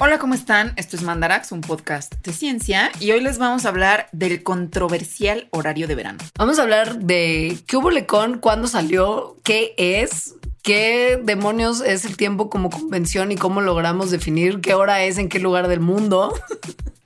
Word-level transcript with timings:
Hola, 0.00 0.20
¿cómo 0.20 0.34
están? 0.34 0.74
Esto 0.76 0.94
es 0.94 1.02
Mandarax, 1.02 1.50
un 1.50 1.60
podcast 1.60 2.14
de 2.22 2.32
ciencia, 2.32 2.92
y 3.00 3.10
hoy 3.10 3.20
les 3.20 3.38
vamos 3.38 3.64
a 3.64 3.70
hablar 3.70 4.08
del 4.12 4.44
controversial 4.44 5.48
horario 5.50 5.88
de 5.88 5.96
verano. 5.96 6.18
Vamos 6.36 6.60
a 6.60 6.62
hablar 6.62 7.00
de 7.00 7.58
qué 7.66 7.76
hubo 7.76 7.90
lecón, 7.90 8.38
cuándo 8.38 8.68
salió, 8.68 9.38
qué 9.42 9.74
es, 9.76 10.36
qué 10.62 11.20
demonios 11.20 11.80
es 11.80 12.04
el 12.04 12.16
tiempo 12.16 12.48
como 12.48 12.70
convención 12.70 13.32
y 13.32 13.36
cómo 13.36 13.60
logramos 13.60 14.12
definir 14.12 14.60
qué 14.60 14.74
hora 14.74 15.02
es 15.02 15.18
en 15.18 15.28
qué 15.28 15.40
lugar 15.40 15.66
del 15.66 15.80
mundo. 15.80 16.32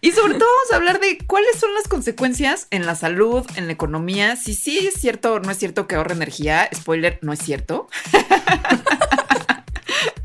Y 0.02 0.10
sobre 0.10 0.34
todo 0.34 0.48
vamos 0.58 0.72
a 0.72 0.76
hablar 0.76 1.00
de 1.00 1.16
cuáles 1.26 1.58
son 1.58 1.72
las 1.72 1.88
consecuencias 1.88 2.66
en 2.70 2.84
la 2.84 2.94
salud, 2.94 3.46
en 3.56 3.68
la 3.68 3.72
economía, 3.72 4.36
si 4.36 4.52
sí 4.52 4.86
es 4.86 5.00
cierto 5.00 5.32
o 5.32 5.40
no 5.40 5.50
es 5.50 5.58
cierto 5.58 5.86
que 5.86 5.94
ahorra 5.94 6.12
energía. 6.12 6.68
Spoiler, 6.74 7.18
no 7.22 7.32
es 7.32 7.38
cierto. 7.38 7.88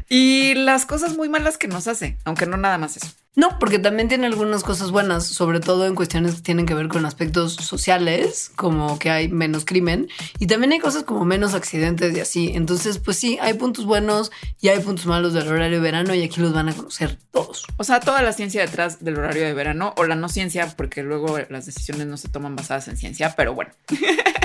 y 0.10 0.54
las 0.56 0.86
cosas 0.86 1.16
muy 1.16 1.30
malas 1.30 1.58
que 1.58 1.68
nos 1.68 1.88
hace, 1.88 2.18
aunque 2.26 2.46
no 2.46 2.58
nada 2.58 2.78
más 2.78 2.98
eso. 2.98 3.08
No, 3.38 3.60
porque 3.60 3.78
también 3.78 4.08
tiene 4.08 4.26
algunas 4.26 4.64
cosas 4.64 4.90
buenas, 4.90 5.28
sobre 5.28 5.60
todo 5.60 5.86
en 5.86 5.94
cuestiones 5.94 6.34
que 6.34 6.42
tienen 6.42 6.66
que 6.66 6.74
ver 6.74 6.88
con 6.88 7.06
aspectos 7.06 7.54
sociales, 7.54 8.50
como 8.56 8.98
que 8.98 9.12
hay 9.12 9.28
menos 9.28 9.64
crimen, 9.64 10.08
y 10.40 10.48
también 10.48 10.72
hay 10.72 10.80
cosas 10.80 11.04
como 11.04 11.24
menos 11.24 11.54
accidentes 11.54 12.18
y 12.18 12.20
así. 12.20 12.52
Entonces, 12.56 12.98
pues 12.98 13.18
sí, 13.18 13.38
hay 13.40 13.54
puntos 13.54 13.86
buenos 13.86 14.32
y 14.60 14.70
hay 14.70 14.80
puntos 14.80 15.06
malos 15.06 15.34
del 15.34 15.48
horario 15.50 15.78
de 15.78 15.84
verano 15.84 16.16
y 16.16 16.24
aquí 16.24 16.42
los 16.42 16.52
van 16.52 16.70
a 16.70 16.74
conocer 16.74 17.20
todos. 17.30 17.68
O 17.78 17.84
sea, 17.84 18.00
toda 18.00 18.24
la 18.24 18.34
ciencia 18.34 18.62
detrás 18.62 19.06
del 19.06 19.20
horario 19.20 19.44
de 19.44 19.54
verano 19.54 19.94
o 19.98 20.06
la 20.06 20.16
no 20.16 20.30
ciencia, 20.30 20.74
porque 20.76 21.04
luego 21.04 21.38
las 21.50 21.68
decisiones 21.68 22.08
no 22.08 22.18
se 22.18 22.30
toman 22.30 22.56
basadas 22.56 22.88
en 22.88 22.98
ciencia, 22.98 23.36
pero 23.38 23.54
bueno. 23.54 23.72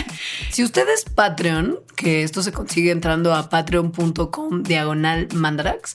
si 0.50 0.64
usted 0.64 0.88
es 0.88 1.04
Patreon, 1.04 1.80
que 1.96 2.22
esto 2.22 2.42
se 2.42 2.52
consigue 2.52 2.90
entrando 2.90 3.34
a 3.34 3.48
patreon.com 3.48 4.62
diagonal 4.62 5.28
mandarax, 5.34 5.94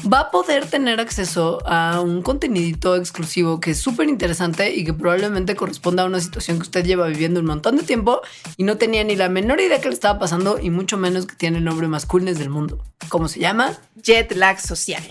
va 0.00 0.20
a 0.20 0.30
poder 0.30 0.66
tener 0.66 1.00
acceso 1.00 1.60
a 1.66 2.00
un 2.00 2.22
contenidito 2.22 2.96
exclusivo 2.96 3.60
que 3.60 3.72
es 3.72 3.78
súper 3.78 4.08
interesante 4.08 4.74
y 4.74 4.84
que 4.84 4.92
probablemente 4.92 5.56
corresponda 5.56 6.04
a 6.04 6.06
una 6.06 6.20
situación 6.20 6.58
que 6.58 6.62
usted 6.62 6.84
lleva 6.84 7.08
viviendo 7.08 7.40
un 7.40 7.46
montón 7.46 7.76
de 7.76 7.82
tiempo 7.82 8.20
y 8.56 8.64
no 8.64 8.76
tenía 8.76 9.02
ni 9.04 9.16
la 9.16 9.28
menor 9.28 9.60
idea 9.60 9.80
que 9.80 9.88
le 9.88 9.94
estaba 9.94 10.18
pasando 10.18 10.58
y 10.60 10.70
mucho 10.70 10.96
menos 10.96 11.26
que 11.26 11.36
tiene 11.36 11.58
el 11.58 11.64
nombre 11.64 11.88
más 11.88 12.06
cool 12.06 12.24
del 12.24 12.50
mundo. 12.50 12.84
¿Cómo 13.08 13.28
se 13.28 13.40
llama? 13.40 13.78
Jet 14.02 14.32
lag 14.32 14.60
social. 14.60 15.02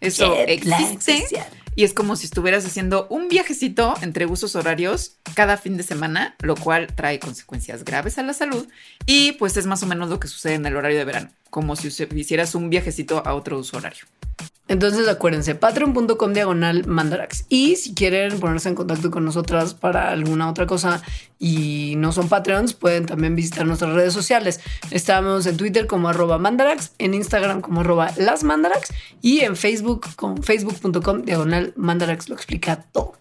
Eso 0.00 0.34
existe. 0.34 1.26
Y 1.74 1.84
es 1.84 1.94
como 1.94 2.16
si 2.16 2.26
estuvieras 2.26 2.64
haciendo 2.66 3.06
un 3.08 3.28
viajecito 3.28 3.94
entre 4.02 4.26
usos 4.26 4.56
horarios 4.56 5.16
cada 5.34 5.56
fin 5.56 5.76
de 5.76 5.82
semana, 5.82 6.34
lo 6.40 6.56
cual 6.56 6.88
trae 6.94 7.18
consecuencias 7.18 7.84
graves 7.84 8.18
a 8.18 8.22
la 8.22 8.32
salud. 8.32 8.66
Y 9.06 9.32
pues 9.32 9.56
es 9.56 9.66
más 9.66 9.82
o 9.82 9.86
menos 9.86 10.08
lo 10.08 10.20
que 10.20 10.28
sucede 10.28 10.54
en 10.54 10.66
el 10.66 10.76
horario 10.76 10.98
de 10.98 11.04
verano, 11.04 11.30
como 11.50 11.76
si 11.76 11.88
hicieras 11.88 12.54
un 12.54 12.70
viajecito 12.70 13.22
a 13.26 13.34
otro 13.34 13.58
uso 13.58 13.76
horario. 13.76 14.06
Entonces 14.70 15.08
acuérdense, 15.08 15.56
patreon.com 15.56 16.32
diagonal 16.32 16.86
mandarax. 16.86 17.44
Y 17.48 17.74
si 17.74 17.92
quieren 17.92 18.38
ponerse 18.38 18.68
en 18.68 18.76
contacto 18.76 19.10
con 19.10 19.24
nosotras 19.24 19.74
para 19.74 20.12
alguna 20.12 20.48
otra 20.48 20.66
cosa 20.66 21.02
y 21.40 21.94
no 21.96 22.12
son 22.12 22.28
Patreons, 22.28 22.74
pueden 22.74 23.04
también 23.04 23.34
visitar 23.34 23.66
nuestras 23.66 23.92
redes 23.94 24.14
sociales. 24.14 24.60
Estamos 24.92 25.46
en 25.46 25.56
Twitter 25.56 25.88
como 25.88 26.08
arroba 26.08 26.38
mandarax, 26.38 26.92
en 26.98 27.14
Instagram 27.14 27.62
como 27.62 27.80
arroba 27.80 28.12
las 28.16 28.44
mandarax 28.44 28.92
y 29.20 29.40
en 29.40 29.56
Facebook 29.56 30.06
con 30.14 30.40
facebook.com 30.40 31.22
diagonal 31.22 31.72
mandarax. 31.74 32.28
Lo 32.28 32.36
explica 32.36 32.84
todo. 32.92 33.14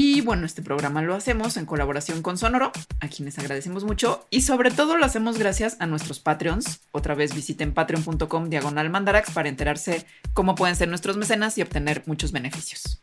Y 0.00 0.20
bueno, 0.20 0.46
este 0.46 0.62
programa 0.62 1.02
lo 1.02 1.16
hacemos 1.16 1.56
en 1.56 1.66
colaboración 1.66 2.22
con 2.22 2.38
Sonoro, 2.38 2.70
a 3.00 3.08
quienes 3.08 3.36
agradecemos 3.40 3.82
mucho 3.82 4.28
y 4.30 4.42
sobre 4.42 4.70
todo 4.70 4.96
lo 4.96 5.04
hacemos 5.04 5.38
gracias 5.38 5.76
a 5.80 5.86
nuestros 5.86 6.20
Patreons. 6.20 6.82
Otra 6.92 7.16
vez 7.16 7.34
visiten 7.34 7.74
patreon.com 7.74 8.48
diagonal 8.48 8.90
mandarax 8.90 9.32
para 9.32 9.48
enterarse 9.48 10.06
cómo 10.34 10.54
pueden 10.54 10.76
ser 10.76 10.86
nuestros 10.86 11.16
mecenas 11.16 11.58
y 11.58 11.62
obtener 11.62 12.04
muchos 12.06 12.30
beneficios. 12.30 13.02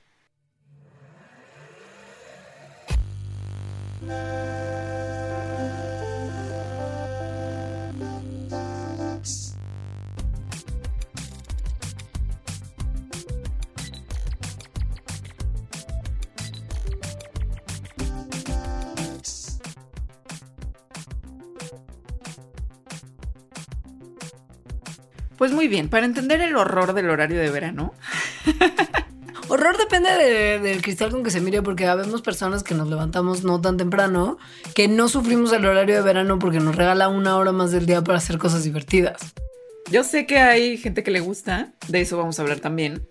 Pues 25.37 25.51
muy 25.51 25.67
bien, 25.67 25.89
para 25.89 26.05
entender 26.05 26.41
el 26.41 26.55
horror 26.55 26.93
del 26.93 27.09
horario 27.09 27.39
de 27.39 27.49
verano. 27.49 27.93
Horror 29.47 29.77
depende 29.77 30.09
del 30.59 30.81
cristal 30.81 31.11
con 31.11 31.23
que 31.23 31.29
se 31.29 31.39
mire, 31.39 31.61
porque 31.61 31.85
habemos 31.85 32.23
personas 32.23 32.63
que 32.63 32.73
nos 32.73 32.87
levantamos 32.87 33.43
no 33.43 33.61
tan 33.61 33.77
temprano, 33.77 34.39
que 34.73 34.87
no 34.87 35.07
sufrimos 35.07 35.53
el 35.53 35.65
horario 35.65 35.95
de 35.95 36.01
verano 36.01 36.39
porque 36.39 36.59
nos 36.59 36.75
regala 36.75 37.09
una 37.09 37.37
hora 37.37 37.51
más 37.51 37.71
del 37.71 37.85
día 37.85 38.03
para 38.03 38.17
hacer 38.17 38.39
cosas 38.39 38.63
divertidas. 38.63 39.35
Yo 39.91 40.03
sé 40.03 40.25
que 40.25 40.39
hay 40.39 40.77
gente 40.77 41.03
que 41.03 41.11
le 41.11 41.19
gusta, 41.19 41.73
de 41.87 42.01
eso 42.01 42.17
vamos 42.17 42.39
a 42.39 42.41
hablar 42.41 42.59
también. 42.59 43.07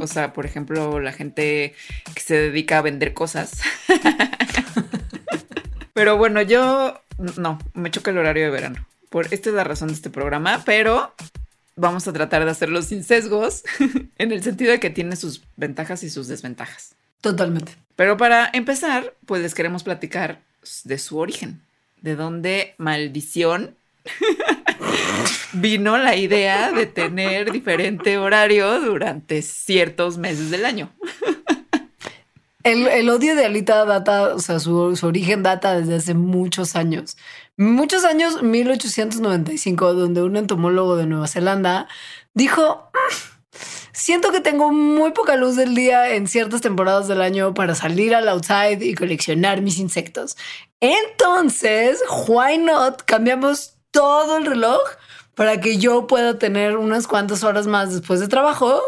O 0.00 0.08
sea, 0.08 0.32
por 0.32 0.46
ejemplo, 0.46 0.98
la 0.98 1.12
gente 1.12 1.74
que 2.12 2.20
se 2.20 2.34
dedica 2.34 2.78
a 2.78 2.82
vender 2.82 3.14
cosas. 3.14 3.60
pero 5.92 6.16
bueno, 6.16 6.42
yo 6.42 7.00
no, 7.36 7.60
me 7.74 7.92
choca 7.92 8.10
el 8.10 8.18
horario 8.18 8.46
de 8.46 8.50
verano. 8.50 8.84
Por, 9.10 9.32
esta 9.32 9.50
es 9.50 9.54
la 9.54 9.62
razón 9.62 9.88
de 9.88 9.94
este 9.94 10.10
programa, 10.10 10.62
pero 10.66 11.14
vamos 11.78 12.06
a 12.08 12.12
tratar 12.12 12.44
de 12.44 12.50
hacerlo 12.50 12.82
sin 12.82 13.04
sesgos, 13.04 13.64
en 14.18 14.32
el 14.32 14.42
sentido 14.42 14.72
de 14.72 14.80
que 14.80 14.90
tiene 14.90 15.16
sus 15.16 15.42
ventajas 15.56 16.02
y 16.02 16.10
sus 16.10 16.28
desventajas. 16.28 16.94
Totalmente. 17.20 17.72
Pero 17.96 18.16
para 18.16 18.50
empezar, 18.52 19.14
pues 19.26 19.42
les 19.42 19.54
queremos 19.54 19.82
platicar 19.82 20.40
de 20.84 20.98
su 20.98 21.18
origen, 21.18 21.60
de 22.00 22.14
dónde 22.14 22.74
maldición 22.78 23.76
vino 25.52 25.98
la 25.98 26.16
idea 26.16 26.72
de 26.72 26.86
tener 26.86 27.50
diferente 27.50 28.18
horario 28.18 28.80
durante 28.80 29.42
ciertos 29.42 30.18
meses 30.18 30.50
del 30.50 30.64
año. 30.64 30.90
El, 32.64 33.08
odio 33.08 33.34
de 33.34 33.46
Alita 33.46 33.84
data, 33.86 34.34
o 34.34 34.40
sea, 34.40 34.58
su, 34.58 34.94
su, 34.94 35.06
origen 35.06 35.42
data 35.42 35.80
desde 35.80 35.94
hace 35.96 36.14
muchos 36.14 36.76
años. 36.76 37.16
Muchos 37.60 38.04
años, 38.04 38.40
1895, 38.40 39.94
donde 39.94 40.22
un 40.22 40.36
entomólogo 40.36 40.96
de 40.96 41.06
Nueva 41.06 41.26
Zelanda 41.26 41.88
dijo, 42.32 42.88
mm, 42.94 43.58
siento 43.92 44.30
que 44.30 44.40
tengo 44.40 44.70
muy 44.70 45.10
poca 45.10 45.34
luz 45.34 45.56
del 45.56 45.74
día 45.74 46.14
en 46.14 46.28
ciertas 46.28 46.60
temporadas 46.60 47.08
del 47.08 47.20
año 47.20 47.54
para 47.54 47.74
salir 47.74 48.14
al 48.14 48.28
outside 48.28 48.80
y 48.80 48.94
coleccionar 48.94 49.60
mis 49.60 49.80
insectos. 49.80 50.36
Entonces, 50.78 52.00
why 52.28 52.58
not? 52.58 53.02
Cambiamos 53.02 53.74
todo 53.90 54.36
el 54.36 54.46
reloj 54.46 54.78
para 55.34 55.60
que 55.60 55.78
yo 55.78 56.06
pueda 56.06 56.38
tener 56.38 56.76
unas 56.76 57.08
cuantas 57.08 57.42
horas 57.42 57.66
más 57.66 57.92
después 57.92 58.20
de 58.20 58.28
trabajo 58.28 58.80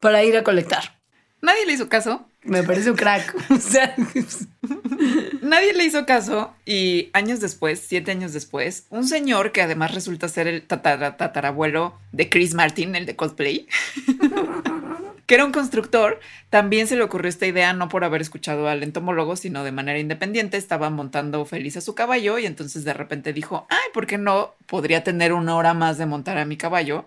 para 0.00 0.24
ir 0.24 0.34
a 0.38 0.44
colectar. 0.44 0.98
Nadie 1.44 1.66
le 1.66 1.74
hizo 1.74 1.90
caso. 1.90 2.26
Me 2.42 2.62
parece 2.62 2.90
un 2.90 2.96
crack. 2.96 3.34
nadie 5.42 5.74
le 5.74 5.84
hizo 5.84 6.06
caso 6.06 6.54
y 6.64 7.10
años 7.12 7.40
después, 7.40 7.84
siete 7.86 8.12
años 8.12 8.32
después, 8.32 8.86
un 8.88 9.06
señor 9.06 9.52
que 9.52 9.60
además 9.60 9.92
resulta 9.92 10.26
ser 10.28 10.46
el 10.46 10.62
tatarabuelo 10.62 11.98
de 12.12 12.30
Chris 12.30 12.54
Martin, 12.54 12.96
el 12.96 13.04
de 13.04 13.14
cosplay, 13.14 13.68
que 15.26 15.34
era 15.34 15.44
un 15.44 15.52
constructor, 15.52 16.18
también 16.48 16.86
se 16.86 16.96
le 16.96 17.02
ocurrió 17.02 17.28
esta 17.28 17.46
idea 17.46 17.74
no 17.74 17.90
por 17.90 18.04
haber 18.04 18.22
escuchado 18.22 18.66
al 18.66 18.82
entomólogo, 18.82 19.36
sino 19.36 19.64
de 19.64 19.72
manera 19.72 19.98
independiente. 19.98 20.56
Estaba 20.56 20.88
montando 20.88 21.44
feliz 21.44 21.76
a 21.76 21.82
su 21.82 21.94
caballo 21.94 22.38
y 22.38 22.46
entonces 22.46 22.84
de 22.84 22.94
repente 22.94 23.34
dijo, 23.34 23.66
ay, 23.68 23.90
¿por 23.92 24.06
qué 24.06 24.16
no? 24.16 24.54
Podría 24.64 25.04
tener 25.04 25.34
una 25.34 25.56
hora 25.56 25.74
más 25.74 25.98
de 25.98 26.06
montar 26.06 26.38
a 26.38 26.46
mi 26.46 26.56
caballo 26.56 27.04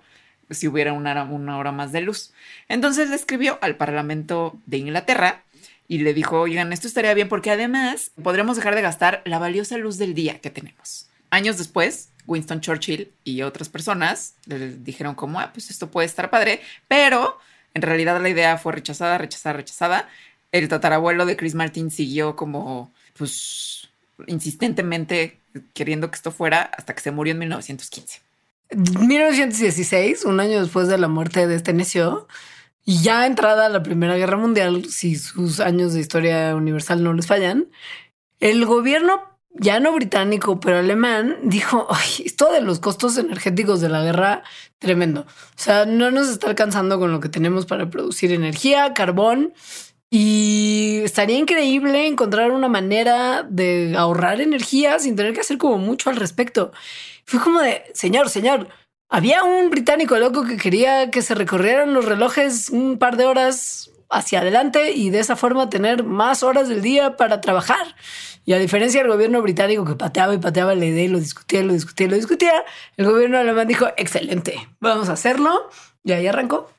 si 0.50 0.68
hubiera 0.68 0.94
una, 0.94 1.24
una 1.24 1.58
hora 1.58 1.72
más 1.72 1.92
de 1.92 2.02
luz. 2.02 2.34
Entonces 2.68 3.10
le 3.10 3.16
escribió 3.16 3.60
al 3.62 3.76
Parlamento 3.76 4.58
de 4.66 4.78
Inglaterra 4.78 5.44
y 5.88 6.00
le 6.00 6.14
dijo, 6.14 6.42
oigan, 6.42 6.74
esto 6.74 6.88
estaría 6.88 7.14
bien 7.14 7.30
porque 7.30 7.52
además 7.52 8.12
podremos 8.22 8.58
dejar 8.58 8.76
de 8.76 8.82
gastar 8.82 9.22
la 9.26 9.40
valiosa 9.40 9.78
luz 9.78 9.98
del 9.98 10.14
día 10.14 10.40
que 10.40 10.50
tenemos. 10.50 11.08
Años 11.30 11.58
después, 11.58 12.10
Winston 12.26 12.62
Churchill 12.62 13.12
y 13.24 13.42
otras 13.42 13.70
personas 13.70 14.36
le 14.46 14.70
dijeron 14.78 15.16
como, 15.16 15.40
ah, 15.40 15.52
pues 15.54 15.70
esto 15.70 15.90
puede 15.90 16.08
estar 16.08 16.30
padre, 16.30 16.62
pero 16.88 17.40
en 17.74 17.82
realidad 17.82 18.22
la 18.22 18.30
idea 18.30 18.58
fue 18.58 18.74
rechazada, 18.74 19.18
rechazada, 19.18 19.54
rechazada. 19.54 20.10
El 20.52 20.68
tatarabuelo 20.68 21.26
de 21.26 21.38
Chris 21.38 21.56
Martin 21.56 21.92
siguió 21.92 22.36
como, 22.36 22.92
pues, 23.18 23.90
insistentemente 24.28 25.40
queriendo 25.74 26.10
que 26.10 26.16
esto 26.16 26.32
fuera 26.32 26.62
hasta 26.62 26.94
que 26.94 27.02
se 27.02 27.12
murió 27.12 27.34
en 27.34 27.40
1915. 27.40 28.27
1916, 28.76 30.26
un 30.26 30.40
año 30.40 30.62
después 30.62 30.88
de 30.88 30.98
la 30.98 31.08
muerte 31.08 31.48
de 31.48 31.56
este 31.56 31.74
necio, 31.74 32.28
y 32.86 33.02
ya 33.02 33.26
entrada 33.26 33.70
la 33.70 33.84
Primera 33.84 34.16
Guerra 34.16 34.38
Mundial, 34.38 34.86
si 34.86 35.16
sus 35.16 35.60
años 35.60 35.94
de 35.94 36.00
historia 36.00 36.56
universal 36.56 37.04
no 37.04 37.14
les 37.14 37.28
fallan, 37.28 37.68
el 38.40 38.66
gobierno 38.66 39.38
ya 39.60 39.80
no 39.80 39.92
británico, 39.94 40.60
pero 40.60 40.78
alemán, 40.78 41.38
dijo, 41.44 41.88
Ay, 41.90 42.26
esto 42.26 42.52
de 42.52 42.62
los 42.62 42.80
costos 42.80 43.18
energéticos 43.18 43.82
de 43.82 43.90
la 43.90 44.04
guerra, 44.04 44.44
tremendo. 44.80 45.22
O 45.22 45.26
sea, 45.56 45.86
no 45.86 46.12
nos 46.12 46.30
está 46.30 46.48
alcanzando 46.48 47.00
con 47.00 47.12
lo 47.12 47.20
que 47.20 47.30
tenemos 47.30 47.66
para 47.66 47.90
producir 47.90 48.32
energía, 48.32 48.94
carbón, 48.94 49.54
y 50.10 51.02
estaría 51.04 51.38
increíble 51.38 52.08
encontrar 52.08 52.52
una 52.52 52.70
manera 52.70 53.44
de 53.44 53.96
ahorrar 53.98 54.40
energía 54.40 55.00
sin 55.00 55.16
tener 55.16 55.34
que 55.34 55.42
hacer 55.42 55.58
como 55.58 55.78
mucho 55.78 56.10
al 56.10 56.16
respecto. 56.16 56.72
Fue 57.28 57.42
como 57.42 57.60
de, 57.60 57.84
señor, 57.94 58.30
señor, 58.30 58.70
había 59.10 59.44
un 59.44 59.70
británico 59.70 60.18
loco 60.18 60.46
que 60.46 60.56
quería 60.56 61.12
que 61.12 61.22
se 61.22 61.36
recorrieran 61.36 61.94
los 61.94 62.06
relojes 62.06 62.70
un 62.70 62.98
par 62.98 63.18
de 63.18 63.26
horas 63.26 63.92
hacia 64.10 64.40
adelante 64.40 64.94
y 64.94 65.10
de 65.10 65.20
esa 65.20 65.36
forma 65.36 65.70
tener 65.70 66.06
más 66.06 66.42
horas 66.42 66.70
del 66.70 66.82
día 66.82 67.18
para 67.18 67.42
trabajar. 67.42 67.96
Y 68.46 68.54
a 68.54 68.60
diferencia 68.60 69.02
del 69.02 69.12
gobierno 69.12 69.42
británico 69.42 69.84
que 69.84 69.96
pateaba 69.96 70.34
y 70.34 70.38
pateaba 70.38 70.74
la 70.74 70.86
idea 70.86 71.04
y 71.04 71.10
lo 71.10 71.20
discutía, 71.20 71.64
lo 71.64 71.74
discutía, 71.74 72.08
lo 72.08 72.16
discutía, 72.16 72.64
el 72.96 73.06
gobierno 73.06 73.38
alemán 73.38 73.68
dijo, 73.68 73.88
excelente, 73.98 74.70
vamos 74.80 75.10
a 75.10 75.14
hacerlo. 75.14 75.70
Y 76.06 76.14
ahí 76.14 76.28
arrancó. 76.28 76.72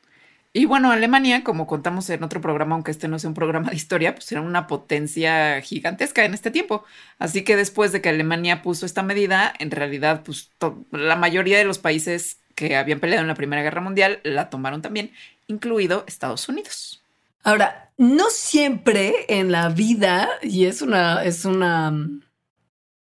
Y 0.59 0.65
bueno, 0.65 0.91
Alemania, 0.91 1.45
como 1.45 1.69
contamos 1.69 2.11
en 2.11 2.25
otro 2.25 2.41
programa, 2.41 2.75
aunque 2.75 2.91
este 2.91 3.07
no 3.07 3.21
sea 3.21 3.29
un 3.29 3.35
programa 3.35 3.71
de 3.71 3.77
historia, 3.77 4.17
pues 4.17 4.33
era 4.33 4.41
una 4.41 4.67
potencia 4.67 5.61
gigantesca 5.61 6.25
en 6.25 6.35
este 6.35 6.51
tiempo. 6.51 6.85
Así 7.21 7.45
que 7.45 7.55
después 7.55 7.93
de 7.93 8.01
que 8.01 8.09
Alemania 8.09 8.61
puso 8.61 8.85
esta 8.85 9.05
medida, 9.05 9.55
en 9.61 9.71
realidad, 9.71 10.25
pues 10.25 10.51
la 10.91 11.15
mayoría 11.15 11.59
de 11.59 11.65
los 11.65 11.79
países 11.79 12.41
que 12.57 12.75
habían 12.75 12.99
peleado 12.99 13.23
en 13.23 13.29
la 13.29 13.37
Primera 13.37 13.63
Guerra 13.63 13.81
Mundial 13.81 14.19
la 14.25 14.51
tomaron 14.51 14.83
también, 14.83 15.13
incluido 15.47 16.03
Estados 16.09 16.49
Unidos. 16.49 17.05
Ahora, 17.45 17.93
no 17.97 18.29
siempre 18.29 19.27
en 19.29 19.53
la 19.53 19.69
vida, 19.69 20.29
y 20.43 20.65
es 20.65 20.83
una, 20.83 21.23
es 21.23 21.45
una, 21.45 21.95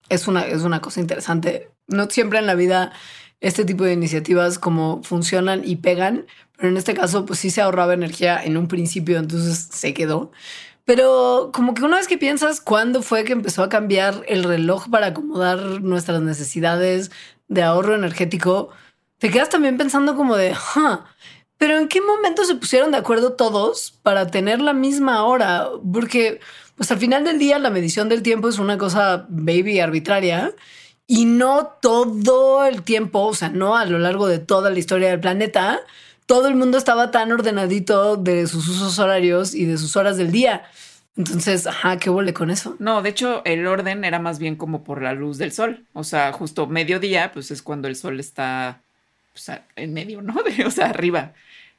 es 0.09 0.27
una, 0.27 0.45
es 0.45 0.61
una 0.63 0.81
cosa 0.81 0.99
interesante, 0.99 1.69
no 1.87 2.09
siempre 2.09 2.39
en 2.39 2.47
la 2.47 2.55
vida 2.55 2.91
este 3.41 3.65
tipo 3.65 3.83
de 3.83 3.93
iniciativas 3.93 4.59
como 4.59 5.03
funcionan 5.03 5.61
y 5.65 5.77
pegan, 5.77 6.25
pero 6.57 6.69
en 6.69 6.77
este 6.77 6.93
caso 6.93 7.25
pues 7.25 7.39
sí 7.39 7.49
se 7.49 7.61
ahorraba 7.61 7.93
energía 7.93 8.43
en 8.43 8.57
un 8.57 8.67
principio, 8.67 9.17
entonces 9.17 9.69
se 9.71 9.93
quedó. 9.93 10.31
Pero 10.85 11.49
como 11.53 11.73
que 11.73 11.83
una 11.83 11.97
vez 11.97 12.07
que 12.07 12.17
piensas 12.17 12.61
cuándo 12.61 13.01
fue 13.01 13.23
que 13.23 13.33
empezó 13.33 13.63
a 13.63 13.69
cambiar 13.69 14.23
el 14.27 14.43
reloj 14.43 14.87
para 14.89 15.07
acomodar 15.07 15.59
nuestras 15.81 16.21
necesidades 16.21 17.11
de 17.47 17.63
ahorro 17.63 17.95
energético, 17.95 18.69
te 19.17 19.31
quedas 19.31 19.49
también 19.49 19.77
pensando 19.77 20.15
como 20.15 20.35
de, 20.35 20.53
pero 21.57 21.77
¿en 21.77 21.87
qué 21.87 22.01
momento 22.01 22.43
se 22.45 22.55
pusieron 22.55 22.91
de 22.91 22.97
acuerdo 22.97 23.33
todos 23.33 23.91
para 24.03 24.27
tener 24.27 24.61
la 24.61 24.73
misma 24.73 25.23
hora? 25.25 25.67
Porque 25.91 26.39
pues 26.75 26.91
al 26.91 26.99
final 26.99 27.23
del 27.23 27.39
día 27.39 27.57
la 27.59 27.69
medición 27.69 28.09
del 28.09 28.21
tiempo 28.21 28.49
es 28.49 28.59
una 28.59 28.77
cosa 28.77 29.25
baby 29.29 29.79
arbitraria 29.79 30.53
y 31.07 31.25
no 31.25 31.67
todo 31.81 32.65
el 32.65 32.83
tiempo, 32.83 33.21
o 33.21 33.33
sea, 33.33 33.49
no 33.49 33.77
a 33.77 33.85
lo 33.85 33.99
largo 33.99 34.27
de 34.27 34.39
toda 34.39 34.69
la 34.69 34.79
historia 34.79 35.09
del 35.09 35.19
planeta, 35.19 35.81
todo 36.25 36.47
el 36.47 36.55
mundo 36.55 36.77
estaba 36.77 37.11
tan 37.11 37.31
ordenadito 37.31 38.17
de 38.17 38.47
sus 38.47 38.67
usos 38.67 38.97
horarios 38.99 39.53
y 39.53 39.65
de 39.65 39.77
sus 39.77 39.95
horas 39.95 40.17
del 40.17 40.31
día. 40.31 40.63
Entonces, 41.17 41.67
ajá, 41.67 41.97
¿qué 41.97 42.09
huele 42.09 42.33
con 42.33 42.49
eso? 42.51 42.75
No, 42.79 43.01
de 43.01 43.09
hecho, 43.09 43.41
el 43.45 43.67
orden 43.67 44.03
era 44.03 44.19
más 44.19 44.39
bien 44.39 44.55
como 44.55 44.83
por 44.83 45.01
la 45.01 45.13
luz 45.13 45.37
del 45.37 45.51
sol. 45.51 45.85
O 45.93 46.03
sea, 46.03 46.33
justo 46.33 46.67
mediodía, 46.67 47.31
pues 47.31 47.51
es 47.51 47.61
cuando 47.61 47.87
el 47.87 47.95
sol 47.95 48.19
está 48.19 48.81
en 49.75 49.93
medio, 49.93 50.21
¿no? 50.21 50.35
o 50.65 50.71
sea, 50.71 50.89
arriba. 50.89 51.33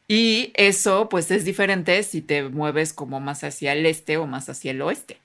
Y 0.08 0.52
eso, 0.54 1.08
pues 1.08 1.30
es 1.30 1.44
diferente 1.44 2.02
si 2.04 2.22
te 2.22 2.44
mueves 2.48 2.92
como 2.92 3.20
más 3.20 3.44
hacia 3.44 3.72
el 3.72 3.84
este 3.86 4.16
o 4.18 4.26
más 4.26 4.48
hacia 4.48 4.70
el 4.70 4.80
oeste 4.82 5.18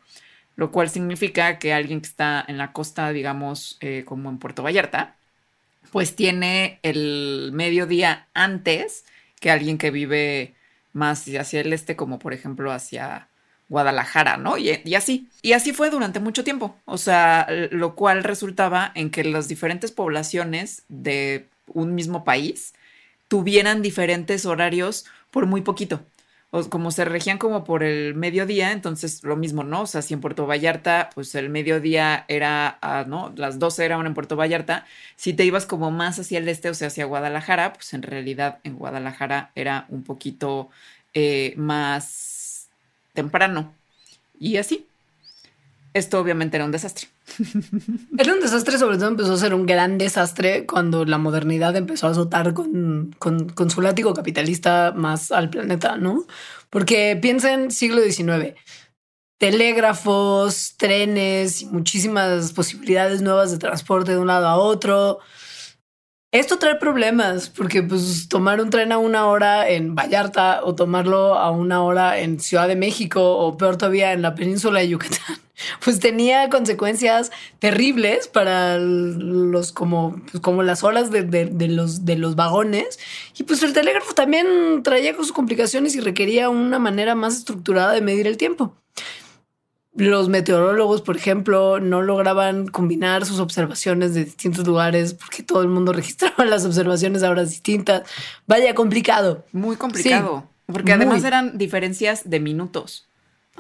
lo 0.62 0.72
cual 0.72 0.92
significa 0.92 1.58
que 1.58 1.74
alguien 1.74 2.02
que 2.02 2.08
está 2.08 2.46
en 2.48 2.60
la 2.60 2.72
costa, 2.72 3.12
digamos, 3.12 3.78
eh, 3.80 4.04
como 4.06 4.30
en 4.30 4.38
Puerto 4.38 4.62
Vallarta, 4.62 5.16
pues 5.92 6.16
tiene 6.16 6.78
el 6.84 7.50
mediodía 7.52 8.28
antes 8.36 9.04
que 9.40 9.50
alguien 9.50 9.80
que 9.80 9.90
vive 9.90 10.54
más 10.94 11.26
hacia 11.28 11.62
el 11.62 11.74
este, 11.74 11.96
como 11.96 12.20
por 12.20 12.32
ejemplo 12.32 12.72
hacia 12.72 13.28
Guadalajara, 13.70 14.38
¿no? 14.38 14.60
Y, 14.60 14.80
y, 14.86 14.94
así. 14.94 15.28
Y 15.42 15.54
así 15.54 15.74
fue 15.74 15.90
durante 15.90 16.20
mucho 16.20 16.44
tiempo. 16.44 16.76
O 16.86 17.00
sea, 17.00 17.48
lo 17.72 17.96
cual 17.96 18.24
resultaba 18.24 18.92
en 18.94 19.10
que 19.10 19.24
las 19.24 19.48
diferentes 19.48 19.92
poblaciones 19.92 20.84
de 20.90 21.48
un 21.66 21.96
mismo 21.96 22.24
país 22.24 22.76
tuvieran 23.28 23.82
diferentes 23.82 24.46
horarios 24.46 25.06
por 25.32 25.48
muy 25.48 25.62
poquito 25.62 26.06
o 26.52 26.70
como 26.70 26.92
se 26.92 27.06
regían 27.06 27.38
como 27.38 27.64
por 27.64 27.84
el 27.84 28.14
mediodía, 28.14 28.72
entonces 28.74 29.24
lo 29.24 29.38
mismo, 29.38 29.64
¿no? 29.64 29.84
O 29.84 29.88
sea, 29.88 30.02
si 30.02 30.14
en 30.14 30.22
Puerto 30.22 30.46
Vallarta, 30.46 31.10
pues 31.16 31.34
el 31.36 31.50
mediodía 31.50 32.26
era, 32.28 32.78
¿no? 33.08 33.34
Las 33.38 33.58
12 33.58 33.86
eran 33.86 34.06
en 34.06 34.14
Puerto 34.14 34.36
Vallarta, 34.36 34.86
si 35.16 35.34
te 35.34 35.46
ibas 35.46 35.66
como 35.66 35.92
más 35.92 36.20
hacia 36.20 36.40
el 36.40 36.50
este, 36.50 36.70
o 36.70 36.74
sea, 36.74 36.88
hacia 36.90 37.06
Guadalajara, 37.06 37.74
pues 37.74 37.94
en 37.94 38.04
realidad 38.04 38.60
en 38.64 38.78
Guadalajara 38.78 39.52
era 39.56 39.86
un 39.90 40.04
poquito 40.04 40.70
eh, 41.14 41.54
más 41.58 42.68
temprano. 43.14 43.74
Y 44.40 44.58
así. 44.58 44.88
Esto 45.94 46.20
obviamente 46.20 46.56
era 46.56 46.66
un 46.66 46.72
desastre. 46.72 47.08
Era 48.18 48.34
un 48.34 48.40
desastre, 48.40 48.78
sobre 48.78 48.98
todo 48.98 49.10
empezó 49.10 49.34
a 49.34 49.38
ser 49.38 49.54
un 49.54 49.66
gran 49.66 49.98
desastre 49.98 50.66
cuando 50.66 51.04
la 51.06 51.18
modernidad 51.18 51.76
empezó 51.76 52.08
a 52.08 52.12
azotar 52.12 52.54
con, 52.54 53.16
con, 53.20 53.70
su 53.70 53.82
látigo 53.82 54.14
capitalista 54.14 54.94
más 54.96 55.32
al 55.32 55.50
planeta, 55.50 55.98
¿no? 55.98 56.26
Porque 56.70 57.18
piensen 57.22 57.72
siglo 57.72 58.02
XIX, 58.02 58.56
telégrafos, 59.38 60.76
trenes 60.78 61.62
y 61.62 61.66
muchísimas 61.66 62.54
posibilidades 62.54 63.22
nuevas 63.22 63.52
de 63.52 63.58
transporte 63.58 64.12
de 64.12 64.18
un 64.18 64.28
lado 64.28 64.48
a 64.48 64.58
otro. 64.58 65.20
Esto 66.34 66.60
trae 66.60 66.76
problemas 66.76 67.50
porque 67.50 67.84
pues 67.84 68.30
tomar 68.30 68.62
un 68.62 68.70
tren 68.70 68.94
a 68.94 68.98
una 68.98 69.26
hora 69.26 69.68
en 69.68 69.96
Vallarta 69.96 70.62
o 70.64 70.76
tomarlo 70.76 71.36
a 71.36 71.52
una 71.52 71.84
hora 71.84 72.20
en 72.20 72.40
Ciudad 72.40 72.70
de 72.70 72.78
México 72.78 73.38
o 73.38 73.58
peor 73.58 73.76
todavía 73.76 74.14
en 74.14 74.22
la 74.22 74.34
península 74.34 74.80
de 74.80 74.88
Yucatán, 74.88 75.40
pues 75.84 76.00
tenía 76.00 76.50
consecuencias 76.50 77.32
terribles 77.60 78.30
para 78.30 78.78
los 78.78 79.74
como, 79.74 80.22
pues, 80.32 80.42
como 80.42 80.64
las 80.64 80.86
horas 80.86 81.12
de, 81.12 81.24
de, 81.24 81.68
los, 81.68 82.06
de 82.06 82.16
los 82.16 82.38
vagones. 82.38 82.98
Y 83.38 83.44
pues 83.44 83.62
el 83.62 83.74
telégrafo 83.74 84.14
también 84.14 84.84
traía 84.84 85.14
sus 85.18 85.34
complicaciones 85.34 85.96
y 85.96 86.00
requería 86.00 86.48
una 86.48 86.80
manera 86.80 87.14
más 87.14 87.36
estructurada 87.36 87.92
de 87.92 88.00
medir 88.00 88.26
el 88.26 88.38
tiempo 88.38 88.81
los 89.94 90.30
meteorólogos, 90.30 91.02
por 91.02 91.18
ejemplo, 91.18 91.80
no 91.80 92.02
lograban 92.02 92.68
combinar 92.68 93.26
sus 93.26 93.40
observaciones 93.40 94.14
de 94.14 94.26
distintos 94.26 94.66
lugares 94.66 95.14
porque 95.14 95.44
todo 95.44 95.62
el 95.62 95.68
mundo 95.68 95.92
registraba 95.94 96.46
las 96.46 96.66
observaciones 96.66 97.24
a 97.24 97.30
horas 97.30 97.50
distintas. 97.50 98.04
Vaya, 98.48 98.74
complicado. 98.74 99.46
Muy 99.52 99.76
complicado. 99.76 100.48
porque 100.66 100.94
además 100.94 101.24
eran 101.24 101.58
diferencias 101.58 102.30
de 102.30 102.40
minutos. 102.40 103.08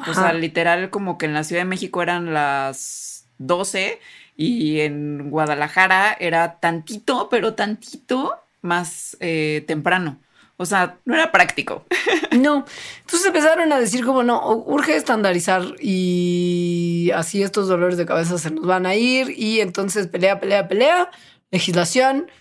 O 0.08 0.14
sea, 0.14 0.34
literal, 0.34 0.90
como 0.90 1.18
que 1.18 1.26
en 1.26 1.34
la 1.34 1.44
Ciudad 1.44 1.62
de 1.62 1.68
México 1.70 2.02
eran 2.02 2.34
las 2.34 3.26
12 3.38 4.00
y 4.38 4.80
en 4.80 5.30
Guadalajara 5.30 6.16
era 6.20 6.60
tantito, 6.60 7.28
pero 7.30 7.54
tantito 7.54 8.34
más 8.62 9.18
eh, 9.20 9.64
temprano. 9.68 10.18
O 10.62 10.66
sea, 10.66 11.00
no 11.06 11.16
era 11.16 11.32
práctico. 11.32 11.86
No. 12.32 12.66
Entonces 13.02 13.28
empezaron 13.28 13.74
a 13.74 13.80
decir 13.80 14.06
como 14.06 14.24
no, 14.24 14.56
urge 14.66 14.96
estandarizar 14.96 15.64
y 15.82 17.12
así 17.14 17.44
estos 17.44 17.68
dolores 17.68 17.98
de 17.98 18.06
cabeza 18.06 18.38
se 18.38 18.52
nos 18.52 18.66
van 18.66 18.86
a 18.86 18.96
ir 18.96 19.38
y 19.38 19.60
entonces 19.60 20.08
pelea, 20.08 20.40
pelea, 20.40 20.70
pelea, 20.70 21.12
legislación, 21.52 22.32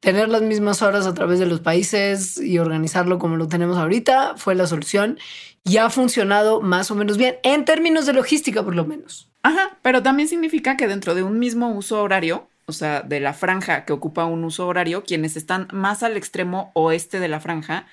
tener 0.00 0.28
las 0.28 0.42
mismas 0.42 0.82
horas 0.82 1.06
a 1.06 1.14
través 1.14 1.38
de 1.38 1.46
los 1.46 1.60
países 1.60 2.36
y 2.38 2.58
organizarlo 2.58 3.20
como 3.20 3.36
lo 3.36 3.46
tenemos 3.46 3.78
ahorita 3.78 4.34
fue 4.36 4.56
la 4.56 4.66
solución 4.66 5.20
y 5.62 5.76
ha 5.76 5.88
funcionado 5.88 6.60
más 6.60 6.90
o 6.90 6.96
menos 6.96 7.16
bien 7.16 7.36
en 7.44 7.64
términos 7.64 8.06
de 8.06 8.14
logística 8.14 8.64
por 8.64 8.74
lo 8.74 8.84
menos. 8.84 9.30
Ajá, 9.44 9.78
pero 9.82 10.02
también 10.02 10.28
significa 10.28 10.76
que 10.76 10.88
dentro 10.88 11.14
de 11.14 11.22
un 11.22 11.38
mismo 11.38 11.70
uso 11.70 12.02
horario 12.02 12.48
o 12.66 12.72
sea, 12.72 13.02
de 13.02 13.20
la 13.20 13.32
franja 13.32 13.84
que 13.84 13.92
ocupa 13.92 14.24
un 14.24 14.44
uso 14.44 14.66
horario, 14.66 15.04
quienes 15.04 15.36
están 15.36 15.68
más 15.72 16.02
al 16.02 16.16
extremo 16.16 16.70
oeste 16.74 17.20
de 17.20 17.28
la 17.28 17.40
franja, 17.40 17.86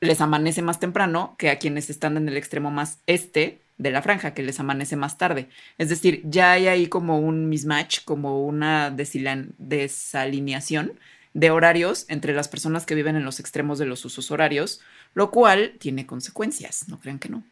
les 0.00 0.20
amanece 0.20 0.62
más 0.62 0.80
temprano 0.80 1.36
que 1.38 1.50
a 1.50 1.58
quienes 1.58 1.90
están 1.90 2.16
en 2.16 2.28
el 2.28 2.36
extremo 2.36 2.70
más 2.70 2.98
este 3.06 3.60
de 3.78 3.90
la 3.90 4.02
franja, 4.02 4.34
que 4.34 4.42
les 4.42 4.60
amanece 4.60 4.96
más 4.96 5.18
tarde. 5.18 5.48
Es 5.78 5.88
decir, 5.88 6.22
ya 6.24 6.52
hay 6.52 6.68
ahí 6.68 6.88
como 6.88 7.18
un 7.18 7.48
mismatch, 7.48 8.04
como 8.04 8.44
una 8.44 8.90
desalineación 8.90 10.92
de 11.32 11.50
horarios 11.50 12.06
entre 12.08 12.34
las 12.34 12.48
personas 12.48 12.86
que 12.86 12.94
viven 12.94 13.16
en 13.16 13.24
los 13.24 13.40
extremos 13.40 13.78
de 13.78 13.86
los 13.86 14.04
usos 14.04 14.30
horarios, 14.30 14.80
lo 15.14 15.30
cual 15.30 15.76
tiene 15.78 16.06
consecuencias, 16.06 16.88
no 16.88 17.00
crean 17.00 17.18
que 17.18 17.28
no. 17.28 17.42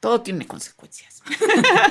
Todo 0.00 0.20
tiene 0.20 0.46
consecuencias. 0.46 1.22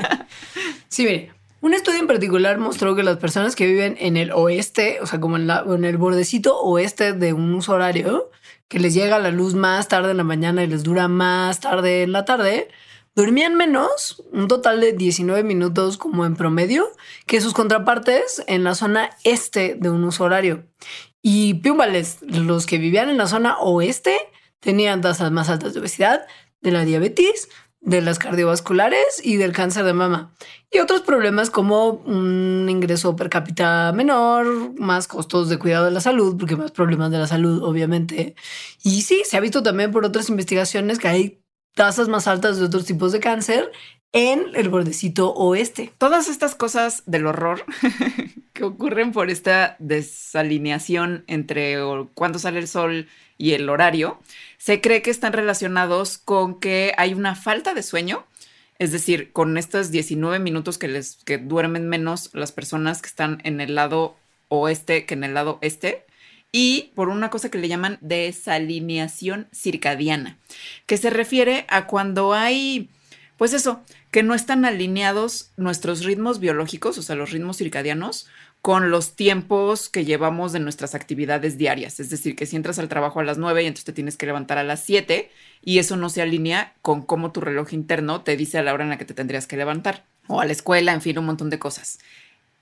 sí, 0.88 1.04
mire, 1.04 1.32
un 1.64 1.74
estudio 1.74 2.00
en 2.02 2.08
particular 2.08 2.58
mostró 2.58 2.94
que 2.94 3.04
las 3.04 3.16
personas 3.20 3.56
que 3.56 3.66
viven 3.66 3.96
en 3.98 4.18
el 4.18 4.34
oeste, 4.34 5.00
o 5.02 5.06
sea, 5.06 5.22
como 5.22 5.38
en, 5.38 5.50
en 5.50 5.86
el 5.86 5.98
bordecito 5.98 6.60
oeste 6.60 7.14
de 7.14 7.32
un 7.32 7.54
uso 7.54 7.72
horario, 7.72 8.30
que 8.68 8.80
les 8.80 8.94
llega 8.94 9.18
la 9.18 9.32
luz 9.32 9.54
más 9.54 9.88
tarde 9.88 10.12
en 10.12 10.18
la 10.18 10.26
mañana 10.26 10.62
y 10.66 10.68
les 10.68 10.84
dura 10.84 11.08
más 11.08 11.62
tarde 11.62 12.04
en 12.04 12.12
la 12.12 12.26
tarde, 12.26 12.68
dormían 13.16 13.56
menos, 13.56 14.22
un 14.34 14.50
total 14.50 14.82
de 14.82 14.92
19 14.92 15.44
minutos 15.44 15.98
como 15.98 16.26
en 16.26 16.36
promedio, 16.36 16.86
que 17.28 17.40
sus 17.40 17.54
contrapartes 17.54 18.44
en 18.48 18.66
la 18.66 18.76
zona 18.76 19.12
este 19.24 19.76
de 19.80 19.90
un 19.90 20.04
uso 20.04 20.26
horario. 20.26 20.66
Y 21.22 21.54
pímbales, 21.54 22.18
los 22.24 22.66
que 22.66 22.78
vivían 22.78 23.08
en 23.08 23.16
la 23.16 23.28
zona 23.28 23.58
oeste 23.60 24.18
tenían 24.60 25.00
tasas 25.00 25.32
más 25.32 25.48
altas 25.48 25.74
de 25.74 25.80
obesidad, 25.80 26.26
de 26.60 26.72
la 26.72 26.84
diabetes, 26.84 27.48
de 27.84 28.02
las 28.02 28.18
cardiovasculares 28.18 29.22
y 29.22 29.36
del 29.36 29.52
cáncer 29.52 29.84
de 29.84 29.94
mama. 29.94 30.34
Y 30.72 30.80
otros 30.80 31.02
problemas 31.02 31.50
como 31.50 31.90
un 31.90 32.68
ingreso 32.70 33.16
per 33.16 33.30
cápita 33.30 33.92
menor, 33.94 34.74
más 34.80 35.08
costos 35.08 35.50
de 35.50 35.60
cuidado 35.60 35.86
de 35.86 35.92
la 35.92 36.00
salud, 36.00 36.38
porque 36.38 36.56
más 36.56 36.72
problemas 36.72 37.12
de 37.12 37.20
la 37.20 37.28
salud, 37.28 37.62
obviamente. 37.62 38.36
Y 38.84 39.02
sí, 39.02 39.24
se 39.26 39.38
ha 39.38 39.42
visto 39.42 39.62
también 39.64 39.92
por 39.92 40.06
otras 40.06 40.30
investigaciones 40.30 40.98
que 40.98 41.10
hay 41.10 41.44
tasas 41.76 42.08
más 42.08 42.28
altas 42.28 42.58
de 42.58 42.66
otros 42.66 42.86
tipos 42.86 43.12
de 43.12 43.20
cáncer 43.20 43.72
en 44.14 44.46
el 44.54 44.70
bordecito 44.70 45.34
oeste. 45.34 45.92
Todas 45.98 46.30
estas 46.30 46.56
cosas 46.56 47.04
del 47.06 47.26
horror 47.28 47.66
que 48.54 48.64
ocurren 48.64 49.12
por 49.12 49.30
esta 49.30 49.76
desalineación 49.80 51.26
entre 51.28 51.78
cuándo 52.14 52.40
sale 52.40 52.60
el 52.60 52.68
sol 52.68 53.08
y 53.38 53.52
el 53.52 53.68
horario, 53.68 54.20
se 54.58 54.80
cree 54.80 55.02
que 55.02 55.12
están 55.12 55.34
relacionados 55.34 56.18
con 56.18 56.60
que 56.60 56.94
hay 56.98 57.14
una 57.14 57.36
falta 57.36 57.74
de 57.74 57.84
sueño, 57.84 58.26
es 58.80 58.92
decir, 58.92 59.32
con 59.34 59.58
estos 59.58 59.92
19 59.92 60.40
minutos 60.40 60.78
que 60.78 60.88
les 60.88 61.18
que 61.26 61.40
duermen 61.40 61.90
menos 61.90 62.30
las 62.34 62.52
personas 62.52 63.02
que 63.02 63.08
están 63.08 63.42
en 63.44 63.60
el 63.60 63.76
lado 63.76 64.16
oeste 64.50 65.06
que 65.06 65.16
en 65.16 65.24
el 65.24 65.34
lado 65.34 65.58
este, 65.62 66.06
y 66.52 66.92
por 66.94 67.10
una 67.10 67.30
cosa 67.30 67.50
que 67.50 67.58
le 67.58 67.68
llaman 67.68 67.98
desalineación 68.02 69.48
circadiana, 69.52 70.38
que 70.86 70.98
se 70.98 71.10
refiere 71.10 71.66
a 71.68 71.88
cuando 71.88 72.34
hay, 72.34 72.90
pues 73.38 73.54
eso, 73.54 73.82
que 74.12 74.24
no 74.24 74.36
están 74.36 74.66
alineados 74.66 75.52
nuestros 75.58 76.04
ritmos 76.04 76.40
biológicos, 76.40 76.98
o 76.98 77.02
sea, 77.02 77.16
los 77.16 77.32
ritmos 77.32 77.58
circadianos, 77.58 78.28
con 78.64 78.92
los 78.92 79.18
tiempos 79.18 79.90
que 79.90 80.06
llevamos 80.06 80.54
de 80.54 80.62
nuestras 80.62 80.96
actividades 80.96 81.58
diarias. 81.58 82.00
Es 82.00 82.10
decir, 82.10 82.38
que 82.38 82.46
si 82.46 82.56
entras 82.56 82.80
al 82.80 82.88
trabajo 82.88 83.20
a 83.20 83.24
las 83.26 83.38
9 83.38 83.62
y 83.62 83.66
entonces 83.66 83.84
te 83.84 83.92
tienes 83.92 84.16
que 84.16 84.26
levantar 84.26 84.58
a 84.58 84.64
las 84.64 84.82
7 84.86 85.30
y 85.62 85.80
eso 85.80 85.98
no 85.98 86.10
se 86.10 86.22
alinea 86.22 86.74
con 86.82 87.02
cómo 87.02 87.34
tu 87.34 87.42
reloj 87.42 87.74
interno 87.74 88.22
te 88.22 88.38
dice 88.38 88.58
a 88.58 88.64
la 88.64 88.74
hora 88.74 88.86
en 88.86 88.92
la 88.92 88.98
que 88.98 89.04
te 89.04 89.14
tendrías 89.14 89.48
que 89.48 89.58
levantar 89.58 90.06
o 90.28 90.40
a 90.40 90.46
la 90.46 90.54
escuela, 90.54 90.94
en 90.94 91.02
fin, 91.02 91.20
un 91.20 91.26
montón 91.26 91.50
de 91.50 91.60
cosas. 91.60 92.00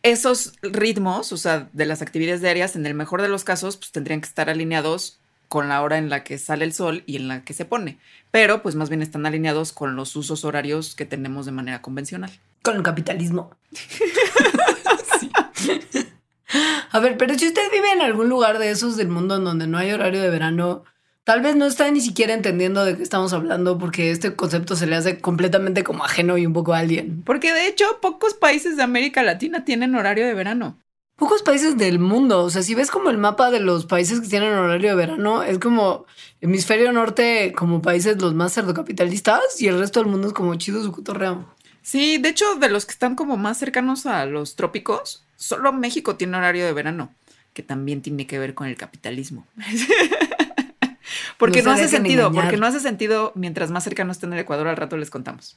Esos 0.01 0.53
ritmos, 0.63 1.31
o 1.31 1.37
sea, 1.37 1.69
de 1.71 1.85
las 1.85 2.01
actividades 2.01 2.41
diarias, 2.41 2.75
en 2.75 2.87
el 2.87 2.95
mejor 2.95 3.21
de 3.21 3.29
los 3.29 3.43
casos, 3.43 3.77
pues 3.77 3.91
tendrían 3.91 4.21
que 4.21 4.27
estar 4.27 4.49
alineados 4.49 5.20
con 5.51 5.67
la 5.67 5.81
hora 5.81 5.97
en 5.97 6.09
la 6.09 6.23
que 6.23 6.37
sale 6.37 6.63
el 6.63 6.71
sol 6.71 7.03
y 7.05 7.17
en 7.17 7.27
la 7.27 7.43
que 7.43 7.53
se 7.53 7.65
pone. 7.65 7.99
Pero 8.31 8.61
pues 8.61 8.75
más 8.75 8.87
bien 8.87 9.01
están 9.01 9.25
alineados 9.25 9.73
con 9.73 9.97
los 9.97 10.15
usos 10.15 10.45
horarios 10.45 10.95
que 10.95 11.05
tenemos 11.05 11.45
de 11.45 11.51
manera 11.51 11.81
convencional. 11.81 12.31
Con 12.61 12.77
el 12.77 12.83
capitalismo. 12.83 13.51
A 16.91 16.99
ver, 17.01 17.17
pero 17.17 17.37
si 17.37 17.47
usted 17.47 17.69
vive 17.69 17.91
en 17.91 17.99
algún 17.99 18.29
lugar 18.29 18.59
de 18.59 18.71
esos 18.71 18.95
del 18.95 19.09
mundo 19.09 19.35
en 19.35 19.43
donde 19.43 19.67
no 19.67 19.77
hay 19.77 19.91
horario 19.91 20.21
de 20.21 20.29
verano, 20.29 20.85
tal 21.25 21.41
vez 21.41 21.57
no 21.57 21.65
está 21.65 21.91
ni 21.91 21.99
siquiera 21.99 22.33
entendiendo 22.33 22.85
de 22.85 22.95
qué 22.95 23.03
estamos 23.03 23.33
hablando 23.33 23.77
porque 23.77 24.11
este 24.11 24.37
concepto 24.37 24.77
se 24.77 24.87
le 24.87 24.95
hace 24.95 25.19
completamente 25.19 25.83
como 25.83 26.05
ajeno 26.05 26.37
y 26.37 26.45
un 26.45 26.53
poco 26.53 26.73
alien. 26.73 27.23
Porque 27.25 27.51
de 27.51 27.67
hecho 27.67 27.99
pocos 28.01 28.35
países 28.35 28.77
de 28.77 28.83
América 28.83 29.21
Latina 29.21 29.65
tienen 29.65 29.95
horario 29.95 30.25
de 30.25 30.33
verano. 30.33 30.77
Pocos 31.21 31.43
países 31.43 31.77
del 31.77 31.99
mundo, 31.99 32.41
o 32.41 32.49
sea, 32.49 32.63
si 32.63 32.73
ves 32.73 32.89
como 32.89 33.11
el 33.11 33.19
mapa 33.19 33.51
de 33.51 33.59
los 33.59 33.85
países 33.85 34.21
que 34.21 34.27
tienen 34.27 34.53
horario 34.53 34.89
de 34.89 34.95
verano, 34.95 35.43
es 35.43 35.59
como 35.59 36.07
hemisferio 36.41 36.91
norte 36.91 37.53
como 37.55 37.79
países 37.79 38.19
los 38.19 38.33
más 38.33 38.55
cerdocapitalistas 38.55 39.61
y 39.61 39.67
el 39.67 39.77
resto 39.77 39.99
del 39.99 40.09
mundo 40.09 40.29
es 40.29 40.33
como 40.33 40.55
chido 40.55 40.81
su 40.81 40.91
cotorreo. 40.91 41.45
Sí, 41.83 42.17
de 42.17 42.29
hecho, 42.29 42.55
de 42.55 42.69
los 42.69 42.87
que 42.87 42.93
están 42.93 43.13
como 43.13 43.37
más 43.37 43.59
cercanos 43.59 44.07
a 44.07 44.25
los 44.25 44.55
trópicos, 44.55 45.23
solo 45.35 45.71
México 45.71 46.15
tiene 46.15 46.37
horario 46.37 46.65
de 46.65 46.73
verano, 46.73 47.13
que 47.53 47.61
también 47.61 48.01
tiene 48.01 48.25
que 48.25 48.39
ver 48.39 48.55
con 48.55 48.65
el 48.65 48.75
capitalismo. 48.75 49.45
porque 51.37 51.61
no, 51.61 51.69
hace 51.69 51.87
sentido, 51.87 52.31
porque 52.31 52.57
no 52.57 52.65
hace 52.65 52.79
sentido 52.79 53.31
mientras 53.35 53.69
más 53.69 53.83
cercano 53.83 54.11
estén 54.11 54.33
el 54.33 54.39
Ecuador, 54.39 54.67
al 54.67 54.75
rato 54.75 54.97
les 54.97 55.11
contamos. 55.11 55.55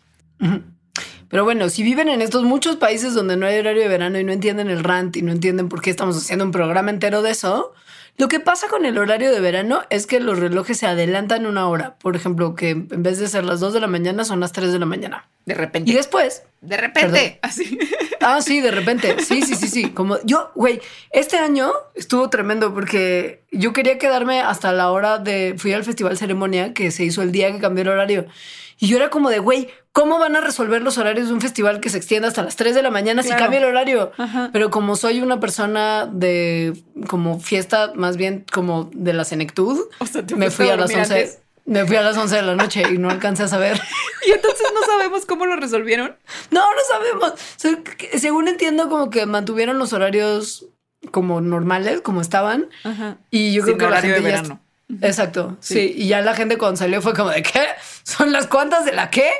Pero 1.35 1.43
bueno, 1.43 1.69
si 1.69 1.83
viven 1.83 2.09
en 2.09 2.23
estos 2.23 2.45
muchos 2.45 2.76
países 2.76 3.12
donde 3.12 3.37
no 3.37 3.45
hay 3.47 3.59
horario 3.59 3.83
de 3.83 3.88
verano 3.88 4.21
y 4.21 4.23
no 4.23 4.31
entienden 4.31 4.71
el 4.71 4.85
rant 4.85 5.17
y 5.17 5.23
no 5.23 5.33
entienden 5.33 5.69
por 5.69 5.83
qué 5.83 5.91
estamos 5.91 6.17
haciendo 6.17 6.45
un 6.45 6.53
programa 6.53 6.91
entero 6.91 7.23
de 7.23 7.33
eso, 7.33 7.73
lo 8.17 8.29
que 8.29 8.38
pasa 8.38 8.69
con 8.69 8.87
el 8.87 8.97
horario 8.99 9.33
de 9.33 9.41
verano 9.41 9.83
es 9.91 10.07
que 10.07 10.21
los 10.21 10.38
relojes 10.38 10.79
se 10.79 10.87
adelantan 10.87 11.47
una 11.47 11.67
hora. 11.67 11.97
Por 11.99 12.14
ejemplo, 12.14 12.55
que 12.55 12.71
en 12.71 13.03
vez 13.03 13.19
de 13.19 13.26
ser 13.26 13.45
las 13.45 13.59
2 13.59 13.73
de 13.73 13.81
la 13.81 13.88
mañana 13.88 14.25
son 14.25 14.38
las 14.38 14.53
3 14.53 14.73
de 14.73 14.79
la 14.79 14.87
mañana. 14.87 15.29
De 15.47 15.55
repente. 15.55 15.91
Y 15.91 15.95
después. 15.95 16.43
De 16.61 16.77
repente. 16.77 17.39
Así. 17.43 17.79
Ah, 18.27 18.41
sí, 18.41 18.63
de 18.63 18.71
repente. 18.71 19.17
Sí, 19.23 19.43
sí, 19.43 19.55
sí, 19.55 19.69
sí. 19.69 19.91
Como 19.91 20.19
yo, 20.25 20.51
güey, 20.55 20.81
este 21.11 21.37
año 21.37 21.71
estuvo 21.95 22.31
tremendo 22.31 22.73
porque 22.73 23.43
yo 23.53 23.75
quería 23.75 23.99
quedarme 23.99 24.41
hasta 24.41 24.73
la 24.73 24.91
hora 24.91 25.19
de. 25.19 25.57
Fui 25.59 25.75
al 25.75 25.85
Festival 25.85 26.17
Ceremonia 26.17 26.73
que 26.73 26.91
se 26.91 27.05
hizo 27.05 27.21
el 27.21 27.33
día 27.33 27.53
que 27.53 27.59
cambió 27.59 27.83
el 27.83 27.89
horario. 27.89 28.25
Y 28.79 28.89
yo 28.89 28.97
era 28.97 29.11
como 29.11 29.29
de, 29.29 29.41
güey, 29.41 29.69
¿cómo 29.93 30.19
van 30.19 30.37
a 30.37 30.41
resolver 30.41 30.81
los 30.81 30.97
horarios 30.97 31.29
de 31.29 31.35
un 31.35 31.41
festival 31.41 31.81
que 31.81 31.91
se 31.91 31.99
extienda 31.99 32.29
hasta 32.29 32.43
las 32.43 32.57
3 32.57 32.75
de 32.75 32.83
la 32.83 32.91
mañana 32.91 33.23
si 33.23 33.29
cambia 33.31 33.59
el 33.59 33.65
horario? 33.67 34.13
Pero 34.53 34.71
como 34.71 34.97
soy 34.97 35.21
una 35.21 35.39
persona 35.39 36.09
de 36.11 36.73
como 37.09 37.41
fiesta, 37.41 37.93
más 37.95 38.17
bien 38.17 38.45
como 38.53 38.91
de 38.93 39.13
la 39.13 39.25
senectud, 39.25 39.81
me 40.37 40.51
fui 40.51 40.71
a 40.71 40.77
las 40.77 40.95
11. 40.95 41.44
Me 41.66 41.87
fui 41.87 41.97
a 41.97 42.02
las 42.02 42.16
11 42.16 42.37
de 42.37 42.42
la 42.42 42.54
noche 42.54 42.83
y 42.90 42.99
no 42.99 43.11
alcancé 43.11 43.44
a 43.44 43.49
saber. 43.49 43.80
y 44.26 44.33
entonces 44.33 44.66
no 44.75 44.85
sabemos 44.87 45.25
cómo 45.25 45.47
lo 45.47 45.56
resolvieron. 45.56 46.16
No, 46.50 46.61
no 46.61 46.80
sabemos. 46.88 47.33
según 48.18 48.49
entiendo, 48.49 48.88
como 48.88 49.11
que 49.11 49.25
mantuvieron 49.26 49.78
los 49.78 49.92
horarios 49.92 50.66
como 51.11 51.40
normales, 51.40 52.00
como 52.02 52.21
estaban. 52.21 52.68
Y 53.30 53.52
yo 53.52 53.62
creo 53.62 53.78
que 53.78 53.88
la 53.88 54.00
gente 54.00 54.21
de 54.21 54.21
verano. 54.21 54.61
Exacto, 55.00 55.56
sí. 55.61 55.94
Y 55.97 56.09
ya 56.09 56.21
la 56.21 56.35
gente 56.35 56.59
cuando 56.59 56.76
salió 56.76 57.00
fue 57.00 57.14
como 57.14 57.30
de 57.30 57.42
¿qué? 57.42 57.66
¿Son 58.02 58.33
las 58.33 58.47
cuantas 58.47 58.85
de 58.85 58.92
la 58.92 59.11
qué? 59.11 59.30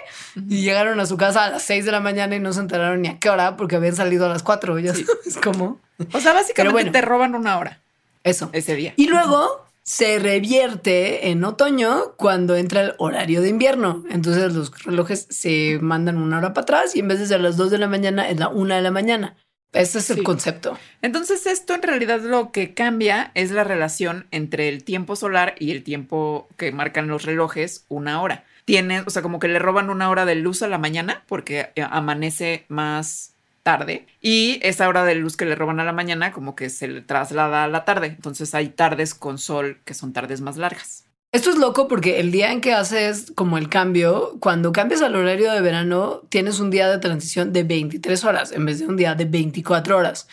Y 0.49 0.63
llegaron 0.63 0.99
a 1.01 1.07
su 1.07 1.17
casa 1.17 1.45
a 1.45 1.51
las 1.51 1.63
6 1.65 1.85
de 1.85 1.93
la 1.93 2.01
mañana 2.01 2.35
y 2.35 2.41
no 2.41 2.53
se 2.53 2.61
enteraron 2.61 3.03
ni 3.03 3.09
a 3.09 3.19
qué 3.19 3.29
hora 3.29 3.57
porque 3.57 3.77
habían 3.77 3.95
salido 3.95 4.27
a 4.27 4.29
las 4.29 4.43
4. 4.43 4.79
Ya 4.79 4.93
es 4.93 5.37
como. 5.43 5.81
O 6.13 6.21
sea, 6.21 6.33
básicamente 6.33 6.91
te 6.91 7.03
roban 7.03 7.35
una 7.35 7.59
hora. 7.59 7.81
Eso. 8.25 8.49
Ese 8.53 8.75
día. 8.75 8.95
Y 8.97 9.09
luego 9.09 9.64
se 9.85 10.19
revierte 10.19 11.29
en 11.29 11.45
otoño 11.45 12.15
cuando 12.17 12.57
entra 12.57 12.81
el 12.81 12.95
horario 12.99 13.43
de 13.43 13.51
invierno. 13.51 14.03
Entonces 14.11 14.53
los 14.53 14.85
relojes 14.85 15.27
se 15.29 15.79
mandan 15.81 16.17
una 16.17 16.39
hora 16.39 16.55
para 16.55 16.63
atrás 16.63 16.97
y 16.97 17.01
en 17.01 17.09
vez 17.09 17.19
de 17.19 17.27
ser 17.27 17.41
las 17.41 17.57
2 17.57 17.71
de 17.71 17.79
la 17.79 17.87
mañana 17.87 18.29
es 18.29 18.41
la 18.41 18.49
1 18.49 18.75
de 18.75 18.83
la 18.83 18.91
mañana. 18.91 19.37
Ese 19.75 19.99
es 19.99 20.09
el 20.11 20.23
concepto. 20.23 20.79
Entonces, 21.03 21.47
esto 21.47 21.75
en 21.75 21.83
realidad 21.83 22.21
lo 22.21 22.53
que 22.53 22.75
cambia 22.75 23.33
es 23.35 23.51
la 23.51 23.65
relación 23.65 24.27
entre 24.31 24.69
el 24.69 24.85
tiempo 24.85 25.17
solar 25.17 25.57
y 25.59 25.73
el 25.73 25.83
tiempo 25.83 26.49
que 26.57 26.71
marcan 26.71 27.09
los 27.09 27.25
relojes, 27.25 27.85
una 27.89 28.23
hora. 28.23 28.45
Tiene, 28.65 29.01
o 29.01 29.11
sea, 29.11 29.21
como 29.21 29.41
que 29.41 29.49
le 29.49 29.59
roban 29.59 29.91
una 29.91 30.09
hora 30.11 30.25
de 30.27 30.37
luz 30.37 30.63
a 30.63 30.69
la 30.69 30.79
mañana 30.79 31.25
porque 31.27 31.73
eh, 31.75 31.85
amanece 31.91 32.67
más 32.69 33.34
tarde 33.65 34.07
y 34.21 34.61
esa 34.63 34.89
hora 34.89 35.05
de 35.05 35.17
luz 35.17 35.37
que 35.37 35.47
le 35.47 35.57
roban 35.57 35.81
a 35.81 35.85
la 35.85 35.93
mañana 35.93 36.31
como 36.31 36.55
que 36.55 36.71
se 36.71 36.87
le 36.87 37.01
traslada 37.01 37.65
a 37.65 37.69
la 37.69 37.85
tarde. 37.85 38.07
Entonces 38.07 38.55
hay 38.55 38.69
tardes 38.69 39.15
con 39.15 39.39
sol 39.39 39.81
que 39.85 39.95
son 39.95 40.13
tardes 40.13 40.41
más 40.41 40.57
largas. 40.57 41.07
Esto 41.33 41.51
es 41.51 41.57
loco 41.57 41.89
porque 41.89 42.21
el 42.21 42.31
día 42.31 42.53
en 42.53 42.61
que 42.61 42.73
haces 42.73 43.33
como 43.35 43.59
el 43.59 43.69
cambio, 43.69 44.37
cuando 44.39 44.71
cambias 44.71 45.03
al 45.03 45.17
horario 45.17 45.51
de 45.51 45.61
verano, 45.61 46.23
tienes 46.29 46.61
un 46.61 46.71
día 46.71 46.89
de 46.89 46.99
transición 46.99 47.53
de 47.53 47.65
23 47.65 48.25
horas 48.25 48.53
en 48.53 48.65
vez 48.65 48.79
de 48.79 48.87
un 48.87 48.97
día 48.97 49.17
de 49.17 49.25
24 49.25 49.97
horas. 49.97 50.29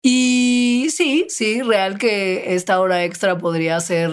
Y 0.00 0.86
sí, 0.90 1.26
sí, 1.28 1.60
real 1.60 1.98
que 1.98 2.54
esta 2.54 2.80
hora 2.80 3.04
extra 3.04 3.36
podría 3.36 3.78
ser 3.80 4.10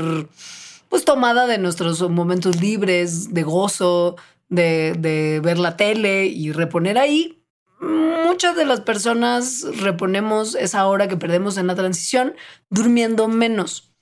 pues 0.89 1.05
tomada 1.05 1.47
de 1.47 1.59
nuestros 1.59 2.01
momentos 2.09 2.59
libres, 2.59 3.33
de 3.33 3.43
gozo, 3.43 4.17
de, 4.49 4.95
de 4.97 5.39
ver 5.39 5.59
la 5.59 5.77
tele 5.77 6.25
y 6.25 6.51
reponer 6.51 6.97
ahí. 6.97 7.42
Muchas 7.83 8.55
de 8.55 8.65
las 8.65 8.81
personas 8.81 9.65
reponemos 9.81 10.55
esa 10.55 10.85
hora 10.87 11.09
que 11.09 11.17
perdemos 11.17 11.57
en 11.57 11.67
la 11.67 11.75
transición 11.75 12.33
durmiendo 12.69 13.27
menos. 13.27 13.92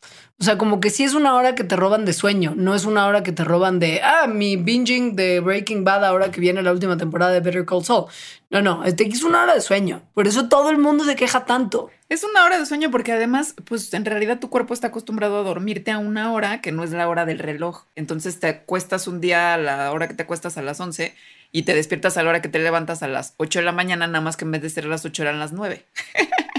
O 0.41 0.43
sea, 0.43 0.57
como 0.57 0.79
que 0.79 0.89
sí 0.89 1.03
es 1.03 1.13
una 1.13 1.36
hora 1.36 1.53
que 1.53 1.63
te 1.63 1.75
roban 1.75 2.03
de 2.03 2.13
sueño, 2.13 2.55
no 2.57 2.74
es 2.74 2.86
una 2.86 3.05
hora 3.05 3.21
que 3.21 3.31
te 3.31 3.43
roban 3.43 3.77
de, 3.77 4.01
ah, 4.01 4.25
mi 4.25 4.55
binging 4.55 5.15
de 5.15 5.39
Breaking 5.39 5.83
Bad 5.83 6.03
ahora 6.03 6.31
que 6.31 6.41
viene 6.41 6.63
la 6.63 6.71
última 6.71 6.98
temporada 6.98 7.31
de 7.31 7.41
Better 7.41 7.63
Call 7.63 7.86
Saul. 7.86 8.05
No, 8.50 8.60
no, 8.60 8.83
este 8.83 9.07
es 9.07 9.21
una 9.21 9.43
hora 9.43 9.53
de 9.53 9.62
sueño. 9.62 10.01
Por 10.15 10.27
eso 10.27 10.50
todo 10.50 10.71
el 10.71 10.79
mundo 10.79 11.03
se 11.03 11.15
queja 11.15 11.45
tanto. 11.45 11.91
Es 12.10 12.24
una 12.24 12.43
hora 12.43 12.57
de 12.57 12.65
sueño 12.65 12.89
porque 12.89 13.12
además, 13.12 13.53
pues 13.65 13.93
en 13.93 14.03
realidad 14.03 14.39
tu 14.39 14.50
cuerpo 14.50 14.74
está 14.74 14.88
acostumbrado 14.88 15.38
a 15.38 15.43
dormirte 15.43 15.91
a 15.91 16.00
una 16.00 16.33
hora 16.33 16.60
que 16.60 16.71
no 16.71 16.83
es 16.83 16.89
la 16.89 17.07
hora 17.07 17.27
del 17.27 17.38
reloj. 17.38 17.83
Entonces 17.93 18.39
te 18.39 18.48
acuestas 18.48 19.07
un 19.07 19.21
día 19.21 19.53
a 19.53 19.57
la 19.60 19.91
hora 19.91 20.07
que 20.07 20.15
te 20.15 20.24
acuestas 20.24 20.57
a 20.57 20.63
las 20.63 20.79
11 20.79 21.13
y 21.51 21.63
te 21.63 21.75
despiertas 21.75 22.17
a 22.17 22.24
la 22.24 22.29
hora 22.31 22.41
que 22.41 22.50
te 22.50 22.57
levantas 22.57 23.03
a 23.03 23.07
las 23.07 23.36
8 23.38 23.60
de 23.60 23.65
la 23.65 23.74
mañana, 23.74 24.07
nada 24.07 24.21
más 24.21 24.38
que 24.38 24.45
en 24.45 24.51
vez 24.51 24.63
de 24.63 24.71
ser 24.71 24.86
a 24.86 24.88
las 24.88 25.05
8 25.05 25.21
eran 25.21 25.38
las 25.38 25.53
9. 25.53 25.86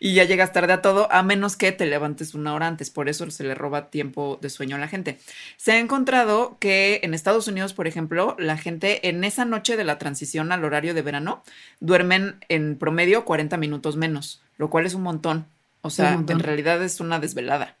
y 0.00 0.14
ya 0.14 0.24
llegas 0.24 0.52
tarde 0.52 0.72
a 0.72 0.82
todo, 0.82 1.10
a 1.12 1.22
menos 1.22 1.56
que 1.56 1.72
te 1.72 1.86
levantes 1.86 2.34
una 2.34 2.54
hora 2.54 2.66
antes. 2.66 2.90
Por 2.90 3.08
eso 3.08 3.30
se 3.30 3.44
le 3.44 3.54
roba 3.54 3.90
tiempo 3.90 4.38
de 4.40 4.50
sueño 4.50 4.76
a 4.76 4.78
la 4.78 4.88
gente. 4.88 5.18
Se 5.56 5.72
ha 5.72 5.78
encontrado 5.78 6.56
que 6.60 7.00
en 7.02 7.14
Estados 7.14 7.48
Unidos, 7.48 7.74
por 7.74 7.86
ejemplo, 7.86 8.36
la 8.38 8.56
gente 8.56 9.08
en 9.08 9.24
esa 9.24 9.44
noche 9.44 9.76
de 9.76 9.84
la 9.84 9.98
transición 9.98 10.52
al 10.52 10.64
horario 10.64 10.94
de 10.94 11.02
verano 11.02 11.42
duermen 11.80 12.36
en 12.48 12.76
promedio 12.76 13.24
40 13.24 13.56
minutos 13.56 13.96
menos, 13.96 14.42
lo 14.56 14.70
cual 14.70 14.86
es 14.86 14.94
un 14.94 15.02
montón. 15.02 15.46
O 15.82 15.90
sea, 15.90 16.14
en 16.14 16.40
realidad 16.40 16.82
es 16.82 17.00
una 17.00 17.20
desvelada. 17.20 17.76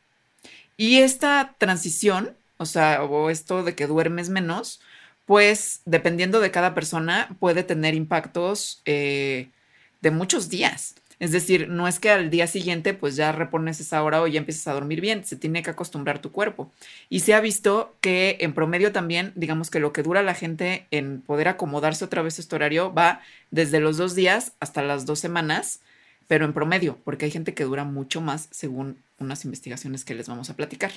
Y 0.76 0.98
esta 0.98 1.54
transición, 1.58 2.36
o 2.56 2.66
sea, 2.66 3.02
o 3.02 3.30
esto 3.30 3.64
de 3.64 3.74
que 3.74 3.86
duermes 3.86 4.28
menos, 4.28 4.80
pues 5.26 5.82
dependiendo 5.84 6.40
de 6.40 6.50
cada 6.50 6.74
persona 6.74 7.36
puede 7.38 7.62
tener 7.64 7.94
impactos 7.94 8.80
eh, 8.86 9.50
de 10.00 10.10
muchos 10.10 10.48
días. 10.48 10.94
Es 11.20 11.32
decir, 11.32 11.68
no 11.68 11.88
es 11.88 11.98
que 11.98 12.10
al 12.10 12.30
día 12.30 12.46
siguiente 12.46 12.94
pues 12.94 13.16
ya 13.16 13.32
repones 13.32 13.80
esa 13.80 14.02
hora 14.02 14.22
o 14.22 14.26
ya 14.26 14.38
empiezas 14.38 14.68
a 14.68 14.72
dormir 14.72 15.00
bien, 15.00 15.24
se 15.24 15.36
tiene 15.36 15.62
que 15.62 15.70
acostumbrar 15.70 16.20
tu 16.20 16.30
cuerpo. 16.30 16.70
Y 17.08 17.20
se 17.20 17.34
ha 17.34 17.40
visto 17.40 17.94
que 18.00 18.38
en 18.40 18.52
promedio 18.52 18.92
también, 18.92 19.32
digamos 19.34 19.70
que 19.70 19.80
lo 19.80 19.92
que 19.92 20.02
dura 20.02 20.22
la 20.22 20.34
gente 20.34 20.86
en 20.90 21.20
poder 21.20 21.48
acomodarse 21.48 22.04
otra 22.04 22.22
vez 22.22 22.38
a 22.38 22.42
este 22.42 22.54
horario 22.54 22.92
va 22.92 23.20
desde 23.50 23.80
los 23.80 23.96
dos 23.96 24.14
días 24.14 24.52
hasta 24.60 24.82
las 24.82 25.06
dos 25.06 25.18
semanas, 25.18 25.80
pero 26.28 26.44
en 26.44 26.52
promedio, 26.52 26.98
porque 27.04 27.24
hay 27.24 27.30
gente 27.30 27.54
que 27.54 27.64
dura 27.64 27.84
mucho 27.84 28.20
más 28.20 28.48
según 28.50 28.98
unas 29.18 29.44
investigaciones 29.44 30.04
que 30.04 30.14
les 30.14 30.28
vamos 30.28 30.50
a 30.50 30.56
platicar. 30.56 30.92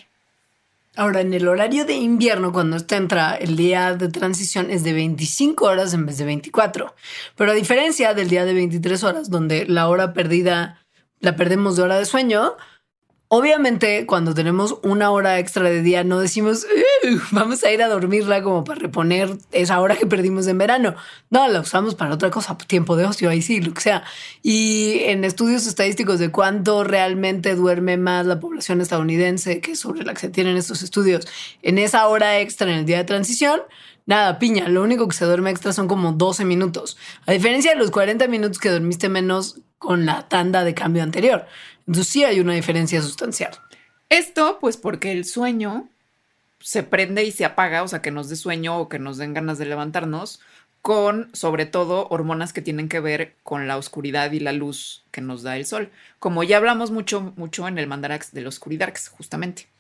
Ahora, 0.98 1.22
en 1.22 1.34
el 1.34 1.48
horario 1.48 1.86
de 1.86 1.94
invierno, 1.94 2.52
cuando 2.52 2.76
esto 2.76 2.96
entra, 2.96 3.36
el 3.36 3.56
día 3.56 3.96
de 3.96 4.10
transición 4.10 4.70
es 4.70 4.84
de 4.84 4.92
25 4.92 5.66
horas 5.66 5.94
en 5.94 6.06
vez 6.06 6.18
de 6.18 6.26
24. 6.26 6.94
Pero 7.38 7.52
a 7.52 7.54
diferencia 7.54 8.14
del 8.14 8.28
día 8.28 8.44
de 8.44 8.54
23 8.54 9.04
horas, 9.06 9.30
donde 9.30 9.66
la 9.66 9.88
hora 9.88 10.12
perdida 10.12 10.86
la 11.20 11.38
perdemos 11.38 11.78
de 11.78 11.84
hora 11.84 11.98
de 11.98 12.06
sueño, 12.06 12.58
Obviamente, 13.34 14.06
cuando 14.08 14.34
tenemos 14.34 14.76
una 14.84 15.10
hora 15.10 15.40
extra 15.40 15.64
de 15.64 15.82
día, 15.82 16.04
no 16.04 16.20
decimos 16.20 16.68
vamos 17.32 17.64
a 17.64 17.72
ir 17.72 17.82
a 17.82 17.88
dormirla 17.88 18.44
como 18.44 18.66
para 18.66 18.82
reponer 18.82 19.38
esa 19.54 19.80
hora 19.80 19.96
que 19.96 20.06
perdimos 20.06 20.48
en 20.48 20.58
verano. 20.58 20.96
No, 21.30 21.48
la 21.48 21.62
usamos 21.62 21.96
para 21.96 22.14
otra 22.14 22.30
cosa, 22.30 22.58
tiempo 22.58 22.98
de 22.98 23.06
ocio, 23.06 23.30
ahí 23.30 23.42
sí, 23.42 23.62
lo 23.62 23.74
que 23.74 23.80
sea. 23.80 24.04
Y 24.44 25.04
en 25.06 25.24
estudios 25.24 25.66
estadísticos 25.66 26.20
de 26.20 26.30
cuánto 26.30 26.84
realmente 26.84 27.56
duerme 27.56 27.96
más 27.96 28.26
la 28.26 28.42
población 28.42 28.82
estadounidense, 28.82 29.62
que 29.62 29.78
sobre 29.78 30.04
la 30.04 30.14
que 30.14 30.20
se 30.20 30.30
tienen 30.30 30.58
estos 30.58 30.84
estudios, 30.84 31.26
en 31.62 31.78
esa 31.78 32.10
hora 32.10 32.38
extra 32.40 32.70
en 32.70 32.80
el 32.80 32.86
día 32.86 32.98
de 32.98 33.06
transición, 33.06 33.62
nada, 34.06 34.40
piña, 34.40 34.68
lo 34.68 34.84
único 34.84 35.08
que 35.08 35.16
se 35.16 35.24
duerme 35.24 35.52
extra 35.52 35.72
son 35.72 35.88
como 35.88 36.12
12 36.12 36.44
minutos. 36.44 36.98
A 37.26 37.32
diferencia 37.32 37.72
de 37.72 37.78
los 37.78 37.92
40 37.92 38.28
minutos 38.28 38.60
que 38.60 38.68
dormiste 38.68 39.08
menos 39.08 39.62
con 39.82 40.06
la 40.06 40.28
tanda 40.28 40.64
de 40.64 40.76
cambio 40.76 41.02
anterior. 41.02 41.48
Entonces 41.88 42.08
sí 42.08 42.24
hay 42.24 42.40
una 42.40 42.54
diferencia 42.54 43.02
sustancial. 43.02 43.52
Esto, 44.10 44.58
pues 44.60 44.78
porque 44.78 45.12
el 45.12 45.26
sueño 45.26 45.88
se 46.60 46.84
prende 46.84 47.24
y 47.24 47.32
se 47.32 47.46
apaga, 47.46 47.84
o 47.84 47.88
sea, 47.88 48.02
que 48.02 48.12
nos 48.12 48.30
dé 48.30 48.36
sueño 48.36 48.78
o 48.78 48.90
que 48.90 49.00
nos 49.00 49.18
den 49.18 49.34
ganas 49.34 49.58
de 49.58 49.66
levantarnos, 49.66 50.42
con 50.82 51.30
sobre 51.34 51.66
todo 51.66 52.08
hormonas 52.10 52.54
que 52.54 52.62
tienen 52.62 52.90
que 52.90 53.00
ver 53.00 53.36
con 53.44 53.68
la 53.68 53.78
oscuridad 53.78 54.32
y 54.32 54.40
la 54.40 54.52
luz 54.52 55.04
que 55.12 55.22
nos 55.22 55.44
da 55.44 55.56
el 55.58 55.66
sol. 55.66 55.92
Como 56.20 56.44
ya 56.44 56.58
hablamos 56.58 56.92
mucho, 56.92 57.34
mucho 57.36 57.68
en 57.68 57.78
el 57.78 57.88
mandarax 57.88 58.32
de 58.32 58.48
oscuridad, 58.48 58.94
justamente. 59.12 59.71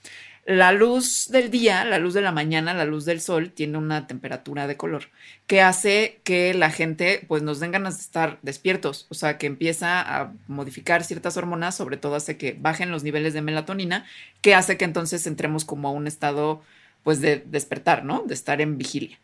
La 0.45 0.71
luz 0.71 1.27
del 1.29 1.51
día, 1.51 1.86
la 1.86 2.00
luz 2.00 2.15
de 2.15 2.21
la 2.21 2.31
mañana, 2.31 2.74
la 2.74 2.86
luz 2.86 3.05
del 3.05 3.21
sol 3.21 3.51
tiene 3.51 3.77
una 3.77 4.07
temperatura 4.07 4.65
de 4.65 4.75
color 4.75 5.10
que 5.45 5.62
hace 5.62 6.19
que 6.24 6.55
la 6.55 6.71
gente 6.71 7.24
pues 7.27 7.43
nos 7.43 7.60
den 7.60 7.71
ganas 7.71 7.98
de 7.98 8.03
estar 8.03 8.39
despiertos, 8.41 9.05
o 9.10 9.13
sea, 9.13 9.38
que 9.38 9.45
empieza 9.45 10.01
a 10.01 10.33
modificar 10.48 11.03
ciertas 11.03 11.38
hormonas, 11.38 11.75
sobre 11.75 11.98
todo 11.98 12.15
hace 12.15 12.38
que 12.38 12.57
bajen 12.60 12.89
los 12.89 13.03
niveles 13.03 13.33
de 13.33 13.41
melatonina, 13.43 14.05
que 14.41 14.55
hace 14.55 14.77
que 14.77 14.86
entonces 14.86 15.27
entremos 15.27 15.63
como 15.63 15.89
a 15.89 15.91
un 15.91 16.07
estado 16.07 16.63
pues 17.03 17.21
de 17.21 17.43
despertar, 17.45 18.03
¿no? 18.03 18.24
De 18.25 18.33
estar 18.33 18.62
en 18.62 18.77
vigilia. 18.77 19.19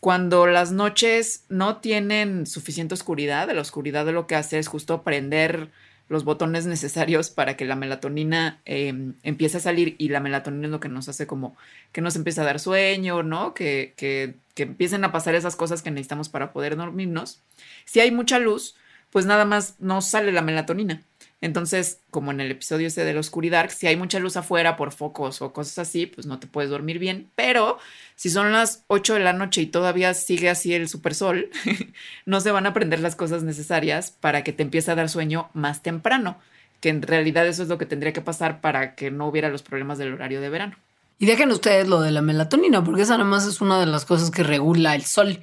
Cuando 0.00 0.46
las 0.46 0.72
noches 0.72 1.44
no 1.48 1.76
tienen 1.78 2.46
suficiente 2.46 2.94
oscuridad, 2.94 3.50
la 3.50 3.60
oscuridad 3.60 4.06
de 4.06 4.12
lo 4.12 4.26
que 4.26 4.36
hace 4.36 4.58
es 4.58 4.68
justo 4.68 5.02
prender 5.02 5.70
los 6.12 6.24
botones 6.24 6.66
necesarios 6.66 7.30
para 7.30 7.56
que 7.56 7.64
la 7.64 7.74
melatonina 7.74 8.60
em, 8.66 9.14
empiece 9.22 9.56
a 9.56 9.60
salir 9.60 9.96
y 9.98 10.10
la 10.10 10.20
melatonina 10.20 10.66
es 10.66 10.70
lo 10.70 10.78
que 10.78 10.90
nos 10.90 11.08
hace 11.08 11.26
como 11.26 11.56
que 11.90 12.02
nos 12.02 12.16
empiece 12.16 12.42
a 12.42 12.44
dar 12.44 12.60
sueño, 12.60 13.22
¿no? 13.22 13.54
Que, 13.54 13.94
que, 13.96 14.34
que 14.54 14.64
empiecen 14.64 15.04
a 15.04 15.10
pasar 15.10 15.34
esas 15.34 15.56
cosas 15.56 15.82
que 15.82 15.90
necesitamos 15.90 16.28
para 16.28 16.52
poder 16.52 16.76
dormirnos. 16.76 17.40
Si 17.86 18.00
hay 18.00 18.10
mucha 18.10 18.38
luz, 18.38 18.76
pues 19.10 19.24
nada 19.24 19.46
más 19.46 19.76
no 19.80 20.02
sale 20.02 20.32
la 20.32 20.42
melatonina. 20.42 21.02
Entonces, 21.42 22.00
como 22.10 22.30
en 22.30 22.40
el 22.40 22.52
episodio 22.52 22.86
ese 22.86 23.04
de 23.04 23.12
la 23.12 23.18
oscuridad, 23.18 23.68
si 23.68 23.88
hay 23.88 23.96
mucha 23.96 24.20
luz 24.20 24.36
afuera 24.36 24.76
por 24.76 24.92
focos 24.92 25.42
o 25.42 25.52
cosas 25.52 25.80
así, 25.80 26.06
pues 26.06 26.24
no 26.24 26.38
te 26.38 26.46
puedes 26.46 26.70
dormir 26.70 27.00
bien. 27.00 27.30
Pero 27.34 27.78
si 28.14 28.30
son 28.30 28.52
las 28.52 28.84
8 28.86 29.14
de 29.14 29.20
la 29.20 29.32
noche 29.32 29.60
y 29.60 29.66
todavía 29.66 30.14
sigue 30.14 30.48
así 30.48 30.72
el 30.72 30.88
supersol, 30.88 31.50
no 32.26 32.40
se 32.40 32.52
van 32.52 32.64
a 32.64 32.68
aprender 32.68 33.00
las 33.00 33.16
cosas 33.16 33.42
necesarias 33.42 34.12
para 34.12 34.44
que 34.44 34.52
te 34.52 34.62
empiece 34.62 34.92
a 34.92 34.94
dar 34.94 35.08
sueño 35.08 35.50
más 35.52 35.82
temprano, 35.82 36.38
que 36.78 36.90
en 36.90 37.02
realidad 37.02 37.44
eso 37.48 37.64
es 37.64 37.68
lo 37.68 37.76
que 37.76 37.86
tendría 37.86 38.12
que 38.12 38.20
pasar 38.20 38.60
para 38.60 38.94
que 38.94 39.10
no 39.10 39.26
hubiera 39.26 39.48
los 39.48 39.64
problemas 39.64 39.98
del 39.98 40.14
horario 40.14 40.40
de 40.40 40.48
verano. 40.48 40.76
Y 41.18 41.26
dejen 41.26 41.50
ustedes 41.50 41.88
lo 41.88 42.00
de 42.00 42.12
la 42.12 42.22
melatonina, 42.22 42.84
porque 42.84 43.02
esa 43.02 43.18
nada 43.18 43.28
más 43.28 43.46
es 43.46 43.60
una 43.60 43.80
de 43.80 43.86
las 43.86 44.04
cosas 44.04 44.30
que 44.30 44.44
regula 44.44 44.94
el 44.94 45.02
sol. 45.02 45.40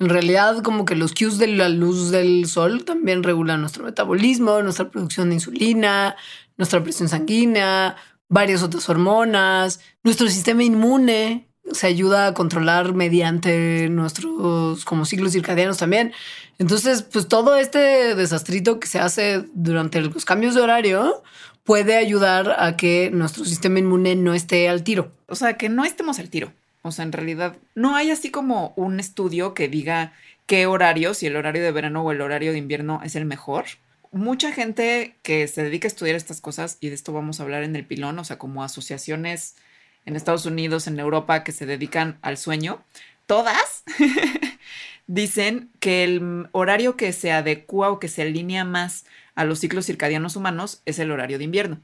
En 0.00 0.08
realidad, 0.08 0.62
como 0.62 0.84
que 0.84 0.96
los 0.96 1.14
cues 1.14 1.38
de 1.38 1.46
la 1.46 1.68
luz 1.68 2.10
del 2.10 2.46
sol 2.46 2.84
también 2.84 3.22
regulan 3.22 3.60
nuestro 3.60 3.84
metabolismo, 3.84 4.60
nuestra 4.62 4.90
producción 4.90 5.28
de 5.28 5.36
insulina, 5.36 6.16
nuestra 6.56 6.82
presión 6.82 7.08
sanguínea, 7.08 7.96
varias 8.28 8.62
otras 8.62 8.88
hormonas, 8.88 9.80
nuestro 10.02 10.28
sistema 10.28 10.64
inmune 10.64 11.48
se 11.72 11.86
ayuda 11.86 12.26
a 12.26 12.34
controlar 12.34 12.92
mediante 12.94 13.88
nuestros 13.88 14.84
como 14.84 15.04
ciclos 15.04 15.32
circadianos 15.32 15.78
también. 15.78 16.12
Entonces, 16.58 17.02
pues 17.02 17.28
todo 17.28 17.56
este 17.56 18.14
desastrito 18.14 18.78
que 18.78 18.86
se 18.86 18.98
hace 18.98 19.44
durante 19.54 20.00
los 20.00 20.24
cambios 20.24 20.54
de 20.54 20.60
horario 20.60 21.22
puede 21.62 21.96
ayudar 21.96 22.56
a 22.58 22.76
que 22.76 23.10
nuestro 23.12 23.44
sistema 23.44 23.78
inmune 23.78 24.16
no 24.16 24.34
esté 24.34 24.68
al 24.68 24.82
tiro. 24.84 25.12
O 25.26 25.34
sea, 25.34 25.56
que 25.56 25.68
no 25.68 25.84
estemos 25.84 26.18
al 26.18 26.28
tiro. 26.28 26.52
O 26.84 26.92
sea, 26.92 27.06
en 27.06 27.12
realidad 27.12 27.56
no 27.74 27.96
hay 27.96 28.10
así 28.10 28.30
como 28.30 28.74
un 28.76 29.00
estudio 29.00 29.54
que 29.54 29.68
diga 29.68 30.12
qué 30.44 30.66
horario, 30.66 31.14
si 31.14 31.26
el 31.26 31.34
horario 31.34 31.62
de 31.62 31.72
verano 31.72 32.02
o 32.02 32.12
el 32.12 32.20
horario 32.20 32.52
de 32.52 32.58
invierno 32.58 33.00
es 33.02 33.16
el 33.16 33.24
mejor. 33.24 33.64
Mucha 34.12 34.52
gente 34.52 35.16
que 35.22 35.48
se 35.48 35.62
dedica 35.64 35.86
a 35.86 35.88
estudiar 35.88 36.14
estas 36.14 36.42
cosas, 36.42 36.76
y 36.80 36.90
de 36.90 36.94
esto 36.94 37.14
vamos 37.14 37.40
a 37.40 37.42
hablar 37.42 37.62
en 37.62 37.74
el 37.74 37.86
pilón, 37.86 38.18
o 38.18 38.24
sea, 38.24 38.36
como 38.36 38.62
asociaciones 38.62 39.56
en 40.04 40.14
Estados 40.14 40.44
Unidos, 40.44 40.86
en 40.86 41.00
Europa, 41.00 41.42
que 41.42 41.52
se 41.52 41.64
dedican 41.64 42.18
al 42.20 42.36
sueño, 42.36 42.84
todas 43.24 43.84
dicen 45.06 45.70
que 45.80 46.04
el 46.04 46.48
horario 46.52 46.98
que 46.98 47.14
se 47.14 47.32
adecua 47.32 47.90
o 47.90 47.98
que 47.98 48.08
se 48.08 48.20
alinea 48.20 48.66
más 48.66 49.06
a 49.34 49.44
los 49.44 49.58
ciclos 49.58 49.86
circadianos 49.86 50.36
humanos 50.36 50.82
es 50.84 50.98
el 50.98 51.10
horario 51.10 51.38
de 51.38 51.44
invierno 51.44 51.80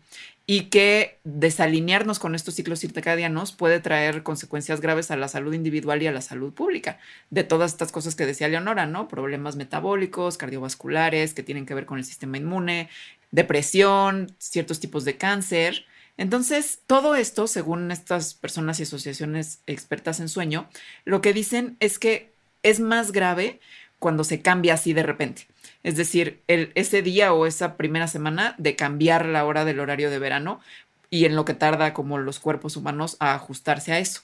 y 0.50 0.62
que 0.62 1.20
desalinearnos 1.22 2.18
con 2.18 2.34
estos 2.34 2.54
ciclos 2.54 2.80
circadianos 2.80 3.52
puede 3.52 3.78
traer 3.78 4.24
consecuencias 4.24 4.80
graves 4.80 5.12
a 5.12 5.16
la 5.16 5.28
salud 5.28 5.54
individual 5.54 6.02
y 6.02 6.08
a 6.08 6.12
la 6.12 6.22
salud 6.22 6.52
pública. 6.52 6.98
De 7.30 7.44
todas 7.44 7.70
estas 7.70 7.92
cosas 7.92 8.16
que 8.16 8.26
decía 8.26 8.48
Leonora, 8.48 8.84
¿no? 8.84 9.06
Problemas 9.06 9.54
metabólicos, 9.54 10.38
cardiovasculares 10.38 11.34
que 11.34 11.44
tienen 11.44 11.66
que 11.66 11.74
ver 11.74 11.86
con 11.86 11.98
el 11.98 12.04
sistema 12.04 12.36
inmune, 12.36 12.88
depresión, 13.30 14.34
ciertos 14.38 14.80
tipos 14.80 15.04
de 15.04 15.16
cáncer. 15.16 15.86
Entonces, 16.16 16.80
todo 16.88 17.14
esto, 17.14 17.46
según 17.46 17.92
estas 17.92 18.34
personas 18.34 18.80
y 18.80 18.82
asociaciones 18.82 19.60
expertas 19.68 20.18
en 20.18 20.28
sueño, 20.28 20.68
lo 21.04 21.20
que 21.20 21.32
dicen 21.32 21.76
es 21.78 22.00
que 22.00 22.32
es 22.64 22.80
más 22.80 23.12
grave 23.12 23.60
cuando 24.00 24.24
se 24.24 24.42
cambia 24.42 24.74
así 24.74 24.92
de 24.92 25.04
repente. 25.04 25.46
Es 25.84 25.96
decir, 25.96 26.40
ese 26.48 27.02
día 27.02 27.32
o 27.32 27.46
esa 27.46 27.76
primera 27.76 28.08
semana 28.08 28.56
de 28.58 28.74
cambiar 28.74 29.26
la 29.26 29.44
hora 29.44 29.64
del 29.64 29.78
horario 29.78 30.10
de 30.10 30.18
verano 30.18 30.60
y 31.08 31.26
en 31.26 31.36
lo 31.36 31.44
que 31.44 31.54
tarda 31.54 31.94
como 31.94 32.18
los 32.18 32.40
cuerpos 32.40 32.76
humanos 32.76 33.16
a 33.20 33.34
ajustarse 33.34 33.92
a 33.92 33.98
eso. 33.98 34.22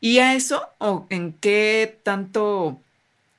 Y 0.00 0.18
a 0.18 0.34
eso, 0.34 0.68
o 0.78 1.06
en 1.08 1.32
qué 1.32 1.98
tanto 2.02 2.80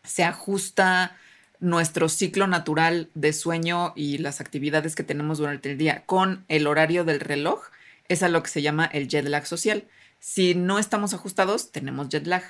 se 0.03 0.23
ajusta 0.23 1.15
nuestro 1.59 2.09
ciclo 2.09 2.47
natural 2.47 3.09
de 3.13 3.33
sueño 3.33 3.93
y 3.95 4.17
las 4.17 4.41
actividades 4.41 4.95
que 4.95 5.03
tenemos 5.03 5.37
durante 5.37 5.71
el 5.71 5.77
día 5.77 6.03
con 6.05 6.45
el 6.47 6.67
horario 6.67 7.05
del 7.05 7.19
reloj, 7.19 7.61
es 8.09 8.23
a 8.23 8.29
lo 8.29 8.43
que 8.43 8.49
se 8.49 8.61
llama 8.61 8.85
el 8.85 9.07
jet 9.07 9.25
lag 9.25 9.45
social. 9.45 9.85
Si 10.19 10.55
no 10.55 10.79
estamos 10.79 11.13
ajustados, 11.13 11.71
tenemos 11.71 12.09
jet 12.09 12.27
lag. 12.27 12.43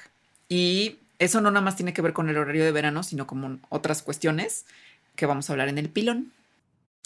Y 0.49 0.97
eso 1.19 1.41
no 1.41 1.51
nada 1.51 1.63
más 1.63 1.75
tiene 1.75 1.93
que 1.93 2.01
ver 2.01 2.13
con 2.13 2.29
el 2.29 2.37
horario 2.37 2.63
de 2.63 2.71
verano, 2.71 3.03
sino 3.03 3.27
como 3.27 3.59
otras 3.69 4.01
cuestiones 4.01 4.65
que 5.15 5.25
vamos 5.25 5.49
a 5.49 5.53
hablar 5.53 5.69
en 5.69 5.77
el 5.77 5.89
pilón. 5.89 6.31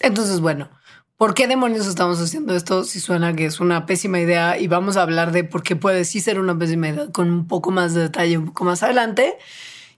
Entonces, 0.00 0.40
bueno, 0.40 0.68
¿por 1.16 1.34
qué 1.34 1.46
demonios 1.46 1.86
estamos 1.86 2.20
haciendo 2.20 2.54
esto 2.54 2.84
si 2.84 3.00
suena 3.00 3.34
que 3.34 3.46
es 3.46 3.60
una 3.60 3.86
pésima 3.86 4.20
idea? 4.20 4.58
Y 4.58 4.68
vamos 4.68 4.96
a 4.96 5.02
hablar 5.02 5.32
de 5.32 5.44
por 5.44 5.62
qué 5.62 5.76
puede 5.76 6.04
sí 6.04 6.20
ser 6.20 6.38
una 6.38 6.58
pésima 6.58 6.88
idea 6.88 7.06
con 7.12 7.30
un 7.30 7.46
poco 7.46 7.70
más 7.70 7.94
de 7.94 8.02
detalle 8.02 8.38
un 8.38 8.46
poco 8.46 8.64
más 8.64 8.82
adelante. 8.82 9.36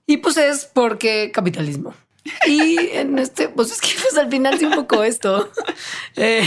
Y 0.07 0.19
pues 0.19 0.37
es 0.37 0.65
porque 0.65 1.31
capitalismo. 1.33 1.95
Y 2.47 2.79
en 2.93 3.19
este, 3.19 3.49
pues 3.49 3.71
es 3.71 3.81
que 3.81 3.91
pues 4.01 4.17
al 4.17 4.31
final 4.31 4.59
sí 4.59 4.65
un 4.65 4.75
poco 4.75 5.03
esto. 5.05 5.51
Eh, 6.17 6.47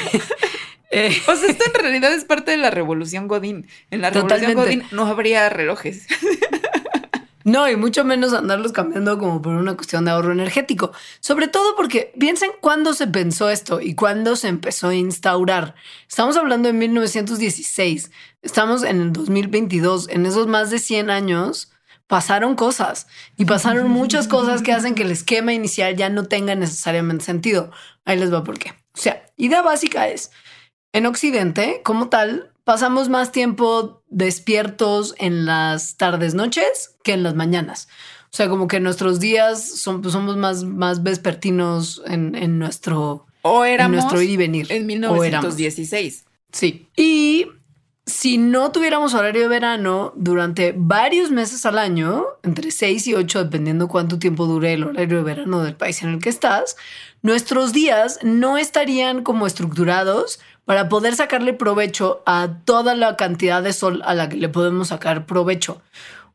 eh. 0.92 1.12
Sea, 1.26 1.34
esto 1.34 1.64
en 1.66 1.74
realidad 1.74 2.14
es 2.14 2.26
parte 2.26 2.52
de 2.52 2.58
la 2.58 2.70
revolución 2.70 3.28
Godín. 3.28 3.68
En 3.90 4.02
la 4.02 4.12
revolución 4.12 4.54
Godín 4.54 4.84
no 4.92 5.08
habría 5.08 5.50
relojes. 5.50 6.06
No, 7.44 7.70
y 7.70 7.76
mucho 7.76 8.06
menos 8.06 8.34
andarlos 8.34 8.72
cambiando 8.72 9.18
como 9.18 9.42
por 9.42 9.54
una 9.54 9.76
cuestión 9.76 10.06
de 10.06 10.12
ahorro 10.12 10.32
energético. 10.32 10.92
Sobre 11.20 11.48
todo 11.48 11.76
porque 11.76 12.14
piensen 12.18 12.52
cuándo 12.62 12.94
se 12.94 13.08
pensó 13.08 13.50
esto 13.50 13.82
y 13.82 13.96
cuándo 13.96 14.36
se 14.36 14.48
empezó 14.48 14.90
a 14.90 14.96
instaurar. 14.96 15.76
Estamos 16.08 16.38
hablando 16.38 16.68
de 16.68 16.74
1916, 16.74 18.12
estamos 18.42 18.84
en 18.84 19.02
el 19.02 19.14
2022, 19.14 20.10
en 20.10 20.26
esos 20.26 20.48
más 20.48 20.70
de 20.70 20.80
100 20.80 21.10
años 21.10 21.70
pasaron 22.08 22.56
cosas 22.56 23.08
y 23.38 23.46
pasaron 23.46 23.90
muchas 23.90 24.28
cosas 24.28 24.62
que 24.62 24.72
hacen 24.72 24.96
que 24.96 25.04
el 25.04 25.12
esquema 25.12 25.54
inicial 25.54 25.96
ya 25.96 26.10
no 26.10 26.26
tenga 26.26 26.56
necesariamente 26.56 27.26
sentido. 27.26 27.72
Ahí 28.06 28.18
les 28.18 28.34
va 28.34 28.44
por 28.44 28.60
qué. 28.60 28.70
O 28.94 29.00
sea, 29.00 29.26
idea 29.36 29.62
básica 29.62 30.08
es, 30.08 30.32
en 30.94 31.08
Occidente, 31.08 31.82
como 31.84 32.10
tal, 32.10 32.53
pasamos 32.64 33.10
más 33.10 33.32
tiempo 33.32 34.04
despiertos 34.10 35.16
en 35.18 35.46
las 35.46 35.98
tardes, 35.98 36.34
noches 36.34 36.96
que 37.04 37.14
en 37.14 37.24
las 37.24 37.36
mañanas. 37.36 37.88
O 38.26 38.36
sea, 38.36 38.50
como 38.50 38.68
que 38.68 38.80
nuestros 38.80 39.20
días 39.20 39.80
son, 39.80 40.02
pues, 40.02 40.14
somos 40.14 40.38
más, 40.38 40.64
más 40.64 41.04
vespertinos 41.04 42.02
en, 42.08 42.58
nuestro, 42.58 43.28
o 43.44 43.64
éramos 43.64 43.98
nuestro 43.98 44.22
ir 44.22 44.32
y 44.32 44.38
venir. 44.38 44.72
En 44.72 44.88
1916. 44.88 46.26
Sí. 46.52 46.88
Y 46.96 47.48
si 48.06 48.38
no 48.38 48.72
tuviéramos 48.72 49.14
horario 49.14 49.44
de 49.44 49.48
verano 49.48 50.14
durante 50.16 50.74
varios 50.76 51.32
meses 51.32 51.66
al 51.66 51.78
año, 51.78 52.26
entre 52.44 52.72
6 52.72 53.08
y 53.08 53.14
8, 53.14 53.46
dependiendo 53.46 53.88
cuánto 53.88 54.20
tiempo 54.20 54.46
dure 54.46 54.74
el 54.74 54.84
horario 54.84 55.18
de 55.18 55.24
verano 55.24 55.64
del 55.64 55.76
país 55.76 56.02
en 56.02 56.10
el 56.10 56.20
que 56.20 56.30
estás, 56.30 56.76
nuestros 57.22 57.72
días 57.72 58.20
no 58.24 58.58
estarían 58.58 59.24
como 59.24 59.48
estructurados 59.48 60.40
para 60.66 60.90
poder 60.90 61.16
sacarle 61.16 61.54
provecho 61.54 62.22
a 62.26 62.50
toda 62.66 62.96
la 62.96 63.16
cantidad 63.18 63.62
de 63.62 63.74
sol 63.74 64.02
a 64.06 64.14
la 64.14 64.30
que 64.30 64.38
le 64.38 64.50
podemos 64.50 64.90
sacar 64.90 65.26
provecho. 65.26 65.82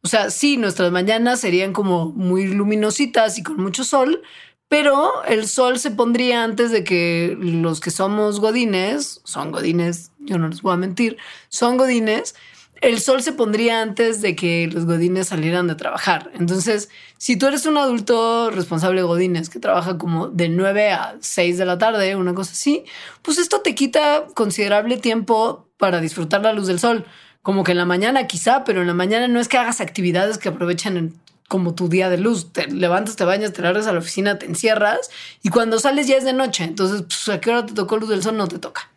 O 0.02 0.08
sea, 0.08 0.30
sí, 0.30 0.56
nuestras 0.56 0.92
mañanas 0.92 1.40
serían 1.40 1.72
como 1.72 2.10
muy 2.10 2.46
luminositas 2.46 3.38
y 3.38 3.42
con 3.42 3.56
mucho 3.56 3.84
sol, 3.84 4.22
pero 4.68 5.24
el 5.24 5.48
sol 5.48 5.78
se 5.78 5.90
pondría 5.90 6.44
antes 6.44 6.70
de 6.70 6.84
que 6.84 7.36
los 7.40 7.80
que 7.80 7.90
somos 7.90 8.38
godines, 8.38 9.20
son 9.24 9.50
godines, 9.50 10.12
yo 10.18 10.38
no 10.38 10.48
les 10.48 10.62
voy 10.62 10.74
a 10.74 10.76
mentir, 10.76 11.16
son 11.48 11.78
godines, 11.78 12.34
el 12.80 13.00
sol 13.00 13.22
se 13.22 13.32
pondría 13.32 13.82
antes 13.82 14.20
de 14.22 14.36
que 14.36 14.68
los 14.72 14.84
godines 14.84 15.28
salieran 15.28 15.66
de 15.66 15.74
trabajar. 15.74 16.30
Entonces, 16.38 16.88
si 17.16 17.36
tú 17.36 17.46
eres 17.46 17.66
un 17.66 17.76
adulto 17.76 18.50
responsable 18.50 19.00
de 19.00 19.06
godines 19.06 19.50
que 19.50 19.58
trabaja 19.58 19.98
como 19.98 20.28
de 20.28 20.48
9 20.48 20.90
a 20.92 21.16
6 21.20 21.58
de 21.58 21.64
la 21.64 21.78
tarde, 21.78 22.14
una 22.16 22.34
cosa 22.34 22.52
así, 22.52 22.84
pues 23.22 23.38
esto 23.38 23.60
te 23.60 23.74
quita 23.74 24.26
considerable 24.34 24.96
tiempo 24.96 25.66
para 25.76 26.00
disfrutar 26.00 26.42
la 26.42 26.52
luz 26.52 26.66
del 26.66 26.78
sol. 26.78 27.04
Como 27.42 27.64
que 27.64 27.72
en 27.72 27.78
la 27.78 27.84
mañana 27.84 28.26
quizá, 28.26 28.64
pero 28.64 28.82
en 28.82 28.86
la 28.86 28.94
mañana 28.94 29.26
no 29.26 29.40
es 29.40 29.48
que 29.48 29.58
hagas 29.58 29.80
actividades 29.80 30.38
que 30.38 30.48
aprovechen 30.48 31.18
como 31.48 31.74
tu 31.74 31.88
día 31.88 32.10
de 32.10 32.18
luz. 32.18 32.52
Te 32.52 32.68
levantas, 32.68 33.16
te 33.16 33.24
bañas, 33.24 33.52
te 33.52 33.62
largas 33.62 33.86
a 33.86 33.92
la 33.92 33.98
oficina, 33.98 34.38
te 34.38 34.46
encierras 34.46 35.10
y 35.42 35.48
cuando 35.48 35.80
sales 35.80 36.06
ya 36.06 36.16
es 36.16 36.24
de 36.24 36.32
noche. 36.32 36.64
Entonces, 36.64 37.02
pues, 37.02 37.28
¿a 37.28 37.40
qué 37.40 37.50
hora 37.50 37.66
te 37.66 37.72
tocó 37.72 37.96
luz 37.96 38.10
del 38.10 38.22
sol? 38.22 38.36
No 38.36 38.46
te 38.46 38.58
toca. 38.58 38.90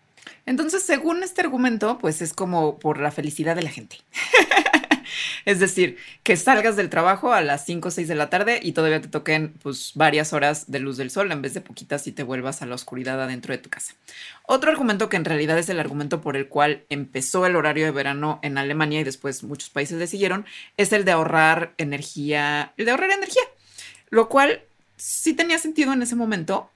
Entonces, 0.46 0.84
según 0.84 1.24
este 1.24 1.42
argumento, 1.42 1.98
pues 2.00 2.22
es 2.22 2.34
como 2.34 2.80
por 2.80 3.00
la 3.00 3.12
felicidad 3.12 3.56
de 3.56 3.64
la 3.64 3.70
gente. 3.70 3.98
es 5.46 5.60
decir, 5.60 5.98
que 6.24 6.38
salgas 6.38 6.76
del 6.76 6.90
trabajo 6.90 7.34
a 7.34 7.42
las 7.42 7.66
5 7.66 7.88
o 7.88 7.92
6 7.92 8.08
de 8.08 8.16
la 8.16 8.30
tarde 8.30 8.60
y 8.62 8.74
todavía 8.74 9.02
te 9.02 9.08
toquen 9.08 9.54
pues 9.62 9.92
varias 9.96 10.34
horas 10.34 10.70
de 10.72 10.80
luz 10.80 10.98
del 10.98 11.12
sol 11.12 11.32
en 11.32 11.42
vez 11.42 11.54
de 11.54 11.62
poquitas 11.62 12.08
y 12.08 12.12
te 12.12 12.24
vuelvas 12.24 12.62
a 12.62 12.66
la 12.66 12.76
oscuridad 12.76 13.22
adentro 13.22 13.54
de 13.54 13.58
tu 13.58 13.70
casa. 13.70 13.94
Otro 14.44 14.72
argumento 14.72 15.10
que 15.10 15.18
en 15.18 15.26
realidad 15.26 15.58
es 15.58 15.70
el 15.70 15.80
argumento 15.80 16.22
por 16.22 16.36
el 16.36 16.48
cual 16.48 16.84
empezó 16.90 17.46
el 17.46 17.56
horario 17.56 17.86
de 17.86 17.92
verano 17.92 18.40
en 18.44 18.58
Alemania 18.58 19.02
y 19.02 19.04
después 19.04 19.44
muchos 19.44 19.70
países 19.70 19.98
le 19.98 20.08
siguieron, 20.08 20.46
es 20.78 20.92
el 20.94 21.06
de 21.06 21.12
ahorrar 21.12 21.74
energía, 21.78 22.74
el 22.78 22.86
de 22.86 22.92
ahorrar 22.92 23.12
energía, 23.12 23.44
lo 24.10 24.30
cual 24.30 24.62
sí 24.98 25.34
tenía 25.34 25.58
sentido 25.58 25.94
en 25.94 26.02
ese 26.02 26.16
momento, 26.16 26.70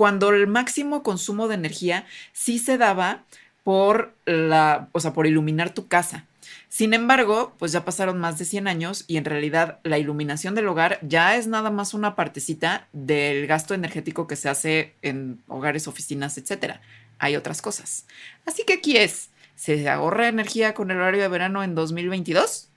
cuando 0.00 0.30
el 0.30 0.46
máximo 0.46 1.02
consumo 1.02 1.46
de 1.46 1.56
energía 1.56 2.06
sí 2.32 2.58
se 2.58 2.78
daba 2.78 3.24
por 3.64 4.14
la, 4.24 4.88
o 4.92 5.00
sea, 5.00 5.12
por 5.12 5.26
iluminar 5.26 5.74
tu 5.74 5.88
casa. 5.88 6.24
Sin 6.70 6.94
embargo, 6.94 7.52
pues 7.58 7.72
ya 7.72 7.84
pasaron 7.84 8.18
más 8.18 8.38
de 8.38 8.46
100 8.46 8.66
años 8.66 9.04
y 9.08 9.18
en 9.18 9.26
realidad 9.26 9.78
la 9.82 9.98
iluminación 9.98 10.54
del 10.54 10.68
hogar 10.68 11.00
ya 11.02 11.36
es 11.36 11.48
nada 11.48 11.70
más 11.70 11.92
una 11.92 12.16
partecita 12.16 12.88
del 12.94 13.46
gasto 13.46 13.74
energético 13.74 14.26
que 14.26 14.36
se 14.36 14.48
hace 14.48 14.94
en 15.02 15.42
hogares, 15.48 15.86
oficinas, 15.86 16.38
etcétera. 16.38 16.80
Hay 17.18 17.36
otras 17.36 17.60
cosas. 17.60 18.06
Así 18.46 18.64
que 18.64 18.72
aquí 18.72 18.96
es, 18.96 19.28
¿se 19.54 19.86
ahorra 19.90 20.28
energía 20.28 20.72
con 20.72 20.90
el 20.90 20.96
horario 20.96 21.20
de 21.20 21.28
verano 21.28 21.62
en 21.62 21.74
2022? 21.74 22.70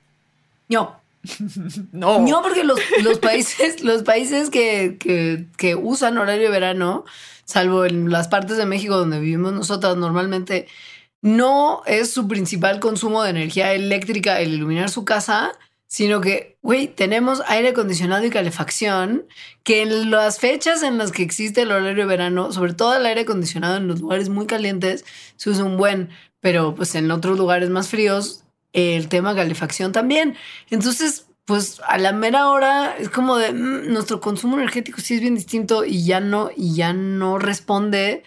No. 0.67 0.99
no. 1.91 2.19
No, 2.19 2.41
porque 2.41 2.63
los, 2.63 2.79
países, 3.19 3.83
los 3.83 4.03
países 4.03 4.49
que, 4.49 4.97
que, 5.57 5.75
usan 5.75 6.17
horario 6.17 6.43
de 6.43 6.51
verano, 6.51 7.05
salvo 7.45 7.85
en 7.85 8.09
las 8.09 8.27
partes 8.27 8.57
de 8.57 8.65
México 8.65 8.97
donde 8.97 9.19
vivimos 9.19 9.53
nosotras 9.53 9.95
normalmente, 9.95 10.67
no 11.21 11.81
es 11.85 12.11
su 12.11 12.27
principal 12.27 12.79
consumo 12.79 13.23
de 13.23 13.29
energía 13.29 13.73
eléctrica 13.73 14.41
el 14.41 14.53
iluminar 14.55 14.89
su 14.89 15.05
casa, 15.05 15.53
sino 15.87 16.19
que, 16.19 16.57
güey, 16.61 16.87
tenemos 16.87 17.41
aire 17.47 17.69
acondicionado 17.69 18.25
y 18.25 18.29
calefacción, 18.29 19.25
que 19.63 19.83
en 19.83 20.11
las 20.11 20.39
fechas 20.39 20.83
en 20.83 20.97
las 20.97 21.11
que 21.11 21.23
existe 21.23 21.61
el 21.61 21.71
horario 21.71 22.03
de 22.03 22.05
verano, 22.05 22.51
sobre 22.51 22.73
todo 22.73 22.95
el 22.95 23.05
aire 23.05 23.21
acondicionado 23.21 23.77
en 23.77 23.87
los 23.87 24.01
lugares 24.01 24.27
muy 24.27 24.47
calientes, 24.47 25.05
se 25.37 25.51
usa 25.51 25.63
un 25.63 25.77
buen, 25.77 26.09
pero 26.41 26.75
pues 26.75 26.95
en 26.95 27.09
otros 27.11 27.37
lugares 27.37 27.69
más 27.69 27.87
fríos 27.87 28.43
el 28.73 29.07
tema 29.07 29.35
calefacción 29.35 29.91
también. 29.91 30.35
Entonces, 30.69 31.27
pues 31.45 31.81
a 31.87 31.97
la 31.97 32.11
mera 32.11 32.49
hora 32.49 32.95
es 32.97 33.09
como 33.09 33.37
de 33.37 33.53
mm, 33.53 33.91
nuestro 33.91 34.19
consumo 34.19 34.57
energético 34.57 35.01
sí 35.01 35.15
es 35.15 35.21
bien 35.21 35.35
distinto 35.35 35.85
y 35.85 36.05
ya 36.05 36.19
no, 36.19 36.49
y 36.55 36.75
ya 36.75 36.93
no 36.93 37.37
responde 37.37 38.23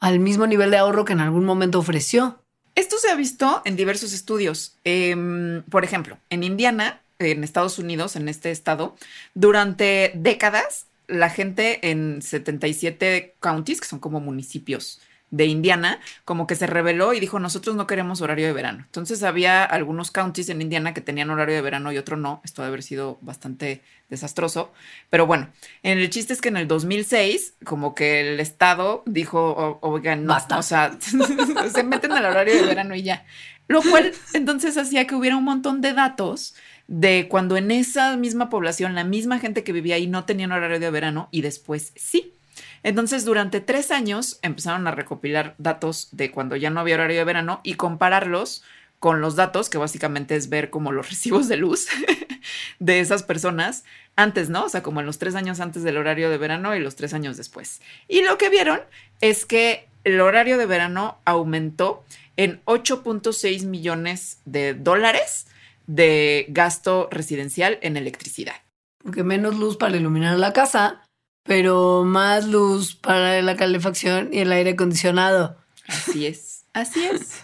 al 0.00 0.18
mismo 0.18 0.46
nivel 0.46 0.70
de 0.70 0.78
ahorro 0.78 1.04
que 1.04 1.12
en 1.12 1.20
algún 1.20 1.44
momento 1.44 1.78
ofreció. 1.78 2.38
Esto 2.74 2.96
se 2.98 3.10
ha 3.10 3.14
visto 3.14 3.62
en 3.64 3.76
diversos 3.76 4.12
estudios. 4.12 4.76
Em, 4.84 5.62
por 5.64 5.84
ejemplo, 5.84 6.18
en 6.30 6.42
Indiana, 6.42 7.00
en 7.18 7.44
Estados 7.44 7.78
Unidos, 7.78 8.16
en 8.16 8.28
este 8.28 8.50
estado, 8.50 8.96
durante 9.34 10.12
décadas, 10.14 10.86
la 11.06 11.28
gente 11.28 11.90
en 11.90 12.22
77 12.22 13.34
counties, 13.40 13.80
que 13.80 13.86
son 13.86 13.98
como 13.98 14.20
municipios 14.20 15.00
de 15.32 15.46
Indiana, 15.46 15.98
como 16.24 16.46
que 16.46 16.54
se 16.54 16.66
reveló 16.66 17.14
y 17.14 17.18
dijo, 17.18 17.40
nosotros 17.40 17.74
no 17.74 17.86
queremos 17.86 18.20
horario 18.20 18.46
de 18.46 18.52
verano. 18.52 18.84
Entonces 18.84 19.22
había 19.22 19.64
algunos 19.64 20.10
counties 20.10 20.50
en 20.50 20.60
Indiana 20.60 20.92
que 20.92 21.00
tenían 21.00 21.30
horario 21.30 21.54
de 21.54 21.62
verano 21.62 21.90
y 21.90 21.96
otro 21.98 22.18
no. 22.18 22.42
Esto 22.44 22.60
debe 22.62 22.68
haber 22.68 22.82
sido 22.82 23.18
bastante 23.22 23.82
desastroso. 24.10 24.72
Pero 25.08 25.26
bueno, 25.26 25.48
en 25.82 25.98
el 25.98 26.10
chiste 26.10 26.34
es 26.34 26.42
que 26.42 26.50
en 26.50 26.58
el 26.58 26.68
2006, 26.68 27.54
como 27.64 27.94
que 27.94 28.20
el 28.20 28.40
Estado 28.40 29.02
dijo, 29.06 29.78
oigan, 29.80 30.26
no, 30.26 30.36
o 30.56 30.62
sea, 30.62 30.98
se 31.72 31.82
meten 31.82 32.12
al 32.12 32.26
horario 32.26 32.54
de 32.54 32.66
verano 32.66 32.94
y 32.94 33.02
ya. 33.02 33.24
Lo 33.68 33.80
cual 33.80 34.12
entonces 34.34 34.76
hacía 34.76 35.06
que 35.06 35.14
hubiera 35.14 35.38
un 35.38 35.44
montón 35.44 35.80
de 35.80 35.94
datos 35.94 36.54
de 36.88 37.26
cuando 37.30 37.56
en 37.56 37.70
esa 37.70 38.18
misma 38.18 38.50
población, 38.50 38.94
la 38.94 39.04
misma 39.04 39.38
gente 39.38 39.64
que 39.64 39.72
vivía 39.72 39.94
ahí 39.94 40.06
no 40.06 40.26
tenían 40.26 40.52
horario 40.52 40.78
de 40.78 40.90
verano 40.90 41.28
y 41.30 41.40
después 41.40 41.94
sí. 41.96 42.34
Entonces, 42.82 43.24
durante 43.24 43.60
tres 43.60 43.90
años 43.90 44.38
empezaron 44.42 44.86
a 44.86 44.90
recopilar 44.90 45.54
datos 45.58 46.08
de 46.12 46.30
cuando 46.30 46.56
ya 46.56 46.70
no 46.70 46.80
había 46.80 46.96
horario 46.96 47.18
de 47.18 47.24
verano 47.24 47.60
y 47.62 47.74
compararlos 47.74 48.62
con 48.98 49.20
los 49.20 49.34
datos, 49.34 49.68
que 49.68 49.78
básicamente 49.78 50.36
es 50.36 50.48
ver 50.48 50.70
como 50.70 50.92
los 50.92 51.08
recibos 51.10 51.48
de 51.48 51.56
luz 51.56 51.88
de 52.78 53.00
esas 53.00 53.22
personas 53.22 53.84
antes, 54.16 54.48
¿no? 54.48 54.64
O 54.64 54.68
sea, 54.68 54.82
como 54.82 55.00
en 55.00 55.06
los 55.06 55.18
tres 55.18 55.34
años 55.34 55.60
antes 55.60 55.82
del 55.82 55.96
horario 55.96 56.30
de 56.30 56.38
verano 56.38 56.74
y 56.76 56.80
los 56.80 56.96
tres 56.96 57.14
años 57.14 57.36
después. 57.36 57.80
Y 58.08 58.22
lo 58.22 58.38
que 58.38 58.48
vieron 58.48 58.80
es 59.20 59.46
que 59.46 59.88
el 60.04 60.20
horario 60.20 60.58
de 60.58 60.66
verano 60.66 61.18
aumentó 61.24 62.04
en 62.36 62.62
8.6 62.64 63.66
millones 63.66 64.40
de 64.44 64.74
dólares 64.74 65.46
de 65.86 66.46
gasto 66.48 67.08
residencial 67.10 67.78
en 67.82 67.96
electricidad. 67.96 68.56
Porque 69.02 69.24
menos 69.24 69.58
luz 69.58 69.76
para 69.76 69.96
iluminar 69.96 70.38
la 70.38 70.52
casa 70.52 71.02
pero 71.44 72.04
más 72.04 72.46
luz 72.46 72.94
para 72.94 73.42
la 73.42 73.56
calefacción 73.56 74.30
y 74.32 74.40
el 74.40 74.52
aire 74.52 74.70
acondicionado. 74.70 75.56
Así 75.86 76.26
es, 76.26 76.64
así 76.72 77.04
es. 77.04 77.40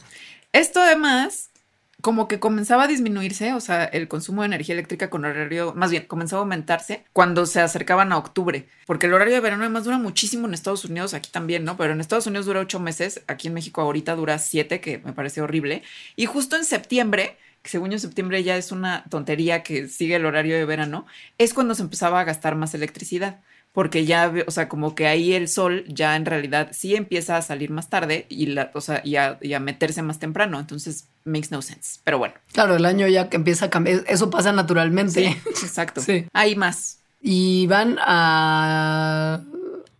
Esto 0.53 0.81
además, 0.81 1.51
como 2.01 2.29
que 2.29 2.41
comenzaba 2.41 2.85
a 2.85 2.87
disminuirse, 2.87 3.53
o 3.53 3.61
sea, 3.61 3.85
el 3.85 4.09
consumo 4.09 4.43
de 4.43 4.47
energía 4.47 4.75
eléctrica 4.75 5.11
con 5.11 5.25
horario, 5.25 5.75
más 5.75 5.91
bien, 5.91 6.07
comenzaba 6.07 6.41
a 6.41 6.45
aumentarse 6.45 7.05
cuando 7.13 7.45
se 7.45 7.61
acercaban 7.61 8.13
a 8.13 8.19
octubre, 8.19 8.69
porque 8.87 9.07
el 9.07 9.15
horario 9.15 9.35
de 9.35 9.41
verano 9.41 9.65
además 9.65 9.85
dura 9.85 9.99
muchísimo 9.99 10.47
en 10.47 10.55
Estados 10.55 10.85
Unidos, 10.85 11.13
aquí 11.15 11.31
también, 11.31 11.65
¿no? 11.65 11.77
Pero 11.77 11.93
en 11.93 12.01
Estados 12.01 12.27
Unidos 12.27 12.47
dura 12.47 12.61
ocho 12.61 12.81
meses, 12.81 13.23
aquí 13.27 13.49
en 13.49 13.55
México 13.55 13.81
ahorita 13.81 14.15
dura 14.15 14.39
siete, 14.39 14.81
que 14.81 14.99
me 14.99 15.13
parece 15.13 15.43
horrible, 15.43 15.83
y 16.17 16.27
justo 16.27 16.57
en 16.57 16.65
septiembre 16.65 17.37
según 17.65 17.91
yo 17.91 17.99
septiembre 17.99 18.43
ya 18.43 18.57
es 18.57 18.73
una 18.73 19.05
tontería 19.11 19.63
que 19.63 19.89
sigue 19.89 20.17
el 20.17 20.27
horario 20.27 20.57
de 20.57 20.65
verano, 20.65 21.07
es 21.37 21.53
cuando 21.53 21.75
se 21.75 21.83
empezaba 21.83 22.21
a 22.21 22.25
gastar 22.25 22.55
más 22.55 22.75
electricidad 22.75 23.41
porque 23.72 24.04
ya, 24.04 24.33
o 24.46 24.50
sea, 24.50 24.68
como 24.68 24.94
que 24.94 25.07
ahí 25.07 25.35
el 25.35 25.48
sol 25.48 25.85
ya 25.88 26.16
en 26.16 26.24
realidad 26.24 26.70
sí 26.72 26.96
empieza 26.96 27.37
a 27.37 27.42
salir 27.42 27.70
más 27.70 27.88
tarde 27.88 28.26
y, 28.28 28.46
la, 28.46 28.70
o 28.74 28.81
sea, 28.81 29.02
y 29.04 29.16
a, 29.16 29.61
meterse 29.61 30.02
más 30.02 30.18
temprano. 30.18 30.59
Entonces, 30.59 31.07
makes 31.24 31.48
no 31.50 31.62
sense. 31.62 32.00
Pero 32.04 32.18
bueno. 32.18 32.35
Claro, 32.52 32.76
el 32.76 32.85
año 32.85 33.07
ya 33.07 33.28
que 33.28 33.37
empieza 33.37 33.66
a 33.66 33.70
cambiar, 33.70 34.04
eso 34.09 34.31
pasa 34.31 34.52
naturalmente. 34.52 35.37
Sí, 35.44 35.50
exacto. 35.64 36.00
Sí. 36.00 36.26
Hay 36.33 36.57
más. 36.57 36.98
Y 37.20 37.66
van 37.66 37.98
a, 38.00 39.42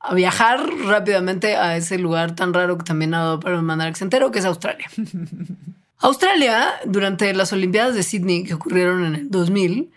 a 0.01 0.15
viajar 0.15 0.61
rápidamente 0.87 1.57
a 1.57 1.77
ese 1.77 1.99
lugar 1.99 2.35
tan 2.35 2.55
raro 2.55 2.79
que 2.79 2.85
también 2.85 3.15
ha 3.15 3.19
dado 3.19 3.41
para 3.41 3.59
un 3.59 3.65
mandar 3.65 3.93
entero, 4.01 4.31
que 4.31 4.39
es 4.39 4.45
Australia. 4.45 4.89
Australia, 6.01 6.75
durante 6.85 7.35
las 7.35 7.53
Olimpiadas 7.53 7.95
de 7.95 8.05
Sydney 8.05 8.45
que 8.45 8.55
ocurrieron 8.55 9.05
en 9.05 9.15
el 9.15 9.31
2000, 9.31 9.91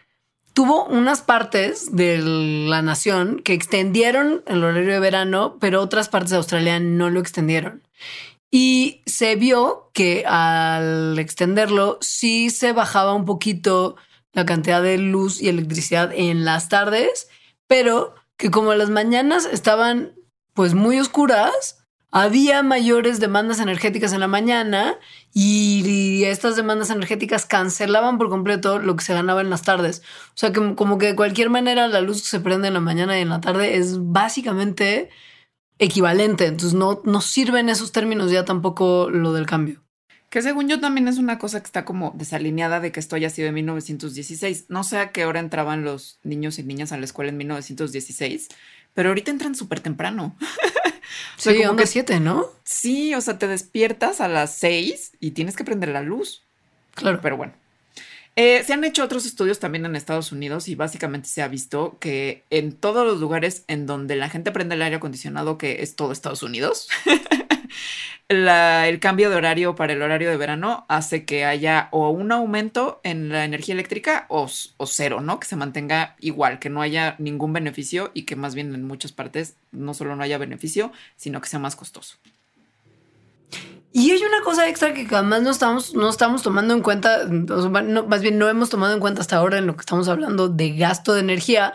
tuvo 0.54 0.86
unas 0.86 1.22
partes 1.22 1.96
de 1.96 2.20
la 2.20 2.82
nación 2.82 3.42
que 3.44 3.54
extendieron 3.54 4.44
el 4.48 4.64
horario 4.64 4.94
de 4.94 5.00
verano, 5.00 5.58
pero 5.60 5.82
otras 5.82 6.10
partes 6.10 6.32
de 6.32 6.38
Australia 6.38 6.80
no 6.80 7.10
lo 7.10 7.20
extendieron. 7.20 7.84
Y 8.52 9.02
se 9.06 9.36
vio 9.36 9.90
que 9.94 10.26
al 10.26 11.18
extenderlo 11.18 11.98
sí 12.02 12.50
se 12.50 12.74
bajaba 12.74 13.14
un 13.14 13.26
poquito 13.26 13.96
la 14.34 14.46
cantidad 14.46 14.82
de 14.82 14.98
luz 14.98 15.42
y 15.42 15.50
electricidad 15.50 16.12
en 16.14 16.44
las 16.44 16.68
tardes, 16.68 17.30
pero 17.68 18.16
que 18.38 18.52
como 18.52 18.74
las 18.74 18.90
mañanas 18.90 19.46
estaban 19.46 20.14
pues 20.54 20.74
muy 20.74 21.00
oscuras, 21.00 21.81
había 22.12 22.62
mayores 22.62 23.19
demandas 23.19 23.60
energéticas 23.60 24.12
en 24.12 24.19
la 24.19 24.28
mañana 24.28 24.97
y 25.34 26.24
estas 26.26 26.58
demandas 26.58 26.89
energéticas 26.89 27.45
cancelaban 27.45 28.17
por 28.17 28.30
completo 28.30 28.80
lo 28.80 28.95
que 28.97 29.04
se 29.06 29.13
ganaba 29.13 29.41
en 29.41 29.50
las 29.50 29.63
tardes. 29.63 30.02
O 30.30 30.36
sea, 30.36 30.52
que 30.52 30.76
como 30.76 30.97
que 30.97 31.08
de 31.08 31.15
cualquier 31.15 31.50
manera 31.50 31.88
la 31.88 32.02
luz 32.02 32.24
se 32.24 32.41
prende 32.41 32.67
en 32.67 32.74
la 32.74 32.82
mañana 32.82 33.17
y 33.17 33.21
en 33.21 33.30
la 33.30 33.39
tarde 33.39 33.78
es 33.78 33.97
básicamente 34.00 35.10
equivalente. 35.80 36.45
Entonces 36.45 36.74
no, 36.74 37.02
no 37.06 37.21
sirve 37.21 37.62
en 37.62 37.69
esos 37.69 37.93
términos 37.93 38.30
ya 38.30 38.43
tampoco 38.43 39.10
lo 39.10 39.32
del 39.32 39.45
cambio. 39.45 39.82
Que 40.30 40.41
según 40.41 40.69
yo 40.69 40.80
también 40.80 41.10
es 41.10 41.17
una 41.17 41.38
cosa 41.39 41.60
que 41.60 41.65
está 41.65 41.84
como 41.84 42.13
desalineada 42.15 42.80
de 42.80 42.91
que 42.91 43.02
esto 43.02 43.15
haya 43.17 43.30
sido 43.30 43.50
en 43.50 43.54
1916. 43.56 44.65
No 44.69 44.84
sé 44.84 44.97
a 44.97 45.12
qué 45.12 45.26
hora 45.26 45.41
entraban 45.41 45.84
los 45.84 46.19
niños 46.24 46.58
y 46.60 46.63
niñas 46.63 46.91
a 46.91 46.97
la 46.97 47.04
escuela 47.04 47.32
en 47.32 47.38
1916, 47.38 48.47
pero 48.93 49.10
ahorita 49.10 49.32
entran 49.32 49.56
súper 49.56 49.82
temprano. 49.82 50.38
Sí, 51.38 51.63
como 51.63 51.77
que 51.77 51.88
siete, 51.88 52.19
¿no? 52.19 52.47
Sí, 52.63 53.13
o 53.15 53.21
sea, 53.21 53.38
te 53.38 53.47
despiertas 53.47 54.21
a 54.21 54.27
las 54.27 54.55
seis 54.57 55.12
y 55.19 55.31
tienes 55.31 55.55
que 55.55 55.63
prender 55.63 55.89
la 55.89 56.01
luz. 56.01 56.43
Claro. 56.95 57.19
Pero 57.21 57.38
bueno. 57.38 57.53
Eh, 58.38 58.63
se 58.65 58.71
han 58.73 58.84
hecho 58.86 59.03
otros 59.03 59.25
estudios 59.25 59.60
también 59.60 59.86
en 59.86 59.95
Estados 59.95 60.31
Unidos 60.31 60.69
y 60.69 60.75
básicamente 60.75 61.27
se 61.27 61.41
ha 61.41 61.49
visto 61.49 61.97
que 61.99 62.45
en 62.49 62.71
todos 62.71 63.05
los 63.05 63.19
lugares 63.19 63.65
en 63.67 63.86
donde 63.86 64.15
la 64.15 64.29
gente 64.29 64.53
prende 64.53 64.75
el 64.75 64.81
aire 64.81 64.95
acondicionado, 64.95 65.57
que 65.57 65.81
es 65.81 65.97
todo 65.97 66.13
Estados 66.13 66.41
Unidos, 66.41 66.88
el 68.32 69.00
cambio 69.00 69.30
de 69.30 69.36
horario 69.36 69.76
para 69.76 69.94
el 69.94 70.02
horario 70.02 70.30
de 70.30 70.38
verano 70.38 70.86
hace 70.88 71.26
que 71.26 71.46
haya 71.46 71.89
o 71.91 72.10
un 72.10 72.32
aumento 72.32 73.00
en 73.04 73.30
la 73.30 73.46
energía 73.46 73.74
eléctrica 73.74 74.26
o, 74.30 74.48
cero, 74.86 75.22
¿no? 75.22 75.39
Que 75.39 75.48
se 75.48 75.56
mantenga 75.56 76.15
igual, 76.20 76.60
que 76.60 76.70
no 76.70 76.82
haya 76.82 77.15
ningún 77.20 77.54
beneficio 77.54 78.12
y 78.13 78.24
que 78.24 78.36
más 78.36 78.56
bien 78.56 78.74
en 78.74 78.84
muchas 78.86 79.12
partes 79.12 79.56
no 79.72 79.94
solo 79.94 80.15
no 80.15 80.24
haya 80.24 80.38
beneficio, 80.38 80.91
sino 81.15 81.41
que 81.41 81.50
sea 81.50 81.60
más 81.60 81.76
costoso. 81.76 82.17
Y 83.94 84.12
hay 84.12 84.24
una 84.24 84.41
cosa 84.41 84.70
extra 84.70 84.94
que 84.94 85.06
además 85.12 85.41
no 85.41 85.52
estamos, 85.52 85.94
no 85.94 86.10
estamos 86.10 86.41
tomando 86.41 86.74
en 86.74 86.82
cuenta, 86.82 87.28
más 87.28 88.22
bien 88.22 88.38
no 88.38 88.48
hemos 88.48 88.70
tomado 88.70 88.94
en 88.94 89.02
cuenta 89.02 89.20
hasta 89.20 89.36
ahora 89.36 89.58
en 89.58 89.67
lo 89.67 89.76
que 89.76 89.82
estamos 89.82 90.08
hablando 90.08 90.48
de 90.48 90.78
gasto 90.78 91.13
de 91.13 91.20
energía, 91.20 91.74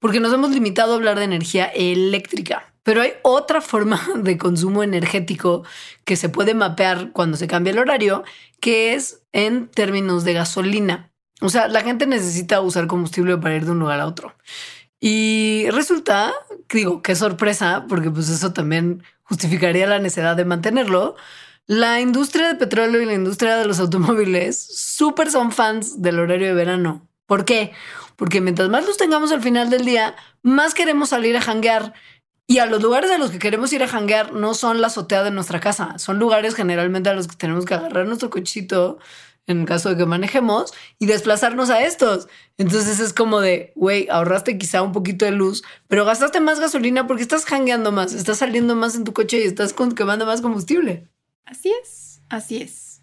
porque 0.00 0.20
nos 0.20 0.32
hemos 0.32 0.50
limitado 0.50 0.92
a 0.92 0.96
hablar 0.96 1.18
de 1.18 1.24
energía 1.24 1.66
eléctrica. 1.66 2.72
Pero 2.88 3.02
hay 3.02 3.12
otra 3.20 3.60
forma 3.60 4.00
de 4.16 4.38
consumo 4.38 4.82
energético 4.82 5.62
que 6.06 6.16
se 6.16 6.30
puede 6.30 6.54
mapear 6.54 7.12
cuando 7.12 7.36
se 7.36 7.46
cambia 7.46 7.70
el 7.72 7.78
horario, 7.78 8.24
que 8.60 8.94
es 8.94 9.20
en 9.32 9.68
términos 9.68 10.24
de 10.24 10.32
gasolina. 10.32 11.12
O 11.42 11.50
sea, 11.50 11.68
la 11.68 11.82
gente 11.82 12.06
necesita 12.06 12.62
usar 12.62 12.86
combustible 12.86 13.36
para 13.36 13.56
ir 13.56 13.66
de 13.66 13.72
un 13.72 13.78
lugar 13.78 14.00
a 14.00 14.06
otro. 14.06 14.34
Y 15.00 15.66
resulta, 15.70 16.32
digo, 16.72 17.02
qué 17.02 17.14
sorpresa, 17.14 17.84
porque 17.90 18.10
pues 18.10 18.30
eso 18.30 18.54
también 18.54 19.02
justificaría 19.22 19.86
la 19.86 19.98
necesidad 19.98 20.34
de 20.34 20.46
mantenerlo. 20.46 21.14
La 21.66 22.00
industria 22.00 22.48
de 22.48 22.54
petróleo 22.54 23.02
y 23.02 23.04
la 23.04 23.12
industria 23.12 23.58
de 23.58 23.66
los 23.66 23.80
automóviles 23.80 24.56
súper 24.58 25.30
son 25.30 25.52
fans 25.52 26.00
del 26.00 26.20
horario 26.20 26.46
de 26.46 26.54
verano. 26.54 27.06
¿Por 27.26 27.44
qué? 27.44 27.72
Porque 28.16 28.40
mientras 28.40 28.70
más 28.70 28.86
luz 28.86 28.96
tengamos 28.96 29.30
al 29.30 29.42
final 29.42 29.68
del 29.68 29.84
día, 29.84 30.16
más 30.42 30.72
queremos 30.72 31.10
salir 31.10 31.36
a 31.36 31.42
janguear 31.42 31.92
y 32.50 32.58
a 32.58 32.66
los 32.66 32.82
lugares 32.82 33.10
a 33.10 33.18
los 33.18 33.30
que 33.30 33.38
queremos 33.38 33.72
ir 33.74 33.82
a 33.82 33.88
janguear 33.88 34.32
no 34.32 34.54
son 34.54 34.80
la 34.80 34.86
azotea 34.86 35.22
de 35.22 35.30
nuestra 35.30 35.60
casa, 35.60 35.98
son 35.98 36.18
lugares 36.18 36.54
generalmente 36.54 37.10
a 37.10 37.14
los 37.14 37.28
que 37.28 37.36
tenemos 37.36 37.66
que 37.66 37.74
agarrar 37.74 38.06
nuestro 38.06 38.30
cochito 38.30 38.98
en 39.46 39.66
caso 39.66 39.90
de 39.90 39.96
que 39.98 40.06
manejemos 40.06 40.72
y 40.98 41.06
desplazarnos 41.06 41.68
a 41.68 41.82
estos. 41.82 42.28
Entonces 42.56 43.00
es 43.00 43.12
como 43.12 43.40
de, 43.40 43.72
güey, 43.76 44.08
ahorraste 44.10 44.56
quizá 44.56 44.82
un 44.82 44.92
poquito 44.92 45.26
de 45.26 45.30
luz, 45.30 45.62
pero 45.88 46.06
gastaste 46.06 46.40
más 46.40 46.58
gasolina 46.58 47.06
porque 47.06 47.22
estás 47.22 47.44
jangueando 47.44 47.92
más, 47.92 48.14
estás 48.14 48.38
saliendo 48.38 48.74
más 48.76 48.94
en 48.94 49.04
tu 49.04 49.12
coche 49.12 49.40
y 49.40 49.46
estás 49.46 49.74
quemando 49.94 50.24
más 50.24 50.40
combustible. 50.40 51.06
Así 51.44 51.70
es, 51.82 52.22
así 52.30 52.62
es. 52.62 52.97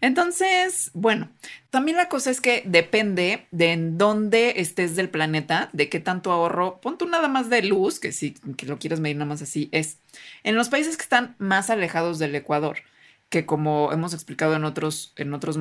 Entonces, 0.00 0.90
bueno, 0.92 1.30
también 1.70 1.96
la 1.96 2.08
cosa 2.08 2.30
es 2.30 2.40
que 2.40 2.62
depende 2.66 3.46
de 3.50 3.72
en 3.72 3.98
dónde 3.98 4.54
estés 4.56 4.94
del 4.94 5.08
planeta, 5.08 5.70
de 5.72 5.88
qué 5.88 6.00
tanto 6.00 6.32
ahorro, 6.32 6.80
pon 6.80 6.98
tú 6.98 7.08
nada 7.08 7.28
más 7.28 7.48
de 7.48 7.62
luz, 7.62 7.98
que 7.98 8.12
si 8.12 8.32
que 8.56 8.66
lo 8.66 8.78
quieres 8.78 9.00
medir 9.00 9.16
nada 9.16 9.28
más 9.28 9.42
así, 9.42 9.68
es 9.72 9.98
en 10.44 10.54
los 10.54 10.68
países 10.68 10.96
que 10.96 11.02
están 11.02 11.34
más 11.38 11.70
alejados 11.70 12.18
del 12.18 12.34
Ecuador, 12.34 12.78
que 13.30 13.46
como 13.46 13.90
hemos 13.92 14.14
explicado 14.14 14.54
en 14.54 14.64
otros, 14.64 15.12
en 15.16 15.32
otros 15.34 15.58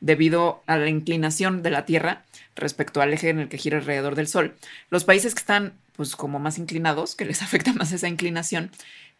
debido 0.00 0.62
a 0.66 0.76
la 0.76 0.88
inclinación 0.88 1.62
de 1.62 1.70
la 1.70 1.84
Tierra 1.84 2.24
respecto 2.54 3.00
al 3.00 3.12
eje 3.12 3.28
en 3.28 3.40
el 3.40 3.48
que 3.48 3.58
gira 3.58 3.78
alrededor 3.78 4.14
del 4.14 4.28
Sol, 4.28 4.54
los 4.90 5.04
países 5.04 5.34
que 5.34 5.40
están 5.40 5.74
pues 5.96 6.14
como 6.14 6.38
más 6.38 6.58
inclinados, 6.58 7.16
que 7.16 7.24
les 7.24 7.42
afecta 7.42 7.72
más 7.72 7.92
esa 7.92 8.08
inclinación, 8.08 8.70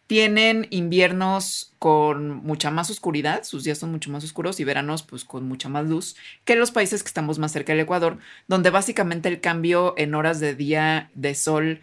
tienen 0.09 0.65
inviernos 0.71 1.75
con 1.77 2.31
mucha 2.37 2.71
más 2.71 2.89
oscuridad, 2.89 3.43
sus 3.43 3.63
días 3.63 3.77
son 3.77 3.91
mucho 3.91 4.09
más 4.09 4.23
oscuros 4.23 4.59
y 4.59 4.63
veranos 4.63 5.03
pues 5.03 5.23
con 5.23 5.47
mucha 5.47 5.69
más 5.69 5.85
luz 5.85 6.15
que 6.45 6.55
los 6.55 6.71
países 6.71 7.03
que 7.03 7.09
estamos 7.09 7.37
más 7.37 7.51
cerca 7.51 7.73
del 7.73 7.81
Ecuador, 7.81 8.17
donde 8.47 8.71
básicamente 8.71 9.29
el 9.29 9.39
cambio 9.39 9.93
en 9.97 10.15
horas 10.15 10.39
de 10.39 10.55
día 10.55 11.11
de 11.13 11.35
sol 11.35 11.81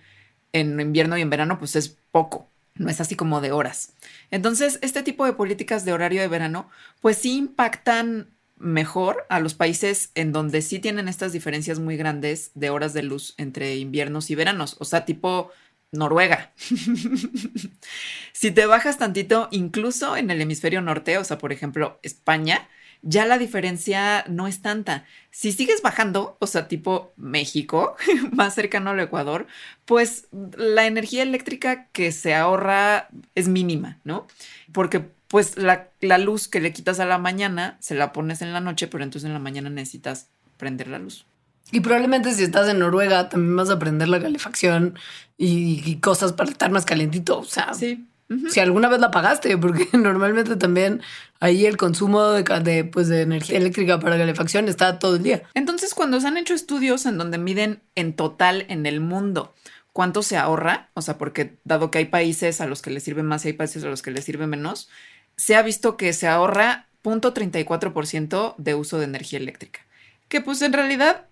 en 0.52 0.80
invierno 0.80 1.16
y 1.16 1.20
en 1.20 1.30
verano 1.30 1.60
pues 1.60 1.76
es 1.76 1.98
poco, 2.10 2.50
no 2.74 2.90
es 2.90 3.00
así 3.00 3.14
como 3.14 3.40
de 3.40 3.52
horas. 3.52 3.94
Entonces, 4.32 4.80
este 4.82 5.04
tipo 5.04 5.24
de 5.24 5.34
políticas 5.34 5.84
de 5.84 5.92
horario 5.92 6.20
de 6.20 6.26
verano 6.26 6.68
pues 7.00 7.18
sí 7.18 7.36
impactan 7.36 8.30
mejor 8.56 9.24
a 9.28 9.38
los 9.38 9.54
países 9.54 10.10
en 10.16 10.32
donde 10.32 10.62
sí 10.62 10.80
tienen 10.80 11.06
estas 11.06 11.32
diferencias 11.32 11.78
muy 11.78 11.96
grandes 11.96 12.50
de 12.54 12.70
horas 12.70 12.92
de 12.92 13.04
luz 13.04 13.34
entre 13.36 13.76
inviernos 13.76 14.30
y 14.30 14.34
veranos, 14.34 14.74
o 14.80 14.84
sea, 14.84 15.04
tipo 15.04 15.52
Noruega. 15.96 16.52
si 18.32 18.50
te 18.50 18.66
bajas 18.66 18.98
tantito, 18.98 19.48
incluso 19.50 20.16
en 20.16 20.30
el 20.30 20.40
hemisferio 20.40 20.80
norte, 20.82 21.18
o 21.18 21.24
sea, 21.24 21.38
por 21.38 21.52
ejemplo, 21.52 21.98
España, 22.02 22.68
ya 23.02 23.26
la 23.26 23.38
diferencia 23.38 24.24
no 24.28 24.48
es 24.48 24.62
tanta. 24.62 25.04
Si 25.30 25.52
sigues 25.52 25.82
bajando, 25.82 26.36
o 26.40 26.46
sea, 26.46 26.68
tipo 26.68 27.12
México, 27.16 27.96
más 28.32 28.54
cercano 28.54 28.90
al 28.90 29.00
Ecuador, 29.00 29.46
pues 29.84 30.28
la 30.56 30.86
energía 30.86 31.22
eléctrica 31.22 31.86
que 31.92 32.12
se 32.12 32.34
ahorra 32.34 33.08
es 33.34 33.48
mínima, 33.48 33.98
¿no? 34.04 34.26
Porque 34.72 35.04
pues 35.28 35.56
la, 35.56 35.90
la 36.00 36.18
luz 36.18 36.48
que 36.48 36.60
le 36.60 36.72
quitas 36.72 37.00
a 37.00 37.04
la 37.04 37.18
mañana 37.18 37.76
se 37.80 37.94
la 37.94 38.12
pones 38.12 38.42
en 38.42 38.52
la 38.52 38.60
noche, 38.60 38.86
pero 38.86 39.04
entonces 39.04 39.26
en 39.26 39.34
la 39.34 39.40
mañana 39.40 39.70
necesitas 39.70 40.28
prender 40.56 40.88
la 40.88 40.98
luz. 40.98 41.26
Y 41.72 41.80
probablemente 41.80 42.32
si 42.32 42.44
estás 42.44 42.68
en 42.68 42.78
Noruega 42.78 43.28
también 43.28 43.56
vas 43.56 43.70
a 43.70 43.74
aprender 43.74 44.08
la 44.08 44.20
calefacción 44.20 44.98
y, 45.36 45.96
cosas 45.96 46.32
para 46.32 46.50
estar 46.50 46.70
más 46.70 46.84
calientito. 46.84 47.38
O 47.38 47.44
sea, 47.44 47.74
sí. 47.74 48.06
si 48.50 48.60
alguna 48.60 48.88
vez 48.88 49.00
la 49.00 49.10
pagaste, 49.10 49.58
porque 49.58 49.88
normalmente 49.98 50.56
también 50.56 51.02
ahí 51.40 51.66
el 51.66 51.76
consumo 51.76 52.22
de, 52.30 52.84
pues, 52.84 53.08
de 53.08 53.22
energía 53.22 53.58
eléctrica 53.58 53.98
para 53.98 54.16
calefacción 54.16 54.68
está 54.68 54.98
todo 54.98 55.16
el 55.16 55.22
día. 55.22 55.42
Entonces, 55.54 55.94
cuando 55.94 56.20
se 56.20 56.28
han 56.28 56.36
hecho 56.36 56.54
estudios 56.54 57.04
en 57.06 57.18
donde 57.18 57.38
miden 57.38 57.82
en 57.94 58.14
total 58.14 58.64
en 58.68 58.86
el 58.86 59.00
mundo 59.00 59.54
cuánto 59.92 60.22
se 60.22 60.36
ahorra, 60.36 60.90
o 60.94 61.02
sea, 61.02 61.16
porque 61.16 61.56
dado 61.64 61.90
que 61.90 61.98
hay 61.98 62.04
países 62.04 62.60
a 62.60 62.66
los 62.66 62.82
que 62.82 62.90
les 62.90 63.02
sirve 63.02 63.22
más 63.22 63.44
y 63.44 63.48
hay 63.48 63.54
países 63.54 63.82
a 63.82 63.88
los 63.88 64.02
que 64.02 64.10
les 64.10 64.24
sirve 64.24 64.46
menos, 64.46 64.88
se 65.36 65.56
ha 65.56 65.62
visto 65.62 65.96
que 65.96 66.12
se 66.12 66.28
ahorra 66.28 66.86
0.34% 67.02 68.54
de 68.58 68.74
uso 68.74 68.98
de 68.98 69.04
energía 69.04 69.38
eléctrica. 69.38 69.80
Que 70.28 70.40
pues 70.40 70.60
en 70.62 70.72
realidad 70.72 71.26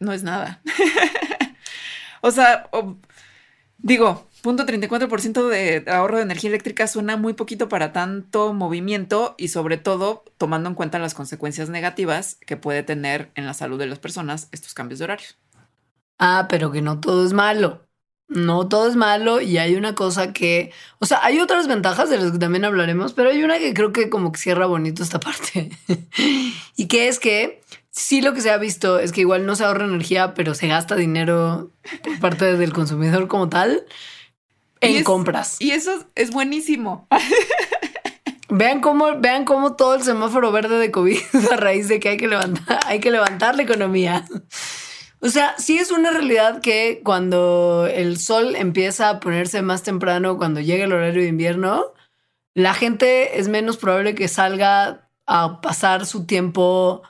no 0.00 0.12
es 0.12 0.22
nada. 0.22 0.62
o 2.20 2.30
sea, 2.30 2.68
digo, 3.78 4.28
punto 4.42 4.64
34% 4.66 5.48
de 5.48 5.84
ahorro 5.90 6.16
de 6.16 6.22
energía 6.22 6.50
eléctrica 6.50 6.86
suena 6.86 7.16
muy 7.16 7.32
poquito 7.34 7.68
para 7.68 7.92
tanto 7.92 8.52
movimiento 8.54 9.34
y 9.38 9.48
sobre 9.48 9.76
todo 9.78 10.24
tomando 10.38 10.68
en 10.68 10.74
cuenta 10.74 10.98
las 10.98 11.14
consecuencias 11.14 11.68
negativas 11.68 12.36
que 12.46 12.56
puede 12.56 12.82
tener 12.82 13.30
en 13.34 13.46
la 13.46 13.54
salud 13.54 13.78
de 13.78 13.86
las 13.86 13.98
personas 13.98 14.48
estos 14.52 14.74
cambios 14.74 14.98
de 14.98 15.04
horario. 15.04 15.28
Ah, 16.18 16.46
pero 16.48 16.70
que 16.72 16.82
no 16.82 17.00
todo 17.00 17.24
es 17.24 17.32
malo. 17.32 17.84
no 18.28 18.68
todo 18.68 18.88
es 18.88 18.96
malo 18.96 19.40
y 19.40 19.58
hay 19.58 19.74
una 19.76 19.94
cosa 19.94 20.32
que, 20.34 20.72
o 20.98 21.06
sea, 21.06 21.20
hay 21.24 21.40
otras 21.40 21.66
ventajas 21.68 22.10
de 22.10 22.18
las 22.18 22.32
que 22.32 22.38
también 22.38 22.64
hablaremos, 22.64 23.14
pero 23.14 23.30
hay 23.30 23.42
una 23.42 23.58
que 23.58 23.72
creo 23.74 23.92
que 23.92 24.10
como 24.10 24.32
que 24.32 24.38
cierra 24.38 24.66
bonito 24.66 25.02
esta 25.02 25.20
parte. 25.20 25.70
y 26.76 26.86
que 26.88 27.08
es 27.08 27.18
que 27.18 27.62
sí 27.98 28.20
lo 28.20 28.32
que 28.32 28.40
se 28.40 28.50
ha 28.50 28.58
visto 28.58 28.98
es 28.98 29.12
que 29.12 29.22
igual 29.22 29.44
no 29.44 29.56
se 29.56 29.64
ahorra 29.64 29.84
energía, 29.84 30.34
pero 30.34 30.54
se 30.54 30.68
gasta 30.68 30.94
dinero 30.94 31.72
por 32.04 32.20
parte 32.20 32.56
del 32.56 32.72
consumidor 32.72 33.28
como 33.28 33.48
tal 33.48 33.84
en 34.80 35.04
compras. 35.04 35.56
Y 35.58 35.72
eso 35.72 36.06
es 36.14 36.30
buenísimo. 36.30 37.08
Vean 38.50 38.80
cómo, 38.80 39.18
vean 39.18 39.44
cómo 39.44 39.76
todo 39.76 39.94
el 39.94 40.02
semáforo 40.02 40.50
verde 40.52 40.78
de 40.78 40.90
COVID 40.90 41.18
a 41.52 41.56
raíz 41.56 41.88
de 41.88 42.00
que 42.00 42.10
hay 42.10 42.16
que 42.16 42.28
levantar, 42.28 42.80
hay 42.86 43.00
que 43.00 43.10
levantar 43.10 43.56
la 43.56 43.62
economía. 43.62 44.24
O 45.20 45.28
sea, 45.28 45.54
sí 45.58 45.78
es 45.78 45.90
una 45.90 46.10
realidad 46.10 46.62
que 46.62 47.02
cuando 47.04 47.88
el 47.92 48.18
sol 48.18 48.54
empieza 48.56 49.10
a 49.10 49.20
ponerse 49.20 49.60
más 49.60 49.82
temprano, 49.82 50.38
cuando 50.38 50.60
llega 50.60 50.84
el 50.84 50.92
horario 50.92 51.22
de 51.22 51.28
invierno, 51.28 51.92
la 52.54 52.72
gente 52.72 53.38
es 53.38 53.48
menos 53.48 53.76
probable 53.76 54.14
que 54.14 54.28
salga 54.28 55.10
a 55.26 55.60
pasar 55.60 56.06
su 56.06 56.24
tiempo 56.24 57.02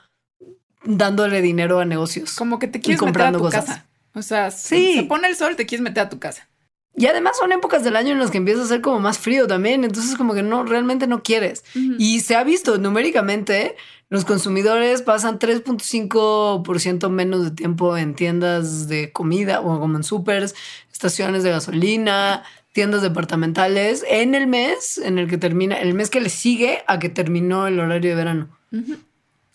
dándole 0.83 1.41
dinero 1.41 1.79
a 1.79 1.85
negocios. 1.85 2.35
Como 2.35 2.59
que 2.59 2.67
te 2.67 2.79
quieres 2.79 2.99
comprando 2.99 3.39
meter 3.39 3.59
a 3.59 3.61
tu 3.61 3.67
casa. 3.67 3.85
O 4.13 4.21
sea, 4.21 4.51
si 4.51 4.95
se 4.95 5.03
pone 5.03 5.27
el 5.27 5.35
sol, 5.35 5.55
te 5.55 5.65
quieres 5.65 5.83
meter 5.83 6.03
a 6.03 6.09
tu 6.09 6.19
casa. 6.19 6.47
Y 6.95 7.05
además 7.05 7.37
son 7.37 7.51
épocas 7.51 7.83
del 7.83 7.95
año 7.95 8.11
en 8.11 8.19
las 8.19 8.31
que 8.31 8.39
empieza 8.39 8.63
a 8.63 8.65
ser 8.65 8.81
como 8.81 8.99
más 8.99 9.19
frío 9.19 9.47
también, 9.47 9.83
entonces 9.83 10.17
como 10.17 10.33
que 10.33 10.43
no, 10.43 10.65
realmente 10.65 11.07
no 11.07 11.23
quieres. 11.23 11.63
Y 11.97 12.19
se 12.21 12.35
ha 12.35 12.43
visto 12.43 12.77
numéricamente, 12.77 13.75
los 14.09 14.25
consumidores 14.25 15.01
pasan 15.01 15.39
3.5% 15.39 17.09
menos 17.09 17.45
de 17.45 17.51
tiempo 17.51 17.95
en 17.95 18.15
tiendas 18.15 18.87
de 18.87 19.13
comida 19.13 19.61
o 19.61 19.79
como 19.79 19.95
en 19.95 20.03
supers, 20.03 20.55
estaciones 20.91 21.43
de 21.43 21.51
gasolina, 21.51 22.43
tiendas 22.73 23.01
departamentales 23.01 24.03
en 24.09 24.35
el 24.35 24.47
mes 24.47 24.97
en 24.97 25.19
el 25.19 25.29
que 25.29 25.37
termina, 25.37 25.75
el 25.75 25.93
mes 25.93 26.09
que 26.09 26.19
le 26.19 26.29
sigue 26.29 26.83
a 26.87 26.99
que 26.99 27.09
terminó 27.09 27.67
el 27.67 27.79
horario 27.79 28.09
de 28.09 28.15
verano. 28.15 28.49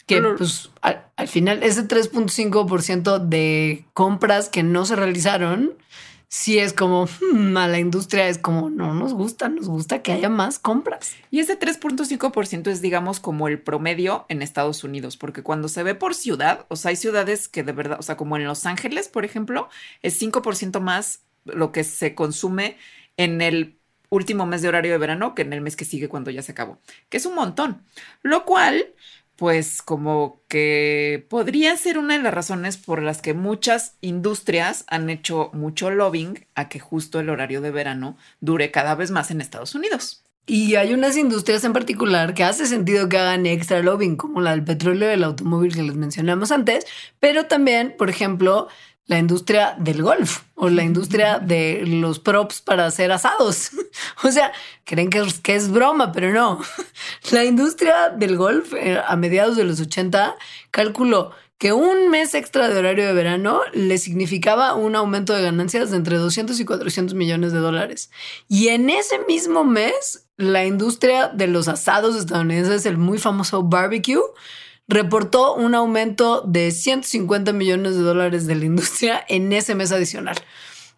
Que 0.06 0.20
pues 0.20 0.70
al, 0.82 1.06
al 1.16 1.28
final 1.28 1.62
ese 1.62 1.88
3.5% 1.88 3.18
de 3.18 3.86
compras 3.94 4.48
que 4.48 4.62
no 4.62 4.84
se 4.84 4.96
realizaron 4.96 5.72
sí 6.34 6.58
es 6.58 6.72
como 6.72 7.06
hmm, 7.06 7.56
a 7.56 7.68
la 7.68 7.78
industria 7.78 8.28
es 8.28 8.38
como 8.38 8.68
no 8.68 8.92
nos 8.92 9.14
gusta, 9.14 9.48
nos 9.48 9.68
gusta 9.68 10.02
que 10.02 10.10
haya 10.10 10.28
más 10.28 10.58
compras. 10.58 11.14
Y 11.30 11.38
ese 11.38 11.56
3.5% 11.56 12.70
es 12.70 12.82
digamos 12.82 13.20
como 13.20 13.46
el 13.46 13.60
promedio 13.60 14.26
en 14.28 14.42
Estados 14.42 14.82
Unidos, 14.82 15.16
porque 15.16 15.44
cuando 15.44 15.68
se 15.68 15.84
ve 15.84 15.94
por 15.94 16.12
ciudad, 16.12 16.66
o 16.68 16.74
sea, 16.74 16.88
hay 16.88 16.96
ciudades 16.96 17.46
que 17.48 17.62
de 17.62 17.70
verdad, 17.70 18.00
o 18.00 18.02
sea, 18.02 18.16
como 18.16 18.36
en 18.36 18.44
Los 18.44 18.66
Ángeles, 18.66 19.08
por 19.08 19.24
ejemplo, 19.24 19.68
es 20.02 20.20
5% 20.20 20.80
más 20.80 21.20
lo 21.44 21.70
que 21.70 21.84
se 21.84 22.16
consume 22.16 22.78
en 23.16 23.40
el 23.40 23.78
último 24.08 24.44
mes 24.44 24.60
de 24.60 24.68
horario 24.68 24.90
de 24.90 24.98
verano 24.98 25.36
que 25.36 25.42
en 25.42 25.52
el 25.52 25.60
mes 25.60 25.76
que 25.76 25.84
sigue 25.84 26.08
cuando 26.08 26.32
ya 26.32 26.42
se 26.42 26.50
acabó, 26.50 26.80
que 27.10 27.18
es 27.18 27.26
un 27.26 27.36
montón, 27.36 27.84
lo 28.22 28.44
cual 28.44 28.92
pues 29.36 29.82
como 29.82 30.40
que 30.48 31.26
podría 31.28 31.76
ser 31.76 31.98
una 31.98 32.16
de 32.16 32.22
las 32.22 32.34
razones 32.34 32.76
por 32.76 33.02
las 33.02 33.20
que 33.20 33.34
muchas 33.34 33.96
industrias 34.00 34.84
han 34.86 35.10
hecho 35.10 35.50
mucho 35.52 35.90
lobbying 35.90 36.46
a 36.54 36.68
que 36.68 36.80
justo 36.80 37.20
el 37.20 37.30
horario 37.30 37.60
de 37.60 37.70
verano 37.70 38.16
dure 38.40 38.70
cada 38.70 38.94
vez 38.94 39.10
más 39.10 39.30
en 39.30 39.40
Estados 39.40 39.74
Unidos. 39.74 40.24
Y 40.46 40.74
hay 40.74 40.92
unas 40.92 41.16
industrias 41.16 41.64
en 41.64 41.72
particular 41.72 42.34
que 42.34 42.44
hace 42.44 42.66
sentido 42.66 43.08
que 43.08 43.16
hagan 43.16 43.46
extra 43.46 43.82
lobbying, 43.82 44.16
como 44.16 44.42
la 44.42 44.50
del 44.50 44.62
petróleo 44.62 45.10
y 45.10 45.14
el 45.14 45.24
automóvil 45.24 45.74
que 45.74 45.82
les 45.82 45.96
mencionamos 45.96 46.52
antes, 46.52 46.84
pero 47.18 47.46
también, 47.46 47.94
por 47.96 48.10
ejemplo, 48.10 48.68
la 49.06 49.18
industria 49.18 49.76
del 49.78 50.02
golf 50.02 50.42
o 50.54 50.70
la 50.70 50.82
industria 50.82 51.38
de 51.38 51.84
los 51.86 52.20
props 52.20 52.60
para 52.62 52.86
hacer 52.86 53.12
asados. 53.12 53.70
o 54.24 54.30
sea, 54.30 54.52
creen 54.84 55.10
que 55.10 55.18
es, 55.18 55.40
que 55.40 55.54
es 55.54 55.70
broma, 55.70 56.12
pero 56.12 56.32
no. 56.32 56.60
la 57.30 57.44
industria 57.44 58.10
del 58.10 58.36
golf 58.36 58.72
eh, 58.74 59.00
a 59.06 59.16
mediados 59.16 59.56
de 59.56 59.64
los 59.64 59.80
80 59.80 60.36
calculó 60.70 61.32
que 61.58 61.72
un 61.72 62.10
mes 62.10 62.34
extra 62.34 62.68
de 62.68 62.78
horario 62.78 63.06
de 63.06 63.12
verano 63.12 63.60
le 63.72 63.98
significaba 63.98 64.74
un 64.74 64.96
aumento 64.96 65.34
de 65.34 65.42
ganancias 65.42 65.90
de 65.90 65.96
entre 65.96 66.16
200 66.16 66.58
y 66.58 66.64
400 66.64 67.14
millones 67.14 67.52
de 67.52 67.58
dólares. 67.58 68.10
Y 68.48 68.68
en 68.68 68.90
ese 68.90 69.20
mismo 69.28 69.64
mes, 69.64 70.26
la 70.36 70.66
industria 70.66 71.28
de 71.28 71.46
los 71.46 71.68
asados 71.68 72.16
estadounidenses, 72.16 72.86
el 72.86 72.98
muy 72.98 73.18
famoso 73.18 73.62
barbecue, 73.62 74.20
reportó 74.88 75.54
un 75.54 75.74
aumento 75.74 76.42
de 76.42 76.70
150 76.70 77.52
millones 77.52 77.94
de 77.94 78.02
dólares 78.02 78.46
de 78.46 78.54
la 78.54 78.64
industria 78.64 79.24
en 79.28 79.52
ese 79.52 79.74
mes 79.74 79.92
adicional. 79.92 80.36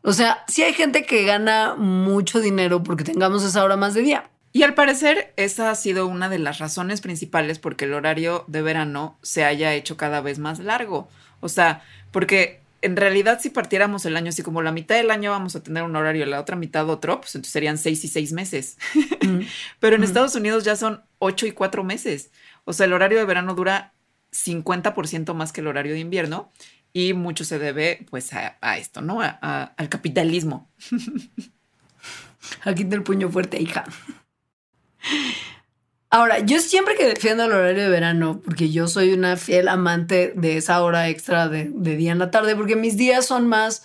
O 0.02 0.12
sea, 0.12 0.44
sí 0.48 0.62
hay 0.62 0.72
gente 0.72 1.04
que 1.04 1.24
gana 1.24 1.74
mucho 1.74 2.40
dinero 2.40 2.82
porque 2.82 3.04
tengamos 3.04 3.44
esa 3.44 3.64
hora 3.64 3.76
más 3.76 3.94
de 3.94 4.02
día. 4.02 4.30
Y 4.52 4.62
al 4.62 4.74
parecer 4.74 5.34
esa 5.36 5.70
ha 5.70 5.74
sido 5.74 6.06
una 6.06 6.28
de 6.28 6.38
las 6.38 6.58
razones 6.58 7.00
principales 7.00 7.58
porque 7.58 7.84
el 7.84 7.92
horario 7.92 8.44
de 8.46 8.62
verano 8.62 9.18
se 9.20 9.44
haya 9.44 9.74
hecho 9.74 9.96
cada 9.96 10.20
vez 10.20 10.38
más 10.38 10.60
largo. 10.60 11.08
O 11.40 11.48
sea, 11.48 11.82
porque 12.10 12.60
en 12.82 12.96
realidad 12.96 13.40
si 13.42 13.50
partiéramos 13.50 14.06
el 14.06 14.16
año 14.16 14.28
así 14.28 14.42
como 14.42 14.62
la 14.62 14.72
mitad 14.72 14.94
del 14.94 15.10
año 15.10 15.30
vamos 15.32 15.56
a 15.56 15.62
tener 15.62 15.82
un 15.82 15.96
horario 15.96 16.24
y 16.24 16.30
la 16.30 16.40
otra 16.40 16.56
mitad 16.56 16.88
otro, 16.88 17.20
pues 17.20 17.34
entonces 17.34 17.52
serían 17.52 17.76
seis 17.76 18.04
y 18.04 18.08
seis 18.08 18.32
meses. 18.32 18.78
Mm. 19.22 19.40
Pero 19.80 19.96
en 19.96 20.02
mm. 20.02 20.04
Estados 20.04 20.34
Unidos 20.36 20.64
ya 20.64 20.76
son 20.76 21.02
ocho 21.18 21.46
y 21.46 21.52
cuatro 21.52 21.84
meses. 21.84 22.30
O 22.66 22.72
sea, 22.72 22.86
el 22.86 22.92
horario 22.92 23.18
de 23.18 23.24
verano 23.24 23.54
dura 23.54 23.94
50% 24.32 25.32
más 25.34 25.52
que 25.52 25.60
el 25.60 25.68
horario 25.68 25.94
de 25.94 26.00
invierno 26.00 26.52
y 26.92 27.14
mucho 27.14 27.44
se 27.44 27.58
debe 27.58 28.06
pues 28.10 28.32
a, 28.32 28.78
esto, 28.78 29.00
¿no? 29.00 29.20
al 29.20 29.88
capitalismo. 29.88 30.68
Aquí 32.64 32.86
el 32.90 33.02
puño 33.02 33.30
fuerte, 33.30 33.60
hija. 33.62 33.84
Ahora, 36.10 36.40
yo 36.40 36.58
siempre 36.60 36.96
que 36.96 37.06
defiendo 37.06 37.44
el 37.44 37.52
horario 37.52 37.84
de 37.84 37.88
verano, 37.88 38.40
porque 38.44 38.70
yo 38.70 38.88
soy 38.88 39.12
una 39.12 39.36
fiel 39.36 39.68
amante 39.68 40.32
de 40.34 40.56
esa 40.56 40.82
hora 40.82 41.08
extra 41.08 41.48
de, 41.48 41.70
de 41.72 41.96
día 41.96 42.12
en 42.12 42.18
la 42.18 42.30
tarde, 42.30 42.56
porque 42.56 42.74
mis 42.74 42.96
días 42.96 43.26
son 43.26 43.46
más 43.46 43.84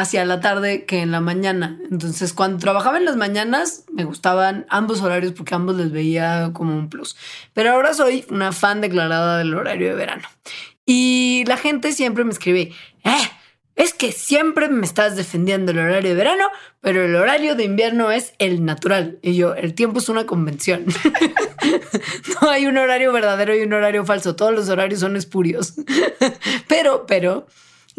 hacia 0.00 0.24
la 0.24 0.40
tarde 0.40 0.84
que 0.84 1.00
en 1.00 1.10
la 1.10 1.20
mañana. 1.20 1.78
Entonces, 1.90 2.32
cuando 2.32 2.58
trabajaba 2.58 2.98
en 2.98 3.04
las 3.04 3.16
mañanas, 3.16 3.84
me 3.92 4.04
gustaban 4.04 4.66
ambos 4.68 5.00
horarios 5.00 5.32
porque 5.32 5.54
ambos 5.54 5.76
les 5.76 5.90
veía 5.90 6.50
como 6.52 6.76
un 6.76 6.88
plus. 6.88 7.16
Pero 7.52 7.72
ahora 7.72 7.94
soy 7.94 8.24
una 8.30 8.52
fan 8.52 8.80
declarada 8.80 9.38
del 9.38 9.54
horario 9.54 9.88
de 9.88 9.94
verano. 9.94 10.28
Y 10.86 11.44
la 11.46 11.56
gente 11.56 11.92
siempre 11.92 12.24
me 12.24 12.30
escribe, 12.30 12.72
eh, 13.04 13.30
es 13.78 13.94
que 13.94 14.10
siempre 14.10 14.68
me 14.68 14.84
estás 14.84 15.14
defendiendo 15.14 15.70
el 15.70 15.78
horario 15.78 16.10
de 16.10 16.16
verano, 16.16 16.44
pero 16.80 17.04
el 17.04 17.14
horario 17.14 17.54
de 17.54 17.62
invierno 17.62 18.10
es 18.10 18.32
el 18.38 18.64
natural. 18.64 19.20
Y 19.22 19.36
yo, 19.36 19.54
el 19.54 19.74
tiempo 19.74 20.00
es 20.00 20.08
una 20.08 20.26
convención. 20.26 20.86
no 22.42 22.50
hay 22.50 22.66
un 22.66 22.76
horario 22.76 23.12
verdadero 23.12 23.56
y 23.56 23.60
un 23.62 23.72
horario 23.72 24.04
falso. 24.04 24.34
Todos 24.34 24.52
los 24.52 24.68
horarios 24.68 24.98
son 24.98 25.16
espurios. 25.16 25.74
pero, 26.68 27.06
pero 27.06 27.46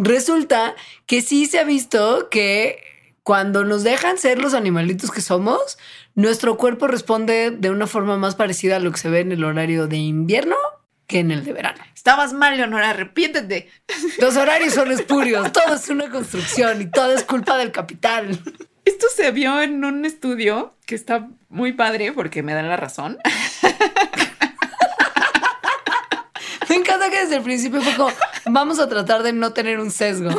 Resulta 0.02 0.76
que 1.08 1.22
sí 1.22 1.46
se 1.46 1.60
ha 1.60 1.66
visto 1.66 2.30
que 2.30 2.82
cuando 3.22 3.66
nos 3.66 3.84
dejan 3.84 4.18
ser 4.18 4.40
los 4.40 4.54
animalitos 4.54 5.12
que 5.12 5.20
somos, 5.20 5.78
nuestro 6.16 6.56
cuerpo 6.56 6.88
responde 6.88 7.52
de 7.52 7.70
una 7.70 7.86
forma 7.86 8.18
más 8.18 8.36
parecida 8.36 8.78
a 8.78 8.80
lo 8.80 8.94
que 8.94 8.98
se 8.98 9.10
ve 9.10 9.20
en 9.20 9.34
el 9.34 9.44
horario 9.44 9.88
de 9.88 9.98
invierno 9.98 10.56
que 11.06 11.20
en 11.20 11.32
el 11.32 11.44
de 11.44 11.52
verano. 11.52 11.84
Estabas 11.94 12.32
mal, 12.32 12.56
Leonora, 12.56 12.92
arrepiéntete. 12.92 13.70
Los 14.20 14.38
horarios 14.38 14.74
son 14.74 14.90
espurios, 14.90 15.52
todo 15.52 15.76
es 15.76 15.90
una 15.90 16.10
construcción 16.10 16.82
y 16.82 16.86
todo 16.86 17.12
es 17.12 17.26
culpa 17.26 17.58
del 17.58 17.74
capital. 17.74 18.40
Esto 18.86 19.08
se 19.14 19.32
vio 19.32 19.62
en 19.62 19.84
un 19.84 20.06
estudio 20.06 20.76
que 20.86 20.96
está 20.96 21.28
muy 21.50 21.74
padre 21.74 22.14
porque 22.14 22.42
me 22.42 22.54
dan 22.54 22.70
la 22.70 22.78
razón. 22.78 23.18
Me 26.70 26.76
encanta 26.76 27.10
que 27.10 27.22
desde 27.22 27.38
el 27.38 27.42
principio 27.42 27.82
fue 27.82 27.96
como, 27.96 28.12
vamos 28.46 28.80
a 28.80 28.90
tratar 28.90 29.24
de 29.24 29.34
no 29.34 29.54
tener 29.54 29.80
un 29.80 29.92
sesgo. 29.92 30.30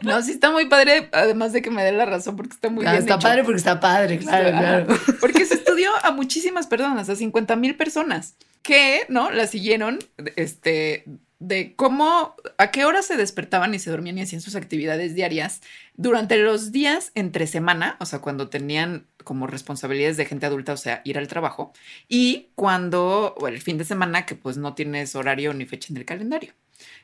No, 0.00 0.22
sí 0.22 0.30
está 0.30 0.50
muy 0.50 0.66
padre, 0.66 1.10
además 1.12 1.52
de 1.52 1.60
que 1.60 1.70
me 1.70 1.84
dé 1.84 1.92
la 1.92 2.06
razón 2.06 2.34
porque 2.34 2.54
está 2.54 2.70
muy 2.70 2.86
ah, 2.86 2.92
bien. 2.92 3.02
Está 3.02 3.18
padre 3.18 3.44
porque 3.44 3.58
está 3.58 3.78
padre, 3.78 4.18
claro, 4.18 4.50
claro. 4.50 4.86
Porque 5.20 5.44
se 5.44 5.54
estudió 5.54 5.90
a 6.02 6.12
muchísimas 6.12 6.66
personas, 6.66 7.10
a 7.10 7.16
50 7.16 7.56
mil 7.56 7.76
personas 7.76 8.34
que, 8.62 9.04
¿no? 9.08 9.30
La 9.30 9.46
siguieron, 9.46 9.98
este, 10.36 11.04
de 11.40 11.76
cómo, 11.76 12.34
a 12.56 12.70
qué 12.70 12.84
hora 12.84 13.02
se 13.02 13.16
despertaban 13.16 13.72
y 13.74 13.78
se 13.78 13.90
dormían 13.90 14.18
y 14.18 14.22
hacían 14.22 14.40
sus 14.40 14.56
actividades 14.56 15.14
diarias 15.14 15.60
durante 15.94 16.36
los 16.36 16.72
días 16.72 17.12
entre 17.14 17.46
semana, 17.46 17.96
o 18.00 18.06
sea, 18.06 18.18
cuando 18.20 18.48
tenían 18.48 19.06
como 19.22 19.46
responsabilidades 19.46 20.16
de 20.16 20.26
gente 20.26 20.46
adulta, 20.46 20.72
o 20.72 20.76
sea, 20.76 21.00
ir 21.04 21.18
al 21.18 21.28
trabajo, 21.28 21.72
y 22.08 22.50
cuando, 22.54 23.36
el 23.46 23.60
fin 23.60 23.78
de 23.78 23.84
semana, 23.84 24.26
que 24.26 24.34
pues 24.34 24.56
no 24.56 24.74
tienes 24.74 25.14
horario 25.14 25.54
ni 25.54 25.66
fecha 25.66 25.92
en 25.92 25.98
el 25.98 26.04
calendario. 26.04 26.54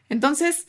Entonces, 0.09 0.68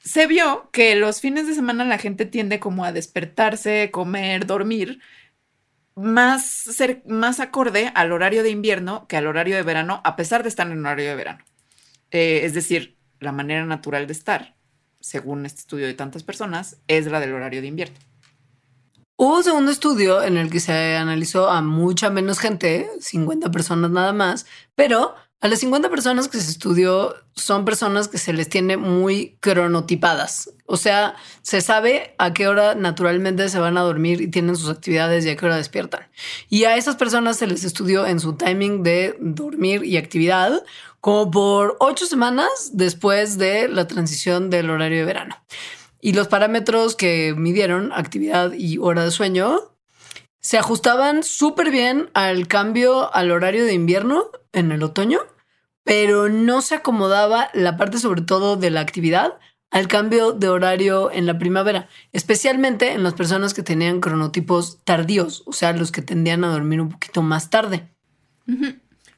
se 0.00 0.26
vio 0.26 0.70
que 0.72 0.96
los 0.96 1.20
fines 1.20 1.46
de 1.46 1.54
semana 1.54 1.84
la 1.84 1.98
gente 1.98 2.26
tiende 2.26 2.60
como 2.60 2.84
a 2.84 2.92
despertarse, 2.92 3.90
comer, 3.92 4.46
dormir, 4.46 5.00
más, 5.94 6.46
ser, 6.46 7.02
más 7.06 7.40
acorde 7.40 7.90
al 7.94 8.12
horario 8.12 8.42
de 8.42 8.50
invierno 8.50 9.06
que 9.08 9.16
al 9.16 9.26
horario 9.26 9.56
de 9.56 9.62
verano, 9.62 10.00
a 10.04 10.16
pesar 10.16 10.42
de 10.42 10.48
estar 10.48 10.70
en 10.70 10.84
horario 10.84 11.08
de 11.08 11.16
verano. 11.16 11.44
Eh, 12.10 12.42
es 12.44 12.54
decir, 12.54 12.95
la 13.20 13.32
manera 13.32 13.64
natural 13.64 14.06
de 14.06 14.12
estar, 14.12 14.56
según 15.00 15.46
este 15.46 15.60
estudio 15.60 15.86
de 15.86 15.94
tantas 15.94 16.22
personas, 16.22 16.78
es 16.88 17.06
la 17.06 17.20
del 17.20 17.32
horario 17.32 17.60
de 17.60 17.68
invierno. 17.68 17.96
Hubo 19.18 19.38
un 19.38 19.44
segundo 19.44 19.70
estudio 19.70 20.22
en 20.22 20.36
el 20.36 20.50
que 20.50 20.60
se 20.60 20.96
analizó 20.96 21.48
a 21.48 21.62
mucha 21.62 22.10
menos 22.10 22.38
gente, 22.38 22.90
50 23.00 23.50
personas 23.50 23.90
nada 23.90 24.12
más, 24.12 24.44
pero 24.74 25.14
a 25.40 25.48
las 25.48 25.60
50 25.60 25.90
personas 25.90 26.28
que 26.28 26.38
se 26.38 26.50
estudió 26.50 27.14
son 27.34 27.64
personas 27.64 28.08
que 28.08 28.18
se 28.18 28.32
les 28.32 28.48
tiene 28.48 28.76
muy 28.76 29.36
cronotipadas. 29.40 30.50
O 30.64 30.76
sea, 30.76 31.14
se 31.42 31.60
sabe 31.60 32.14
a 32.18 32.32
qué 32.32 32.48
hora 32.48 32.74
naturalmente 32.74 33.48
se 33.48 33.58
van 33.58 33.78
a 33.78 33.82
dormir 33.82 34.22
y 34.22 34.28
tienen 34.28 34.56
sus 34.56 34.70
actividades 34.70 35.24
y 35.24 35.30
a 35.30 35.36
qué 35.36 35.46
hora 35.46 35.56
despiertan. 35.56 36.08
Y 36.48 36.64
a 36.64 36.76
esas 36.76 36.96
personas 36.96 37.36
se 37.36 37.46
les 37.46 37.64
estudió 37.64 38.06
en 38.06 38.18
su 38.18 38.34
timing 38.34 38.82
de 38.82 39.16
dormir 39.20 39.84
y 39.84 39.98
actividad 39.98 40.62
como 41.06 41.30
por 41.30 41.76
ocho 41.78 42.04
semanas 42.04 42.72
después 42.72 43.38
de 43.38 43.68
la 43.68 43.86
transición 43.86 44.50
del 44.50 44.70
horario 44.70 44.98
de 44.98 45.04
verano. 45.04 45.36
Y 46.00 46.14
los 46.14 46.26
parámetros 46.26 46.96
que 46.96 47.32
midieron, 47.36 47.92
actividad 47.92 48.52
y 48.54 48.78
hora 48.78 49.04
de 49.04 49.12
sueño, 49.12 49.60
se 50.40 50.58
ajustaban 50.58 51.22
súper 51.22 51.70
bien 51.70 52.10
al 52.12 52.48
cambio 52.48 53.14
al 53.14 53.30
horario 53.30 53.64
de 53.66 53.72
invierno 53.72 54.24
en 54.52 54.72
el 54.72 54.82
otoño, 54.82 55.20
pero 55.84 56.28
no 56.28 56.60
se 56.60 56.74
acomodaba 56.74 57.50
la 57.54 57.76
parte 57.76 57.98
sobre 57.98 58.22
todo 58.22 58.56
de 58.56 58.70
la 58.70 58.80
actividad 58.80 59.38
al 59.70 59.86
cambio 59.86 60.32
de 60.32 60.48
horario 60.48 61.12
en 61.12 61.24
la 61.26 61.38
primavera, 61.38 61.88
especialmente 62.12 62.90
en 62.90 63.04
las 63.04 63.14
personas 63.14 63.54
que 63.54 63.62
tenían 63.62 64.00
cronotipos 64.00 64.80
tardíos, 64.82 65.44
o 65.46 65.52
sea, 65.52 65.72
los 65.72 65.92
que 65.92 66.02
tendían 66.02 66.42
a 66.42 66.48
dormir 66.48 66.80
un 66.80 66.88
poquito 66.88 67.22
más 67.22 67.48
tarde. 67.48 67.94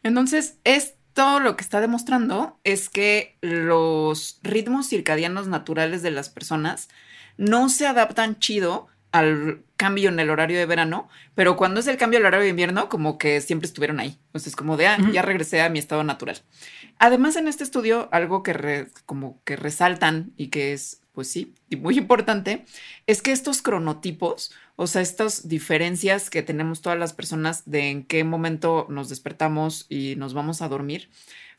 Entonces, 0.03 0.59
es 0.64 0.97
todo 1.18 1.40
lo 1.40 1.56
que 1.56 1.64
está 1.64 1.80
demostrando 1.80 2.60
es 2.62 2.88
que 2.88 3.36
los 3.40 4.38
ritmos 4.44 4.88
circadianos 4.88 5.48
naturales 5.48 6.00
de 6.00 6.12
las 6.12 6.28
personas 6.28 6.88
no 7.36 7.68
se 7.70 7.88
adaptan 7.88 8.38
chido 8.38 8.86
al 9.10 9.64
cambio 9.76 10.10
en 10.10 10.20
el 10.20 10.30
horario 10.30 10.60
de 10.60 10.66
verano, 10.66 11.08
pero 11.34 11.56
cuando 11.56 11.80
es 11.80 11.88
el 11.88 11.96
cambio 11.96 12.20
al 12.20 12.26
horario 12.26 12.44
de 12.44 12.50
invierno, 12.50 12.88
como 12.88 13.18
que 13.18 13.40
siempre 13.40 13.66
estuvieron 13.66 13.98
ahí. 13.98 14.16
Entonces, 14.26 14.54
como 14.54 14.76
de, 14.76 14.86
ah, 14.86 14.98
ya 15.12 15.22
regresé 15.22 15.60
a 15.60 15.68
mi 15.68 15.80
estado 15.80 16.04
natural. 16.04 16.38
Además, 17.00 17.34
en 17.34 17.48
este 17.48 17.64
estudio, 17.64 18.08
algo 18.12 18.44
que 18.44 18.86
como 19.04 19.42
que 19.42 19.56
resaltan 19.56 20.30
y 20.36 20.50
que 20.50 20.72
es, 20.72 21.00
pues 21.14 21.28
sí, 21.28 21.52
y 21.68 21.74
muy 21.74 21.98
importante, 21.98 22.64
es 23.08 23.22
que 23.22 23.32
estos 23.32 23.60
cronotipos, 23.60 24.52
o 24.80 24.86
sea, 24.86 25.02
estas 25.02 25.48
diferencias 25.48 26.30
que 26.30 26.44
tenemos 26.44 26.82
todas 26.82 26.96
las 26.96 27.12
personas 27.12 27.68
de 27.68 27.90
en 27.90 28.04
qué 28.04 28.22
momento 28.22 28.86
nos 28.88 29.08
despertamos 29.08 29.86
y 29.88 30.14
nos 30.14 30.34
vamos 30.34 30.62
a 30.62 30.68
dormir, 30.68 31.10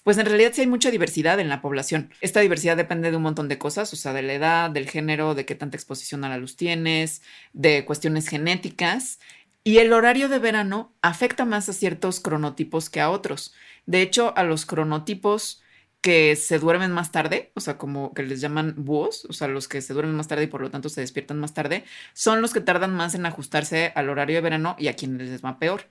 pues 0.05 0.17
en 0.17 0.25
realidad 0.25 0.51
sí 0.53 0.61
hay 0.61 0.67
mucha 0.67 0.89
diversidad 0.89 1.37
en 1.41 1.49
la 1.49 1.61
población. 1.61 2.11
Esta 2.21 2.39
diversidad 2.39 2.77
depende 2.77 3.11
de 3.11 3.17
un 3.17 3.23
montón 3.23 3.49
de 3.49 3.57
cosas, 3.57 3.91
o 3.91 3.97
sea, 3.97 4.13
de 4.13 4.21
la 4.21 4.35
edad, 4.35 4.69
del 4.69 4.89
género, 4.89 5.35
de 5.35 5.45
qué 5.45 5.53
tanta 5.53 5.75
exposición 5.75 6.23
a 6.23 6.29
la 6.29 6.37
luz 6.37 6.55
tienes, 6.55 7.21
de 7.51 7.83
cuestiones 7.83 8.29
genéticas. 8.29 9.19
Y 9.65 9.79
el 9.79 9.91
horario 9.91 10.29
de 10.29 10.39
verano 10.39 10.95
afecta 11.01 11.43
más 11.43 11.67
a 11.67 11.73
ciertos 11.73 12.21
cronotipos 12.21 12.89
que 12.89 13.01
a 13.01 13.09
otros. 13.09 13.53
De 13.85 14.01
hecho, 14.01 14.31
a 14.37 14.43
los 14.45 14.65
cronotipos 14.65 15.61
que 16.01 16.35
se 16.35 16.59
duermen 16.59 16.91
más 16.91 17.11
tarde, 17.11 17.51
o 17.55 17.59
sea, 17.59 17.77
como 17.77 18.13
que 18.13 18.23
les 18.23 18.41
llaman 18.41 18.75
búhos, 18.77 19.25
o 19.25 19.33
sea, 19.33 19.47
los 19.47 19.67
que 19.67 19.81
se 19.81 19.93
duermen 19.93 20.15
más 20.15 20.27
tarde 20.27 20.43
y 20.43 20.47
por 20.47 20.61
lo 20.61 20.71
tanto 20.71 20.89
se 20.89 21.01
despiertan 21.01 21.39
más 21.39 21.53
tarde, 21.53 21.83
son 22.13 22.41
los 22.41 22.53
que 22.53 22.61
tardan 22.61 22.93
más 22.95 23.15
en 23.15 23.25
ajustarse 23.25 23.91
al 23.95 24.09
horario 24.09 24.37
de 24.37 24.41
verano 24.41 24.75
y 24.79 24.87
a 24.87 24.95
quienes 24.95 25.29
les 25.29 25.43
va 25.43 25.59
peor. 25.59 25.83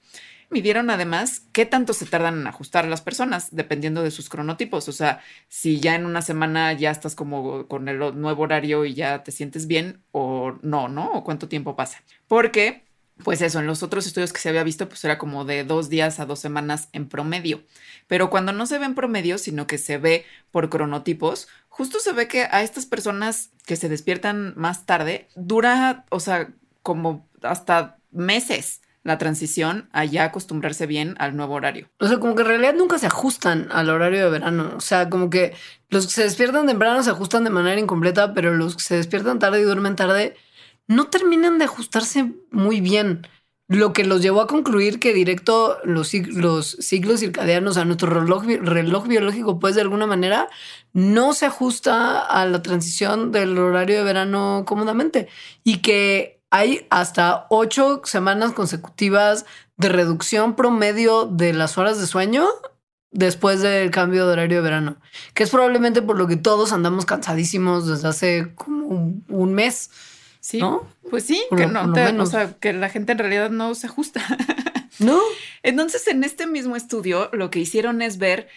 Midieron 0.50 0.88
además 0.88 1.46
qué 1.52 1.66
tanto 1.66 1.92
se 1.92 2.06
tardan 2.06 2.40
en 2.40 2.46
ajustar 2.46 2.86
las 2.86 3.02
personas, 3.02 3.54
dependiendo 3.54 4.02
de 4.02 4.10
sus 4.10 4.30
cronotipos. 4.30 4.88
O 4.88 4.92
sea, 4.92 5.20
si 5.48 5.78
ya 5.78 5.94
en 5.94 6.06
una 6.06 6.22
semana 6.22 6.72
ya 6.72 6.90
estás 6.90 7.14
como 7.14 7.68
con 7.68 7.86
el 7.88 7.98
nuevo 7.98 8.42
horario 8.44 8.86
y 8.86 8.94
ya 8.94 9.22
te 9.22 9.30
sientes 9.30 9.66
bien 9.66 10.02
o 10.10 10.58
no, 10.62 10.88
¿no? 10.88 11.12
O 11.12 11.22
cuánto 11.24 11.48
tiempo 11.48 11.76
pasa. 11.76 12.02
Porque 12.26 12.87
pues 13.24 13.42
eso, 13.42 13.58
en 13.58 13.66
los 13.66 13.82
otros 13.82 14.06
estudios 14.06 14.32
que 14.32 14.40
se 14.40 14.48
había 14.48 14.62
visto, 14.62 14.88
pues 14.88 15.04
era 15.04 15.18
como 15.18 15.44
de 15.44 15.64
dos 15.64 15.88
días 15.88 16.20
a 16.20 16.26
dos 16.26 16.38
semanas 16.38 16.88
en 16.92 17.08
promedio. 17.08 17.62
Pero 18.06 18.30
cuando 18.30 18.52
no 18.52 18.66
se 18.66 18.78
ve 18.78 18.86
en 18.86 18.94
promedio, 18.94 19.38
sino 19.38 19.66
que 19.66 19.78
se 19.78 19.98
ve 19.98 20.24
por 20.50 20.70
cronotipos, 20.70 21.48
justo 21.68 21.98
se 22.00 22.12
ve 22.12 22.28
que 22.28 22.44
a 22.44 22.62
estas 22.62 22.86
personas 22.86 23.50
que 23.66 23.76
se 23.76 23.88
despiertan 23.88 24.54
más 24.56 24.86
tarde, 24.86 25.28
dura, 25.34 26.04
o 26.10 26.20
sea, 26.20 26.50
como 26.82 27.28
hasta 27.42 27.98
meses 28.10 28.80
la 29.04 29.18
transición 29.18 29.88
a 29.92 30.04
ya 30.04 30.24
acostumbrarse 30.24 30.86
bien 30.86 31.14
al 31.18 31.36
nuevo 31.36 31.54
horario. 31.54 31.88
O 31.98 32.06
sea, 32.06 32.18
como 32.18 32.34
que 32.34 32.42
en 32.42 32.48
realidad 32.48 32.74
nunca 32.74 32.98
se 32.98 33.06
ajustan 33.06 33.68
al 33.72 33.90
horario 33.90 34.24
de 34.24 34.30
verano. 34.30 34.74
O 34.76 34.80
sea, 34.80 35.08
como 35.08 35.30
que 35.30 35.54
los 35.88 36.06
que 36.06 36.12
se 36.12 36.22
despiertan 36.24 36.66
temprano 36.66 37.02
se 37.02 37.10
ajustan 37.10 37.44
de 37.44 37.50
manera 37.50 37.80
incompleta, 37.80 38.34
pero 38.34 38.54
los 38.54 38.76
que 38.76 38.82
se 38.82 38.96
despiertan 38.96 39.38
tarde 39.38 39.60
y 39.60 39.64
duermen 39.64 39.96
tarde 39.96 40.36
no 40.88 41.06
terminan 41.08 41.58
de 41.58 41.66
ajustarse 41.66 42.32
muy 42.50 42.80
bien. 42.80 43.26
Lo 43.68 43.92
que 43.92 44.04
los 44.04 44.22
llevó 44.22 44.40
a 44.40 44.46
concluir 44.46 44.98
que 44.98 45.12
directo 45.12 45.76
los, 45.84 46.12
los 46.14 46.70
ciclos 46.80 47.20
circadianos, 47.20 47.76
a 47.76 47.84
nuestro 47.84 48.08
reloj, 48.08 48.44
reloj 48.44 49.06
biológico, 49.06 49.58
pues 49.60 49.74
de 49.74 49.82
alguna 49.82 50.06
manera 50.06 50.48
no 50.94 51.34
se 51.34 51.44
ajusta 51.44 52.18
a 52.18 52.46
la 52.46 52.62
transición 52.62 53.30
del 53.30 53.58
horario 53.58 53.98
de 53.98 54.04
verano 54.04 54.64
cómodamente 54.66 55.28
y 55.64 55.78
que 55.78 56.40
hay 56.50 56.86
hasta 56.88 57.46
ocho 57.50 58.00
semanas 58.04 58.52
consecutivas 58.52 59.44
de 59.76 59.90
reducción 59.90 60.56
promedio 60.56 61.26
de 61.26 61.52
las 61.52 61.76
horas 61.76 62.00
de 62.00 62.06
sueño 62.06 62.46
después 63.10 63.60
del 63.60 63.90
cambio 63.90 64.26
de 64.26 64.32
horario 64.32 64.58
de 64.58 64.62
verano, 64.62 64.96
que 65.34 65.42
es 65.42 65.50
probablemente 65.50 66.02
por 66.02 66.16
lo 66.16 66.26
que 66.26 66.36
todos 66.36 66.72
andamos 66.72 67.06
cansadísimos 67.06 67.86
desde 67.86 68.08
hace 68.08 68.54
como 68.54 69.14
un 69.28 69.54
mes. 69.54 69.90
Sí. 70.48 70.62
Pues 71.10 71.24
sí, 71.24 71.42
que 71.54 71.66
no, 71.66 71.92
o 72.22 72.26
sea, 72.26 72.54
que 72.58 72.72
la 72.72 72.88
gente 72.88 73.12
en 73.12 73.18
realidad 73.18 73.50
no 73.50 73.74
se 73.74 73.86
ajusta. 73.86 74.22
No. 75.00 75.20
Entonces, 75.62 76.08
en 76.08 76.24
este 76.24 76.48
mismo 76.48 76.74
estudio, 76.74 77.30
lo 77.32 77.50
que 77.50 77.60
hicieron 77.60 78.02
es 78.02 78.18
ver 78.18 78.48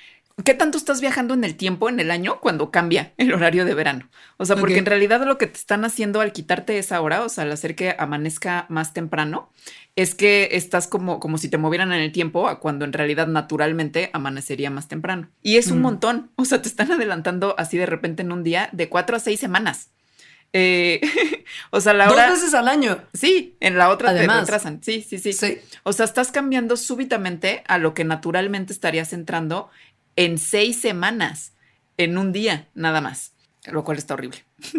qué 0.43 0.55
tanto 0.55 0.79
estás 0.79 0.99
viajando 0.99 1.35
en 1.35 1.43
el 1.43 1.55
tiempo, 1.55 1.87
en 1.87 1.99
el 1.99 2.09
año, 2.09 2.39
cuando 2.39 2.71
cambia 2.71 3.13
el 3.17 3.31
horario 3.31 3.63
de 3.63 3.75
verano. 3.75 4.09
O 4.37 4.45
sea, 4.45 4.55
porque 4.55 4.79
en 4.79 4.87
realidad 4.87 5.23
lo 5.23 5.37
que 5.37 5.45
te 5.45 5.59
están 5.59 5.85
haciendo 5.85 6.19
al 6.19 6.31
quitarte 6.31 6.79
esa 6.79 6.99
hora, 6.99 7.23
o 7.23 7.29
sea, 7.29 7.43
al 7.43 7.51
hacer 7.51 7.75
que 7.75 7.95
amanezca 7.95 8.65
más 8.69 8.91
temprano, 8.91 9.51
es 9.95 10.15
que 10.15 10.49
estás 10.53 10.87
como, 10.87 11.19
como 11.19 11.37
si 11.37 11.47
te 11.47 11.59
movieran 11.59 11.93
en 11.93 12.01
el 12.01 12.11
tiempo 12.11 12.47
a 12.47 12.59
cuando 12.59 12.83
en 12.85 12.93
realidad 12.93 13.27
naturalmente 13.27 14.09
amanecería 14.13 14.71
más 14.71 14.87
temprano. 14.87 15.29
Y 15.43 15.57
es 15.57 15.67
un 15.67 15.77
mm. 15.77 15.83
montón. 15.83 16.31
O 16.37 16.45
sea, 16.45 16.59
te 16.59 16.69
están 16.69 16.91
adelantando 16.91 17.53
así 17.59 17.77
de 17.77 17.85
repente 17.85 18.23
en 18.23 18.31
un 18.31 18.43
día 18.43 18.69
de 18.71 18.89
cuatro 18.89 19.15
a 19.15 19.19
seis 19.19 19.39
semanas. 19.39 19.91
Eh, 20.53 21.01
o 21.71 21.81
sea, 21.81 21.93
la 21.93 22.11
hora. 22.11 22.29
Dos 22.29 22.39
veces 22.39 22.53
al 22.53 22.67
año. 22.67 23.03
Sí, 23.13 23.55
en 23.59 23.77
la 23.77 23.89
otra 23.89 24.13
te 24.13 24.27
retrasan. 24.27 24.81
Sí, 24.83 25.05
sí, 25.07 25.17
sí, 25.17 25.33
sí. 25.33 25.59
O 25.83 25.93
sea, 25.93 26.05
estás 26.05 26.31
cambiando 26.31 26.77
súbitamente 26.77 27.63
a 27.67 27.77
lo 27.77 27.93
que 27.93 28.03
naturalmente 28.03 28.73
estarías 28.73 29.13
entrando 29.13 29.69
en 30.15 30.37
seis 30.37 30.79
semanas, 30.79 31.53
en 31.97 32.17
un 32.17 32.31
día, 32.31 32.67
nada 32.73 33.01
más. 33.01 33.33
Lo 33.65 33.83
cual 33.83 33.97
está 33.97 34.13
horrible. 34.13 34.43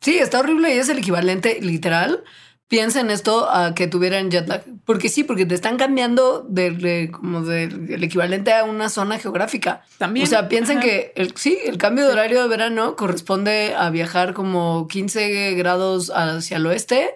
Sí, 0.00 0.18
está 0.18 0.40
horrible 0.40 0.74
y 0.74 0.78
es 0.78 0.90
el 0.90 0.98
equivalente 0.98 1.58
literal 1.62 2.24
piensa 2.68 3.00
en 3.00 3.10
esto 3.10 3.48
a 3.50 3.74
que 3.74 3.86
tuvieran 3.86 4.30
jet 4.30 4.48
lag. 4.48 4.64
Porque 4.84 5.08
sí, 5.08 5.24
porque 5.24 5.46
te 5.46 5.54
están 5.54 5.76
cambiando 5.76 6.44
de, 6.48 7.10
como 7.12 7.42
del 7.42 8.02
equivalente 8.02 8.52
a 8.52 8.64
una 8.64 8.88
zona 8.88 9.18
geográfica. 9.18 9.84
También. 9.98 10.26
O 10.26 10.28
sea, 10.28 10.48
piensen 10.48 10.80
que 10.80 11.12
el, 11.16 11.36
sí, 11.36 11.58
el 11.64 11.78
cambio 11.78 12.06
de 12.06 12.12
horario 12.12 12.42
de 12.42 12.48
verano 12.48 12.96
corresponde 12.96 13.74
a 13.76 13.90
viajar 13.90 14.34
como 14.34 14.88
15 14.88 15.54
grados 15.54 16.10
hacia 16.14 16.56
el 16.56 16.66
oeste 16.66 17.14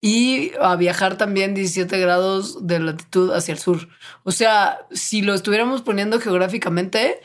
y 0.00 0.52
a 0.60 0.76
viajar 0.76 1.16
también 1.16 1.54
17 1.54 1.98
grados 1.98 2.66
de 2.66 2.80
latitud 2.80 3.32
hacia 3.32 3.52
el 3.52 3.58
sur. 3.58 3.88
O 4.24 4.32
sea, 4.32 4.78
si 4.90 5.22
lo 5.22 5.34
estuviéramos 5.34 5.82
poniendo 5.82 6.20
geográficamente, 6.20 7.20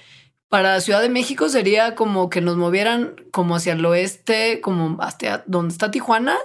para 0.50 0.80
Ciudad 0.82 1.02
de 1.02 1.10
México 1.10 1.50
sería 1.50 1.96
como 1.96 2.30
que 2.30 2.42
nos 2.42 2.58
movieran 2.58 3.16
como 3.32 3.56
hacia 3.56 3.74
el 3.74 3.86
oeste, 3.86 4.62
como 4.62 5.02
hasta 5.02 5.44
donde 5.48 5.72
está 5.72 5.90
Tijuana, 5.90 6.36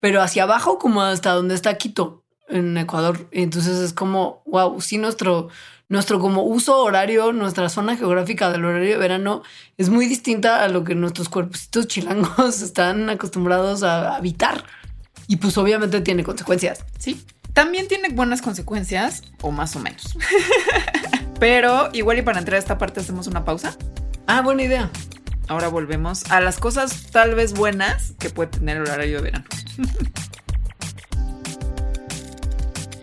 pero 0.00 0.22
hacia 0.22 0.44
abajo 0.44 0.78
como 0.78 1.02
hasta 1.02 1.32
donde 1.32 1.54
está 1.54 1.76
Quito 1.76 2.24
en 2.48 2.76
Ecuador. 2.76 3.28
Entonces 3.32 3.78
es 3.78 3.92
como, 3.92 4.42
wow, 4.46 4.80
sí, 4.80 4.98
nuestro, 4.98 5.48
nuestro 5.88 6.20
como 6.20 6.42
uso 6.42 6.82
horario, 6.82 7.32
nuestra 7.32 7.68
zona 7.68 7.96
geográfica 7.96 8.50
del 8.50 8.64
horario 8.64 8.90
de 8.90 8.98
verano 8.98 9.42
es 9.76 9.88
muy 9.88 10.06
distinta 10.06 10.62
a 10.62 10.68
lo 10.68 10.84
que 10.84 10.94
nuestros 10.94 11.28
cuerpecitos 11.28 11.86
chilangos 11.88 12.62
están 12.62 13.10
acostumbrados 13.10 13.82
a 13.82 14.16
habitar. 14.16 14.64
Y 15.28 15.36
pues 15.36 15.58
obviamente 15.58 16.00
tiene 16.00 16.22
consecuencias. 16.22 16.84
Sí, 16.98 17.24
también 17.52 17.88
tiene 17.88 18.10
buenas 18.10 18.42
consecuencias, 18.42 19.22
o 19.40 19.50
más 19.50 19.74
o 19.74 19.80
menos. 19.80 20.16
Pero 21.40 21.88
igual 21.92 22.18
y 22.18 22.22
para 22.22 22.38
entrar 22.38 22.56
a 22.56 22.58
esta 22.58 22.78
parte 22.78 23.00
hacemos 23.00 23.26
una 23.26 23.44
pausa. 23.44 23.76
Ah, 24.26 24.42
buena 24.42 24.62
idea. 24.62 24.90
Ahora 25.48 25.68
volvemos 25.68 26.30
a 26.30 26.40
las 26.40 26.58
cosas 26.58 27.10
tal 27.12 27.34
vez 27.34 27.54
buenas 27.54 28.12
que 28.18 28.30
puede 28.30 28.50
tener 28.50 28.78
el 28.78 28.82
horario 28.82 29.18
de 29.18 29.22
verano. 29.22 29.44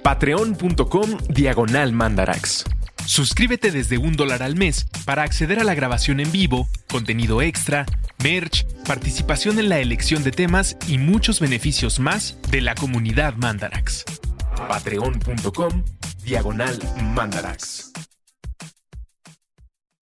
Patreon.com 0.04 1.18
diagonal 1.30 1.94
mandarax. 1.94 2.66
Suscríbete 3.06 3.72
desde 3.72 3.98
un 3.98 4.16
dólar 4.16 4.44
al 4.44 4.56
mes 4.56 4.86
para 5.06 5.24
acceder 5.24 5.60
a 5.60 5.64
la 5.64 5.76
grabación 5.76 6.20
en 6.20 6.32
vivo 6.32 6.68
contenido 6.90 7.42
extra, 7.42 7.86
merch, 8.24 8.66
participación 8.86 9.60
en 9.60 9.70
la 9.70 9.80
elección 9.80 10.24
de 10.24 10.32
temas 10.32 10.78
y 10.88 10.98
muchos 10.98 11.40
beneficios 11.40 12.00
más 12.00 12.38
de 12.50 12.62
la 12.62 12.76
comunidad 12.76 13.34
Mandarax. 13.36 14.06
Patreon.com 14.68 15.84
Diagonal 16.24 16.80
Mandarax. 17.16 17.92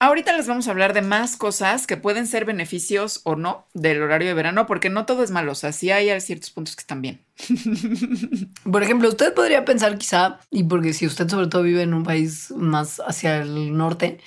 Ahorita 0.03 0.35
les 0.35 0.47
vamos 0.47 0.67
a 0.67 0.71
hablar 0.71 0.93
de 0.93 1.03
más 1.03 1.37
cosas 1.37 1.85
que 1.85 1.95
pueden 1.95 2.25
ser 2.25 2.43
beneficios 2.43 3.21
o 3.23 3.35
no 3.35 3.67
del 3.75 4.01
horario 4.01 4.29
de 4.29 4.33
verano, 4.33 4.65
porque 4.65 4.89
no 4.89 5.05
todo 5.05 5.21
es 5.21 5.29
malo. 5.29 5.51
O 5.51 5.55
sea, 5.55 5.71
sí 5.73 5.91
hay 5.91 6.19
ciertos 6.21 6.49
puntos 6.49 6.75
que 6.75 6.81
están 6.81 7.03
bien. 7.03 7.23
Por 8.63 8.81
ejemplo, 8.81 9.09
usted 9.09 9.35
podría 9.35 9.63
pensar 9.63 9.99
quizá, 9.99 10.39
y 10.49 10.63
porque 10.63 10.93
si 10.93 11.05
usted 11.05 11.29
sobre 11.29 11.45
todo 11.45 11.61
vive 11.61 11.83
en 11.83 11.93
un 11.93 12.01
país 12.01 12.49
más 12.57 12.99
hacia 13.05 13.43
el 13.43 13.77
norte, 13.77 14.19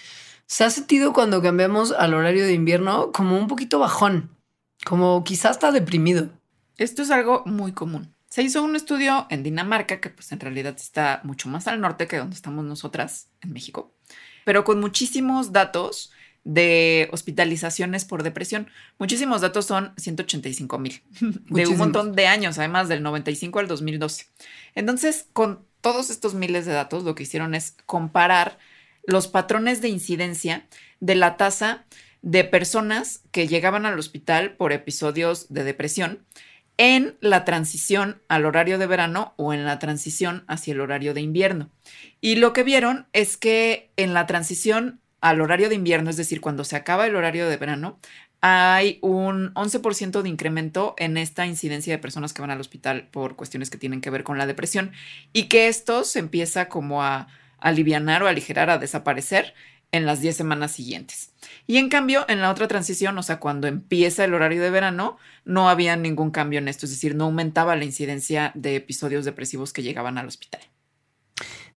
se 0.46 0.62
ha 0.62 0.70
sentido 0.70 1.12
cuando 1.12 1.42
cambiamos 1.42 1.90
al 1.90 2.14
horario 2.14 2.44
de 2.44 2.52
invierno 2.52 3.10
como 3.10 3.36
un 3.36 3.48
poquito 3.48 3.80
bajón, 3.80 4.30
como 4.84 5.24
quizás 5.24 5.56
está 5.56 5.72
deprimido. 5.72 6.28
Esto 6.76 7.02
es 7.02 7.10
algo 7.10 7.42
muy 7.46 7.72
común. 7.72 8.14
Se 8.28 8.44
hizo 8.44 8.62
un 8.62 8.76
estudio 8.76 9.26
en 9.28 9.42
Dinamarca, 9.42 10.00
que 10.00 10.10
pues 10.10 10.30
en 10.30 10.38
realidad 10.38 10.76
está 10.76 11.20
mucho 11.24 11.48
más 11.48 11.66
al 11.66 11.80
norte 11.80 12.06
que 12.06 12.18
donde 12.18 12.36
estamos 12.36 12.64
nosotras, 12.64 13.26
en 13.40 13.52
México 13.52 13.93
pero 14.44 14.64
con 14.64 14.80
muchísimos 14.80 15.52
datos 15.52 16.12
de 16.44 17.08
hospitalizaciones 17.12 18.04
por 18.04 18.22
depresión. 18.22 18.68
Muchísimos 18.98 19.40
datos 19.40 19.64
son 19.64 19.92
185 19.96 20.78
mil, 20.78 21.02
de 21.48 21.66
un 21.66 21.76
montón 21.76 22.14
de 22.14 22.26
años, 22.26 22.58
además 22.58 22.88
del 22.88 23.02
95 23.02 23.58
al 23.58 23.68
2012. 23.68 24.26
Entonces, 24.74 25.26
con 25.32 25.64
todos 25.80 26.10
estos 26.10 26.34
miles 26.34 26.66
de 26.66 26.72
datos, 26.72 27.04
lo 27.04 27.14
que 27.14 27.24
hicieron 27.24 27.54
es 27.54 27.76
comparar 27.86 28.58
los 29.06 29.28
patrones 29.28 29.82
de 29.82 29.88
incidencia 29.88 30.66
de 31.00 31.14
la 31.14 31.36
tasa 31.36 31.84
de 32.22 32.44
personas 32.44 33.20
que 33.32 33.46
llegaban 33.46 33.84
al 33.84 33.98
hospital 33.98 34.56
por 34.56 34.72
episodios 34.72 35.52
de 35.52 35.64
depresión 35.64 36.24
en 36.76 37.16
la 37.20 37.44
transición 37.44 38.20
al 38.28 38.46
horario 38.46 38.78
de 38.78 38.86
verano 38.86 39.34
o 39.36 39.52
en 39.52 39.64
la 39.64 39.78
transición 39.78 40.44
hacia 40.48 40.72
el 40.72 40.80
horario 40.80 41.14
de 41.14 41.20
invierno. 41.20 41.70
Y 42.20 42.36
lo 42.36 42.52
que 42.52 42.64
vieron 42.64 43.06
es 43.12 43.36
que 43.36 43.90
en 43.96 44.14
la 44.14 44.26
transición 44.26 45.00
al 45.20 45.40
horario 45.40 45.68
de 45.68 45.74
invierno, 45.74 46.10
es 46.10 46.16
decir, 46.16 46.40
cuando 46.40 46.64
se 46.64 46.76
acaba 46.76 47.06
el 47.06 47.16
horario 47.16 47.48
de 47.48 47.56
verano, 47.56 47.98
hay 48.40 48.98
un 49.00 49.54
11% 49.54 50.20
de 50.20 50.28
incremento 50.28 50.94
en 50.98 51.16
esta 51.16 51.46
incidencia 51.46 51.94
de 51.94 51.98
personas 51.98 52.34
que 52.34 52.42
van 52.42 52.50
al 52.50 52.60
hospital 52.60 53.08
por 53.10 53.36
cuestiones 53.36 53.70
que 53.70 53.78
tienen 53.78 54.02
que 54.02 54.10
ver 54.10 54.22
con 54.22 54.36
la 54.36 54.46
depresión 54.46 54.92
y 55.32 55.44
que 55.44 55.68
esto 55.68 56.04
se 56.04 56.18
empieza 56.18 56.68
como 56.68 57.02
a 57.02 57.28
alivianar 57.58 58.22
o 58.22 58.28
aligerar, 58.28 58.68
a 58.68 58.76
desaparecer 58.76 59.54
en 59.94 60.06
las 60.06 60.20
10 60.20 60.36
semanas 60.36 60.72
siguientes. 60.72 61.30
Y 61.68 61.76
en 61.76 61.88
cambio, 61.88 62.24
en 62.28 62.40
la 62.40 62.50
otra 62.50 62.66
transición, 62.66 63.16
o 63.16 63.22
sea, 63.22 63.38
cuando 63.38 63.68
empieza 63.68 64.24
el 64.24 64.34
horario 64.34 64.60
de 64.60 64.70
verano, 64.70 65.18
no 65.44 65.68
había 65.68 65.94
ningún 65.94 66.32
cambio 66.32 66.58
en 66.58 66.66
esto, 66.66 66.86
es 66.86 66.90
decir, 66.90 67.14
no 67.14 67.24
aumentaba 67.24 67.76
la 67.76 67.84
incidencia 67.84 68.50
de 68.56 68.74
episodios 68.74 69.24
depresivos 69.24 69.72
que 69.72 69.84
llegaban 69.84 70.18
al 70.18 70.26
hospital. 70.26 70.62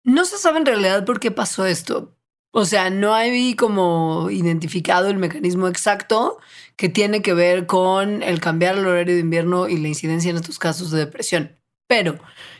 No 0.05 0.23
se 0.23 0.37
sabe 0.37 0.59
en 0.59 0.65
realidad 0.65 1.03
por 1.03 1.19
qué 1.19 1.29
pasó 1.31 1.65
esto. 1.65 2.15
O 2.51 2.63
sea, 2.63 2.89
no 2.89 3.13
hay 3.13 3.53
como 3.55 4.29
identificado 4.31 5.09
el 5.09 5.17
mecanismo 5.17 5.67
exacto 5.67 6.37
que 6.77 6.87
tiene 6.87 7.21
que 7.21 7.33
ver 7.33 7.65
con 7.65 8.23
el 8.23 8.39
cambiar 8.39 8.77
el 8.77 8.87
horario 8.87 9.15
de 9.15 9.19
invierno 9.19 9.67
y 9.67 9.77
la 9.77 9.89
incidencia 9.89 10.29
en 10.29 10.37
estos 10.37 10.57
casos 10.57 10.89
de 10.89 10.99
depresión. 10.99 11.59
Pero 11.87 12.17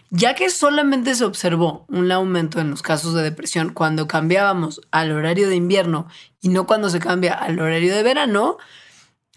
ya 0.10 0.36
que 0.36 0.49
solamente 0.49 1.16
se 1.16 1.26
observó 1.26 1.86
un 1.89 2.12
aumento 2.12 2.60
en 2.60 2.70
los 2.70 2.82
casos 2.82 3.14
de 3.14 3.24
depresión 3.24 3.74
cuando 3.74 4.08
cambiábamos 4.08 4.82
al 4.91 5.12
horario 5.12 5.49
de 5.49 5.56
invierno 5.56 6.08
y 6.41 6.49
no 6.49 6.68
cuando 6.68 6.89
se 6.89 6.99
cambia 6.99 7.34
al 7.34 7.60
horario 7.60 7.93
de 7.93 8.03
verano, 8.03 8.58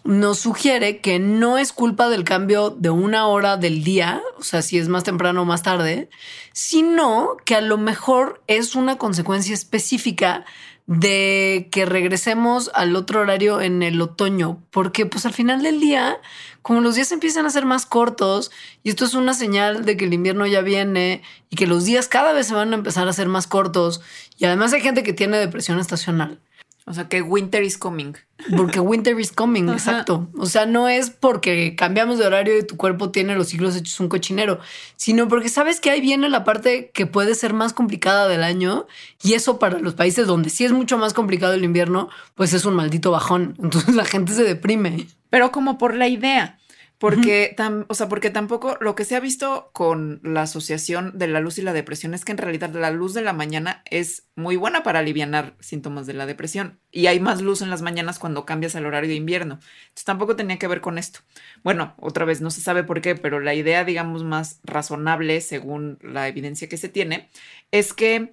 nos 0.04 0.38
sugiere 0.38 1.00
que 1.00 1.18
no 1.18 1.58
es 1.58 1.72
culpa 1.72 2.08
del 2.08 2.24
cambio 2.24 2.70
de 2.70 2.90
una 2.90 3.26
hora 3.26 3.56
del 3.56 3.84
día, 3.84 4.22
o 4.38 4.42
sea, 4.42 4.62
si 4.62 4.78
es 4.78 4.88
más 4.88 5.04
temprano 5.04 5.42
o 5.42 5.44
más 5.44 5.62
tarde, 5.62 6.08
sino 6.52 7.36
que 7.44 7.56
a 7.56 7.60
lo 7.60 7.76
mejor 7.76 8.42
es 8.46 8.74
una 8.74 8.96
consecuencia 8.96 9.54
específica 9.54 10.44
de 10.88 11.68
que 11.70 11.84
regresemos 11.84 12.70
al 12.72 12.96
otro 12.96 13.20
horario 13.20 13.60
en 13.60 13.82
el 13.82 14.00
otoño, 14.00 14.62
porque 14.70 15.04
pues 15.04 15.26
al 15.26 15.34
final 15.34 15.62
del 15.62 15.80
día, 15.80 16.16
como 16.62 16.80
los 16.80 16.94
días 16.94 17.12
empiezan 17.12 17.44
a 17.44 17.50
ser 17.50 17.66
más 17.66 17.84
cortos 17.84 18.50
y 18.82 18.88
esto 18.88 19.04
es 19.04 19.12
una 19.12 19.34
señal 19.34 19.84
de 19.84 19.98
que 19.98 20.06
el 20.06 20.14
invierno 20.14 20.46
ya 20.46 20.62
viene 20.62 21.22
y 21.50 21.56
que 21.56 21.66
los 21.66 21.84
días 21.84 22.08
cada 22.08 22.32
vez 22.32 22.46
se 22.46 22.54
van 22.54 22.72
a 22.72 22.76
empezar 22.76 23.06
a 23.06 23.12
ser 23.12 23.28
más 23.28 23.46
cortos 23.46 24.00
y 24.38 24.46
además 24.46 24.72
hay 24.72 24.80
gente 24.80 25.02
que 25.02 25.12
tiene 25.12 25.36
depresión 25.36 25.78
estacional. 25.78 26.40
O 26.88 26.94
sea, 26.94 27.08
que 27.08 27.22
winter 27.22 27.62
is 27.62 27.76
coming. 27.76 28.14
Porque 28.56 28.80
winter 28.80 29.18
is 29.20 29.32
coming, 29.32 29.68
exacto. 29.68 30.28
O 30.38 30.46
sea, 30.46 30.64
no 30.64 30.88
es 30.88 31.10
porque 31.10 31.74
cambiamos 31.76 32.18
de 32.18 32.26
horario 32.26 32.56
y 32.56 32.62
tu 32.62 32.76
cuerpo 32.76 33.10
tiene 33.10 33.34
los 33.34 33.48
siglos 33.48 33.76
hechos 33.76 33.98
un 34.00 34.08
cochinero, 34.08 34.58
sino 34.96 35.28
porque 35.28 35.48
sabes 35.48 35.80
que 35.80 35.90
ahí 35.90 36.00
viene 36.00 36.28
la 36.28 36.44
parte 36.44 36.90
que 36.94 37.06
puede 37.06 37.34
ser 37.34 37.52
más 37.52 37.72
complicada 37.72 38.28
del 38.28 38.42
año 38.42 38.86
y 39.22 39.34
eso 39.34 39.58
para 39.58 39.80
los 39.80 39.94
países 39.94 40.26
donde 40.26 40.50
sí 40.50 40.64
es 40.64 40.72
mucho 40.72 40.98
más 40.98 41.14
complicado 41.14 41.52
el 41.52 41.64
invierno, 41.64 42.08
pues 42.34 42.52
es 42.52 42.64
un 42.64 42.74
maldito 42.74 43.10
bajón. 43.10 43.54
Entonces 43.62 43.94
la 43.94 44.04
gente 44.04 44.32
se 44.32 44.44
deprime. 44.44 45.06
Pero 45.30 45.52
como 45.52 45.76
por 45.76 45.94
la 45.94 46.08
idea. 46.08 46.57
Porque, 46.98 47.54
o 47.88 47.94
sea, 47.94 48.08
porque 48.08 48.30
tampoco 48.30 48.76
lo 48.80 48.96
que 48.96 49.04
se 49.04 49.14
ha 49.14 49.20
visto 49.20 49.70
con 49.72 50.20
la 50.24 50.42
asociación 50.42 51.16
de 51.16 51.28
la 51.28 51.38
luz 51.38 51.58
y 51.58 51.62
la 51.62 51.72
depresión 51.72 52.12
es 52.12 52.24
que 52.24 52.32
en 52.32 52.38
realidad 52.38 52.70
la 52.70 52.90
luz 52.90 53.14
de 53.14 53.22
la 53.22 53.32
mañana 53.32 53.82
es 53.88 54.26
muy 54.34 54.56
buena 54.56 54.82
para 54.82 54.98
aliviar 54.98 55.54
síntomas 55.60 56.06
de 56.06 56.14
la 56.14 56.26
depresión 56.26 56.80
y 56.90 57.06
hay 57.06 57.20
más 57.20 57.40
luz 57.40 57.62
en 57.62 57.70
las 57.70 57.82
mañanas 57.82 58.18
cuando 58.18 58.44
cambias 58.44 58.74
al 58.74 58.84
horario 58.84 59.10
de 59.10 59.14
invierno. 59.14 59.54
Entonces 59.54 60.04
tampoco 60.06 60.34
tenía 60.34 60.58
que 60.58 60.66
ver 60.66 60.80
con 60.80 60.98
esto. 60.98 61.20
Bueno, 61.62 61.94
otra 61.98 62.24
vez 62.24 62.40
no 62.40 62.50
se 62.50 62.60
sabe 62.60 62.82
por 62.82 63.00
qué, 63.00 63.14
pero 63.14 63.38
la 63.38 63.54
idea, 63.54 63.84
digamos, 63.84 64.24
más 64.24 64.58
razonable 64.64 65.40
según 65.40 65.98
la 66.02 66.26
evidencia 66.26 66.68
que 66.68 66.78
se 66.78 66.88
tiene 66.88 67.30
es 67.70 67.92
que 67.92 68.32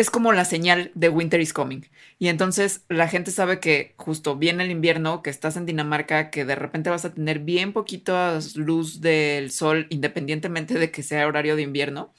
es 0.00 0.10
como 0.10 0.32
la 0.32 0.44
señal 0.44 0.90
de 0.94 1.08
winter 1.08 1.40
is 1.40 1.52
coming. 1.52 1.82
Y 2.18 2.28
entonces 2.28 2.84
la 2.88 3.08
gente 3.08 3.30
sabe 3.30 3.60
que 3.60 3.94
justo 3.96 4.36
viene 4.36 4.64
el 4.64 4.70
invierno, 4.70 5.22
que 5.22 5.30
estás 5.30 5.56
en 5.56 5.66
Dinamarca, 5.66 6.30
que 6.30 6.44
de 6.44 6.54
repente 6.54 6.90
vas 6.90 7.04
a 7.04 7.14
tener 7.14 7.40
bien 7.40 7.72
poquita 7.72 8.38
luz 8.54 9.00
del 9.00 9.50
sol 9.50 9.86
independientemente 9.90 10.78
de 10.78 10.90
que 10.90 11.02
sea 11.02 11.26
horario 11.26 11.56
de 11.56 11.62
invierno. 11.62 12.12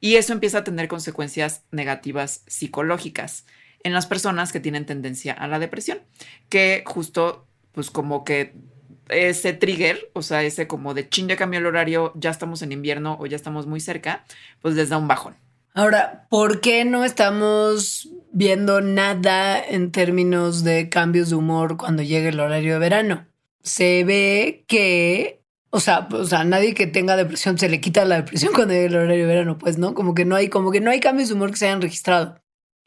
Y 0.00 0.16
eso 0.16 0.32
empieza 0.32 0.58
a 0.58 0.64
tener 0.64 0.88
consecuencias 0.88 1.62
negativas 1.70 2.42
psicológicas 2.46 3.46
en 3.82 3.92
las 3.92 4.06
personas 4.06 4.52
que 4.52 4.60
tienen 4.60 4.86
tendencia 4.86 5.32
a 5.32 5.48
la 5.48 5.58
depresión, 5.58 6.00
que 6.48 6.82
justo 6.86 7.46
pues 7.72 7.90
como 7.90 8.24
que 8.24 8.54
ese 9.08 9.52
trigger, 9.52 10.10
o 10.12 10.22
sea, 10.22 10.42
ese 10.42 10.66
como 10.66 10.94
de 10.94 11.08
chin, 11.08 11.28
ya 11.28 11.36
cambió 11.36 11.60
el 11.60 11.66
horario, 11.66 12.12
ya 12.16 12.30
estamos 12.30 12.62
en 12.62 12.72
invierno 12.72 13.16
o 13.20 13.26
ya 13.26 13.36
estamos 13.36 13.66
muy 13.66 13.80
cerca, 13.80 14.24
pues 14.60 14.74
les 14.74 14.88
da 14.88 14.98
un 14.98 15.08
bajón. 15.08 15.36
Ahora, 15.78 16.26
¿por 16.28 16.60
qué 16.60 16.84
no 16.84 17.04
estamos 17.04 18.08
viendo 18.32 18.80
nada 18.80 19.64
en 19.64 19.92
términos 19.92 20.64
de 20.64 20.88
cambios 20.88 21.30
de 21.30 21.36
humor 21.36 21.76
cuando 21.76 22.02
llegue 22.02 22.30
el 22.30 22.40
horario 22.40 22.72
de 22.72 22.78
verano? 22.80 23.28
Se 23.62 24.02
ve 24.02 24.64
que, 24.66 25.40
o 25.70 25.78
sea, 25.78 26.08
o 26.10 26.24
sea, 26.24 26.42
nadie 26.42 26.74
que 26.74 26.88
tenga 26.88 27.14
depresión 27.14 27.58
se 27.58 27.68
le 27.68 27.80
quita 27.80 28.04
la 28.06 28.16
depresión 28.16 28.52
cuando 28.54 28.74
llegue 28.74 28.86
el 28.86 28.96
horario 28.96 29.22
de 29.22 29.32
verano, 29.32 29.56
pues, 29.56 29.78
¿no? 29.78 29.94
Como 29.94 30.14
que 30.14 30.24
no 30.24 30.34
hay, 30.34 30.48
como 30.48 30.72
que 30.72 30.80
no 30.80 30.90
hay 30.90 30.98
cambios 30.98 31.28
de 31.28 31.36
humor 31.36 31.52
que 31.52 31.58
se 31.58 31.66
hayan 31.66 31.80
registrado. 31.80 32.40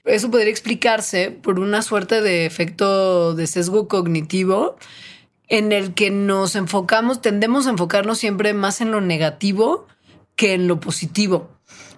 Eso 0.04 0.30
podría 0.30 0.52
explicarse 0.52 1.32
por 1.32 1.60
una 1.62 1.84
suerte 1.84 2.20
de 2.20 2.46
efecto 2.46 3.36
de 3.36 3.48
sesgo 3.48 3.88
cognitivo 3.88 4.76
en 5.48 5.72
el 5.72 5.94
que 5.94 6.12
nos 6.12 6.58
enfocamos, 6.58 7.22
tendemos 7.22 7.68
a 7.68 7.70
enfocarnos 7.70 8.18
siempre 8.18 8.54
más 8.54 8.82
en 8.82 8.92
lo 8.92 9.00
negativo 9.00 9.88
que 10.36 10.56
en 10.56 10.68
lo 10.68 10.82
positivo. 10.82 11.52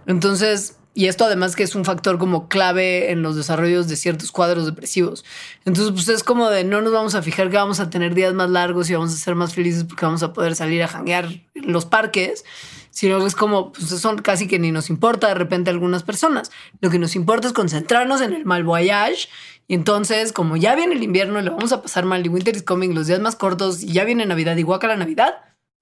Entonces, 0.06 0.78
y 0.96 1.08
esto 1.08 1.26
además 1.26 1.56
que 1.56 1.64
es 1.64 1.74
un 1.76 1.86
factor 1.86 2.20
como 2.20 2.48
clave 2.48 3.12
en 3.12 3.24
los 3.24 3.36
desarrollos 3.36 3.88
de 3.88 3.96
ciertos 3.96 4.32
cuadros 4.32 4.66
depresivos. 4.68 5.26
Entonces, 5.66 5.91
pues 5.91 6.08
es 6.10 6.24
como 6.24 6.50
de 6.50 6.64
no 6.64 6.82
nos 6.82 6.94
vamos 6.94 7.16
a 7.16 7.24
fijar 7.24 7.50
que 7.50 7.58
vamos 7.58 7.80
a 7.80 7.89
tener 7.89 8.14
días 8.14 8.34
más 8.34 8.50
largos 8.50 8.89
y 8.89 8.94
vamos 8.94 9.12
a 9.12 9.18
ser 9.18 9.34
más 9.34 9.56
felices 9.56 9.86
porque 9.86 10.06
vamos 10.06 10.22
a 10.22 10.34
poder 10.34 10.56
salir 10.56 10.84
a 10.84 10.88
janguear 10.88 11.30
los 11.56 11.86
parques, 11.86 12.46
sino 12.91 13.20
que 13.20 13.26
es 13.26 13.36
como, 13.36 13.72
pues 13.72 13.91
eso 13.91 14.16
casi 14.18 14.48
que 14.48 14.60
ni 14.60 14.72
nos 14.72 14.91
importa 14.91 15.28
de 15.30 15.34
repente 15.34 15.72
algunas 15.72 16.04
personas. 16.04 16.52
Lo 16.80 16.91
que 16.91 17.00
nos 17.00 17.16
importa 17.16 17.48
es 17.48 17.54
concentrarnos 17.54 18.22
en 18.22 18.34
el 18.34 18.46
mal 18.46 18.64
voyage. 18.64 19.30
Y 19.68 19.74
entonces, 19.74 20.32
como 20.32 20.58
ya 20.58 20.76
viene 20.76 20.94
el 20.94 21.02
invierno 21.02 21.39
y 21.39 21.44
lo 21.44 21.56
vamos 21.56 21.72
a 21.72 21.82
pasar 21.82 22.06
mal 22.06 22.24
y 22.24 22.30
winter 22.30 22.56
is 22.56 22.64
coming, 22.64 22.94
los 22.94 23.08
días 23.08 23.20
más 23.20 23.36
cortos 23.36 23.82
y 23.82 23.94
ya 23.94 24.04
viene 24.04 24.26
Navidad 24.28 24.58
y 24.58 24.64
la 24.64 24.98
Navidad, 24.98 25.36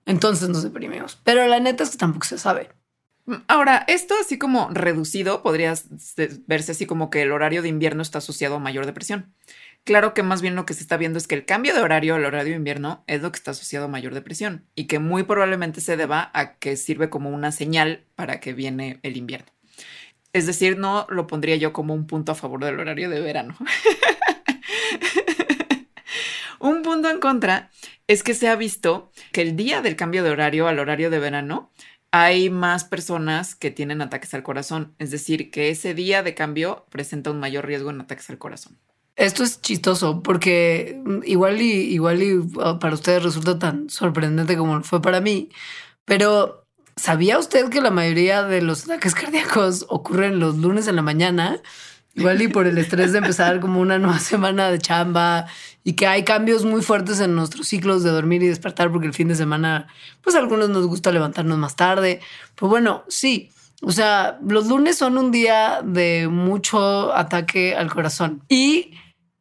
entonces 0.05 0.47
nos 0.47 0.63
deprimimos. 0.63 1.19
Pero 1.25 1.45
la 1.47 1.59
neta 1.59 1.83
es 1.83 1.89
que 1.89 1.97
tampoco 1.97 2.25
se 2.25 2.37
sabe. 2.37 2.69
Ahora, 3.47 3.85
esto 3.87 4.15
así 4.19 4.37
como 4.37 4.69
reducido 4.71 5.43
podría 5.43 5.73
verse 6.47 6.71
así 6.71 6.85
como 6.85 7.09
que 7.09 7.21
el 7.21 7.31
horario 7.31 7.61
de 7.61 7.69
invierno 7.69 8.01
está 8.01 8.17
asociado 8.17 8.55
a 8.55 8.59
mayor 8.59 8.85
depresión. 8.85 9.33
Claro 9.83 10.13
que 10.13 10.21
más 10.21 10.41
bien 10.41 10.55
lo 10.55 10.65
que 10.65 10.73
se 10.73 10.81
está 10.81 10.97
viendo 10.97 11.17
es 11.17 11.27
que 11.27 11.35
el 11.35 11.45
cambio 11.45 11.73
de 11.73 11.81
horario 11.81 12.15
al 12.15 12.25
horario 12.25 12.51
de 12.51 12.57
invierno 12.57 13.03
es 13.07 13.21
lo 13.21 13.31
que 13.31 13.37
está 13.37 13.51
asociado 13.51 13.85
a 13.85 13.89
mayor 13.89 14.13
depresión 14.13 14.65
y 14.75 14.85
que 14.85 14.99
muy 14.99 15.23
probablemente 15.23 15.81
se 15.81 15.97
deba 15.97 16.29
a 16.33 16.55
que 16.55 16.77
sirve 16.77 17.09
como 17.09 17.29
una 17.31 17.51
señal 17.51 18.05
para 18.15 18.39
que 18.39 18.53
viene 18.53 18.99
el 19.01 19.17
invierno. 19.17 19.51
Es 20.33 20.45
decir, 20.45 20.77
no 20.77 21.07
lo 21.09 21.27
pondría 21.27 21.55
yo 21.55 21.73
como 21.73 21.93
un 21.93 22.07
punto 22.07 22.31
a 22.31 22.35
favor 22.35 22.63
del 22.63 22.79
horario 22.79 23.09
de 23.09 23.21
verano. 23.21 23.57
Un 26.61 26.83
punto 26.83 27.09
en 27.09 27.19
contra 27.19 27.71
es 28.05 28.21
que 28.21 28.35
se 28.35 28.47
ha 28.47 28.55
visto 28.55 29.11
que 29.31 29.41
el 29.41 29.55
día 29.55 29.81
del 29.81 29.95
cambio 29.95 30.23
de 30.23 30.29
horario 30.29 30.67
al 30.67 30.77
horario 30.77 31.09
de 31.09 31.17
verano 31.17 31.71
hay 32.11 32.49
más 32.49 32.83
personas 32.83 33.55
que 33.55 33.71
tienen 33.71 34.01
ataques 34.01 34.33
al 34.33 34.43
corazón. 34.43 34.93
Es 34.99 35.11
decir, 35.11 35.49
que 35.49 35.69
ese 35.69 35.93
día 35.93 36.23
de 36.23 36.35
cambio 36.35 36.85
presenta 36.89 37.31
un 37.31 37.39
mayor 37.39 37.65
riesgo 37.65 37.89
en 37.89 38.01
ataques 38.01 38.29
al 38.29 38.37
corazón. 38.37 38.77
Esto 39.15 39.43
es 39.43 39.61
chistoso 39.61 40.23
porque 40.23 41.01
igual 41.25 41.61
y 41.61 41.71
igual 41.71 42.23
y 42.23 42.39
ah, 42.63 42.79
para 42.79 42.95
ustedes 42.95 43.23
resulta 43.23 43.59
tan 43.59 43.89
sorprendente 43.89 44.57
como 44.57 44.81
fue 44.83 45.01
para 45.01 45.21
mí, 45.21 45.49
pero 46.05 46.65
¿sabía 46.95 47.37
usted 47.37 47.69
que 47.69 47.81
la 47.81 47.91
mayoría 47.91 48.43
de 48.43 48.61
los 48.61 48.85
ataques 48.85 49.13
cardíacos 49.15 49.85
ocurren 49.89 50.39
los 50.39 50.57
lunes 50.57 50.87
en 50.87 50.95
la 50.95 51.01
mañana? 51.01 51.61
Igual 52.13 52.41
y 52.41 52.49
por 52.49 52.67
el 52.67 52.77
estrés 52.77 53.13
de 53.13 53.19
empezar 53.19 53.61
como 53.61 53.79
una 53.79 53.97
nueva 53.97 54.19
semana 54.19 54.69
de 54.69 54.79
chamba 54.79 55.47
y 55.83 55.93
que 55.93 56.07
hay 56.07 56.23
cambios 56.23 56.65
muy 56.65 56.81
fuertes 56.81 57.19
en 57.21 57.35
nuestros 57.35 57.67
ciclos 57.67 58.03
de 58.03 58.11
dormir 58.11 58.43
y 58.43 58.47
despertar 58.47 58.91
porque 58.91 59.07
el 59.07 59.13
fin 59.13 59.29
de 59.29 59.35
semana, 59.35 59.87
pues 60.21 60.35
algunos 60.35 60.69
nos 60.69 60.87
gusta 60.87 61.11
levantarnos 61.11 61.57
más 61.57 61.75
tarde. 61.75 62.19
Pues 62.55 62.69
bueno, 62.69 63.03
sí. 63.07 63.49
O 63.81 63.91
sea, 63.91 64.37
los 64.45 64.67
lunes 64.67 64.97
son 64.97 65.17
un 65.17 65.31
día 65.31 65.81
de 65.83 66.27
mucho 66.29 67.15
ataque 67.15 67.75
al 67.75 67.91
corazón. 67.91 68.43
Y 68.47 68.91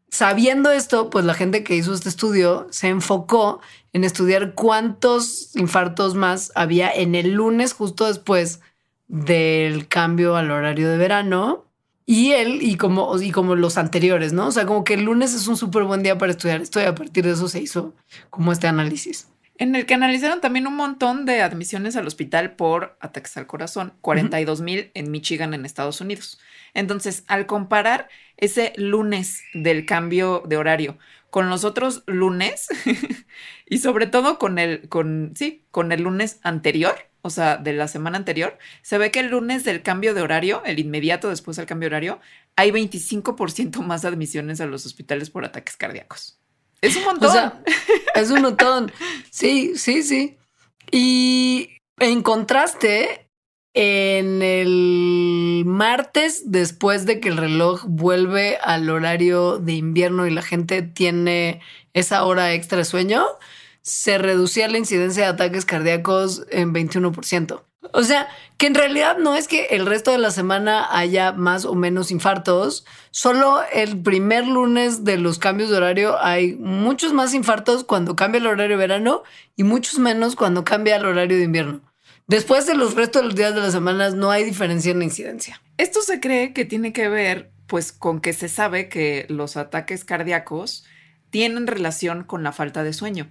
sabiendo 0.09 0.71
esto, 0.71 1.11
pues 1.11 1.25
la 1.25 1.35
gente 1.35 1.63
que 1.65 1.77
hizo 1.77 1.93
este 1.93 2.09
estudio 2.09 2.69
se 2.71 2.89
enfocó 2.89 3.61
en 3.93 4.05
estudiar 4.05 4.55
cuántos 4.55 5.55
infartos 5.57 6.15
más 6.15 6.53
había 6.55 6.91
en 6.91 7.17
el 7.17 7.33
lunes 7.33 7.73
justo 7.75 8.07
después 8.07 8.61
del 9.09 9.89
cambio 9.89 10.37
al 10.37 10.53
horario 10.53 10.89
de 10.89 10.97
verano 10.97 11.70
y 12.07 12.33
él 12.33 12.59
y 12.63 12.77
como, 12.77 13.21
y 13.21 13.31
como 13.31 13.55
los 13.55 13.79
anteriores, 13.79 14.33
¿no? 14.33 14.49
O 14.49 14.53
sea, 14.53 14.67
como 14.67 14.85
que 14.85 14.95
el 14.95 15.05
lunes 15.05 15.35
es 15.35 15.47
un 15.47 15.57
súper 15.57 15.85
buen 15.85 16.03
día 16.03 16.19
para 16.19 16.33
estudiar 16.33 16.61
esto 16.61 16.81
y 16.81 16.85
a 16.85 16.95
partir 16.95 17.25
de 17.25 17.33
eso 17.33 17.49
se 17.49 17.61
hizo 17.61 17.95
como 18.31 18.53
este 18.53 18.67
análisis. 18.67 19.29
En 19.59 19.77
el 19.77 19.85
que 19.85 19.93
analizaron 19.93 20.41
también 20.41 20.67
un 20.67 20.75
montón 20.75 21.27
de 21.27 21.43
admisiones 21.43 21.95
al 21.95 22.07
hospital 22.07 22.57
por 22.57 22.97
ataques 22.99 23.37
al 23.37 23.47
corazón, 23.47 23.93
42 24.01 24.63
mil 24.63 24.91
en 24.95 25.11
Michigan, 25.11 25.53
en 25.53 25.67
Estados 25.67 26.01
Unidos. 26.01 26.41
Entonces, 26.73 27.25
al 27.27 27.45
comparar 27.45 28.09
ese 28.39 28.73
lunes 28.77 29.43
del 29.53 29.85
cambio 29.85 30.43
de 30.47 30.57
horario 30.57 30.99
con 31.29 31.51
los 31.51 31.65
otros 31.65 32.03
lunes 32.07 32.69
y 33.67 33.79
sobre 33.79 34.07
todo 34.07 34.39
con 34.39 34.59
el, 34.59 34.89
con, 34.89 35.33
sí, 35.37 35.65
con 35.71 35.93
el 35.93 36.03
lunes 36.03 36.41
anterior, 36.43 37.10
o 37.23 37.31
sea, 37.31 37.57
de 37.57 37.73
la 37.73 37.89
semana 37.89 38.17
anterior, 38.17 38.59
se 38.83 38.99
ve 38.99 39.11
que 39.11 39.21
el 39.21 39.29
lunes 39.29 39.65
del 39.65 39.83
cambio 39.83 40.15
de 40.15 40.23
horario, 40.23 40.63
el 40.65 40.79
inmediato 40.79 41.29
después 41.29 41.57
del 41.57 41.67
cambio 41.67 41.89
de 41.89 41.97
horario, 41.97 42.21
hay 42.57 42.71
25% 42.71 43.81
más 43.83 44.05
admisiones 44.05 44.61
a 44.61 44.67
los 44.67 44.87
hospitales 44.87 45.31
por 45.31 45.45
ataques 45.45 45.77
cardíacos. 45.77 46.39
Es 46.81 46.97
un 46.97 47.05
montón. 47.05 47.29
O 47.29 47.33
sea, 47.33 47.63
es 48.15 48.31
un 48.31 48.43
montón. 48.43 48.93
Sí, 49.31 49.73
sí, 49.77 50.03
sí. 50.03 50.37
Y 50.91 51.77
en 51.99 52.23
contraste, 52.23 53.27
en 53.75 54.43
el 54.43 55.63
martes, 55.67 56.51
después 56.51 57.07
de 57.07 57.21
que 57.21 57.29
el 57.29 57.37
reloj 57.37 57.85
vuelve 57.87 58.59
al 58.63 58.89
horario 58.91 59.59
de 59.59 59.75
invierno 59.75 60.27
y 60.27 60.31
la 60.31 60.43
gente 60.43 60.83
tiene 60.83 61.61
esa 61.93 62.25
hora 62.25 62.53
extra 62.53 62.79
de 62.79 62.85
sueño, 62.85 63.25
se 63.83 64.19
reducía 64.19 64.69
la 64.69 64.79
incidencia 64.79 65.25
de 65.25 65.31
ataques 65.31 65.65
cardíacos 65.65 66.47
en 66.51 66.73
21%. 66.73 67.63
O 67.93 68.03
sea, 68.03 68.29
que 68.59 68.67
en 68.67 68.75
realidad 68.75 69.17
no 69.17 69.35
es 69.35 69.49
que 69.49 69.67
el 69.71 69.87
resto 69.87 70.11
de 70.13 70.19
la 70.19 70.31
semana 70.31 70.87
haya 70.91 71.33
más 71.33 71.65
o 71.65 71.75
menos 71.75 72.11
infartos, 72.11 72.85
solo 73.11 73.61
el 73.73 74.01
primer 74.03 74.47
lunes 74.47 75.03
de 75.05 75.17
los 75.17 75.39
cambios 75.39 75.71
de 75.71 75.79
horario 75.79 76.23
hay 76.23 76.55
muchos 76.57 77.13
más 77.15 77.33
infartos 77.33 77.85
cuando 77.85 78.17
cambia 78.17 78.39
el 78.39 78.47
horario 78.47 78.77
de 78.77 78.81
verano 78.83 79.23
y 79.57 79.65
muchos 79.65 79.99
menos 79.99 80.37
cuando 80.37 80.63
cambia 80.63 80.97
el 80.97 81.07
horario 81.07 81.39
de 81.39 81.45
invierno. 81.45 81.81
Después 82.27 82.67
de 82.67 82.77
los 82.77 82.95
restos 82.95 83.23
de 83.23 83.29
los 83.29 83.35
días 83.35 83.55
de 83.55 83.61
las 83.61 83.73
semanas 83.73 84.15
no 84.15 84.31
hay 84.31 84.45
diferencia 84.45 84.93
en 84.93 84.99
la 84.99 85.05
incidencia. 85.07 85.61
Esto 85.79 86.03
se 86.03 86.21
cree 86.21 86.53
que 86.53 86.65
tiene 86.65 86.93
que 86.93 87.09
ver 87.09 87.51
pues 87.67 87.93
con 87.93 88.21
que 88.21 88.33
se 88.35 88.49
sabe 88.49 88.89
que 88.89 89.27
los 89.29 89.57
ataques 89.57 90.05
cardíacos 90.05 90.85
tienen 91.31 91.67
relación 91.67 92.25
con 92.25 92.43
la 92.43 92.53
falta 92.53 92.83
de 92.83 92.93
sueño 92.93 93.31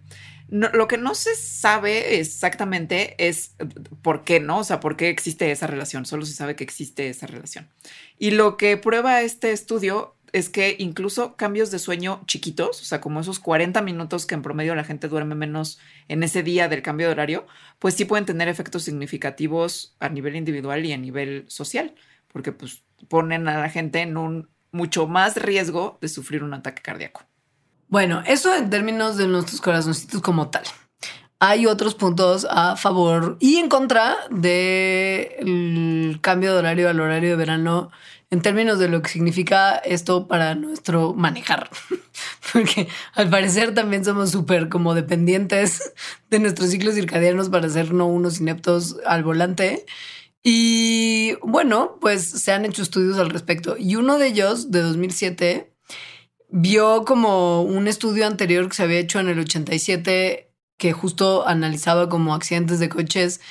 lo 0.52 0.88
que 0.88 0.98
no 0.98 1.16
se 1.16 1.36
sabe 1.36 2.20
exactamente 2.20 3.16
es 3.18 3.56
por 4.02 4.24
qué, 4.24 4.40
¿no? 4.40 4.60
O 4.60 4.64
sea, 4.64 4.80
por 4.80 4.98
qué 4.98 5.10
existe 5.10 5.52
esa 5.52 5.68
relación. 5.68 6.06
Solo 6.06 6.26
se 6.26 6.34
sabe 6.34 6.56
que 6.56 6.64
existe 6.64 7.10
esa 7.10 7.28
relación. 7.28 7.70
Y 8.18 8.32
lo 8.32 8.58
que 8.58 8.78
prueba 8.78 9.22
este 9.22 9.52
estudio 9.52 10.16
es 10.34 10.50
que 10.50 10.76
incluso 10.80 11.36
cambios 11.36 11.72
de 11.72 11.80
sueño 11.80 12.22
chiquitos, 12.26 12.82
o 12.82 12.86
sea, 12.86 13.02
como 13.02 13.20
esos 13.20 13.40
40 13.40 13.82
minutos 13.82 14.26
que 14.26 14.36
en 14.36 14.42
promedio 14.42 14.76
la 14.76 14.84
gente 14.84 15.08
duerme 15.08 15.36
menos 15.36 15.80
en 16.08 16.24
ese 16.24 16.44
día 16.44 16.68
del 16.68 16.82
cambio 16.82 17.08
de 17.08 17.14
horario, 17.14 17.48
pues 17.80 17.96
sí 17.96 18.06
pueden 18.06 18.26
tener 18.26 18.48
efectos 18.48 18.84
significativos 18.84 19.96
a 20.00 20.10
nivel 20.10 20.36
individual 20.36 20.86
y 20.86 20.94
a 20.94 20.98
nivel 20.98 21.46
social, 21.48 21.96
porque 22.28 22.52
pues 22.52 22.84
ponen 23.08 23.48
a 23.48 23.60
la 23.60 23.70
gente 23.70 24.02
en 24.02 24.18
un 24.18 24.50
mucho 24.72 25.08
más 25.08 25.36
riesgo 25.36 25.98
de 26.02 26.10
sufrir 26.10 26.44
un 26.44 26.54
ataque 26.54 26.82
cardíaco. 26.82 27.24
Bueno, 27.90 28.22
eso 28.28 28.56
en 28.56 28.70
términos 28.70 29.18
de 29.18 29.28
nuestros 29.28 29.62
corazoncitos 29.62 30.22
como 30.22 30.50
tal. 30.52 30.64
Hay 31.40 31.66
otros 31.66 31.96
puntos 31.96 32.46
a 32.48 32.76
favor 32.76 33.38
y 33.40 33.58
en 33.58 33.68
contra 33.68 34.16
del 34.30 36.20
cambio 36.22 36.54
de 36.54 36.60
horario 36.60 36.88
al 36.88 37.00
horario 37.00 37.32
de 37.32 37.36
verano 37.36 37.90
en 38.30 38.42
términos 38.44 38.78
de 38.78 38.90
lo 38.90 39.02
que 39.02 39.10
significa 39.10 39.78
esto 39.78 40.28
para 40.28 40.54
nuestro 40.54 41.16
manejar. 41.16 41.72
Porque 42.54 42.88
al 43.16 43.28
parecer 43.30 43.74
también 43.74 44.06
somos 44.06 44.30
súper 44.30 44.70
como 44.70 44.94
dependientes 44.94 45.94
de 46.30 46.38
nuestros 46.38 46.70
ciclos 46.70 46.94
circadianos 46.94 47.50
para 47.50 47.70
ser 47.70 47.92
no 47.92 48.06
unos 48.06 48.40
ineptos 48.40 48.98
al 49.08 49.24
volante. 49.24 49.88
Y 50.44 51.34
bueno, 51.42 51.98
pues 52.00 52.24
se 52.30 52.52
han 52.52 52.66
hecho 52.66 52.84
estudios 52.84 53.18
al 53.18 53.32
respecto. 53.32 53.78
Y 53.80 53.96
uno 53.96 54.20
de 54.20 54.28
ellos, 54.28 54.70
de 54.70 54.82
2007, 54.82 55.69
vio 56.50 57.06
como 57.06 57.62
un 57.62 57.88
estudio 57.88 58.26
anterior 58.26 58.68
que 58.68 58.76
se 58.76 58.84
había 58.84 59.00
hecho 59.00 59.20
en 59.20 59.30
el 59.30 59.40
87 59.40 60.52
que 60.78 60.94
justo 60.94 61.48
analizaba 61.48 62.10
como 62.10 62.34
accidentes 62.34 62.80
de 62.80 62.90
coches 62.90 63.42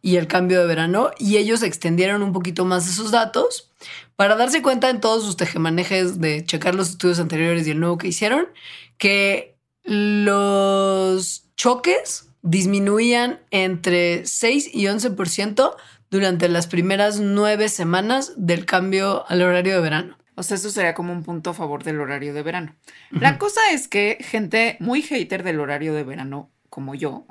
y 0.00 0.16
el 0.16 0.28
cambio 0.28 0.60
de 0.60 0.66
verano 0.66 1.10
y 1.18 1.36
ellos 1.36 1.62
extendieron 1.62 2.22
un 2.22 2.32
poquito 2.32 2.64
más 2.64 2.88
esos 2.88 3.10
datos 3.10 3.70
para 4.16 4.36
darse 4.36 4.62
cuenta 4.62 4.88
en 4.88 5.00
todos 5.00 5.24
sus 5.24 5.36
tejemanejes 5.36 6.20
de 6.20 6.44
checar 6.44 6.74
los 6.74 6.90
estudios 6.90 7.18
anteriores 7.18 7.66
y 7.66 7.72
el 7.72 7.80
nuevo 7.80 7.98
que 7.98 8.08
hicieron 8.08 8.48
que 8.96 9.58
los 9.82 11.44
choques 11.56 12.28
disminuían 12.42 13.40
entre 13.50 14.26
6 14.26 14.70
y 14.72 14.84
11% 14.84 15.74
durante 16.10 16.48
las 16.48 16.66
primeras 16.66 17.20
nueve 17.20 17.68
semanas 17.68 18.32
del 18.36 18.64
cambio 18.64 19.24
al 19.28 19.42
horario 19.42 19.74
de 19.74 19.80
verano. 19.80 20.17
O 20.38 20.42
sea, 20.44 20.56
eso 20.56 20.70
sería 20.70 20.94
como 20.94 21.12
un 21.12 21.24
punto 21.24 21.50
a 21.50 21.54
favor 21.54 21.82
del 21.82 22.00
horario 22.00 22.32
de 22.32 22.42
verano. 22.42 22.76
La 23.10 23.38
cosa 23.38 23.60
es 23.72 23.88
que 23.88 24.18
gente 24.20 24.76
muy 24.78 25.02
hater 25.02 25.42
del 25.42 25.58
horario 25.58 25.92
de 25.94 26.04
verano, 26.04 26.50
como 26.70 26.94
yo, 26.94 27.26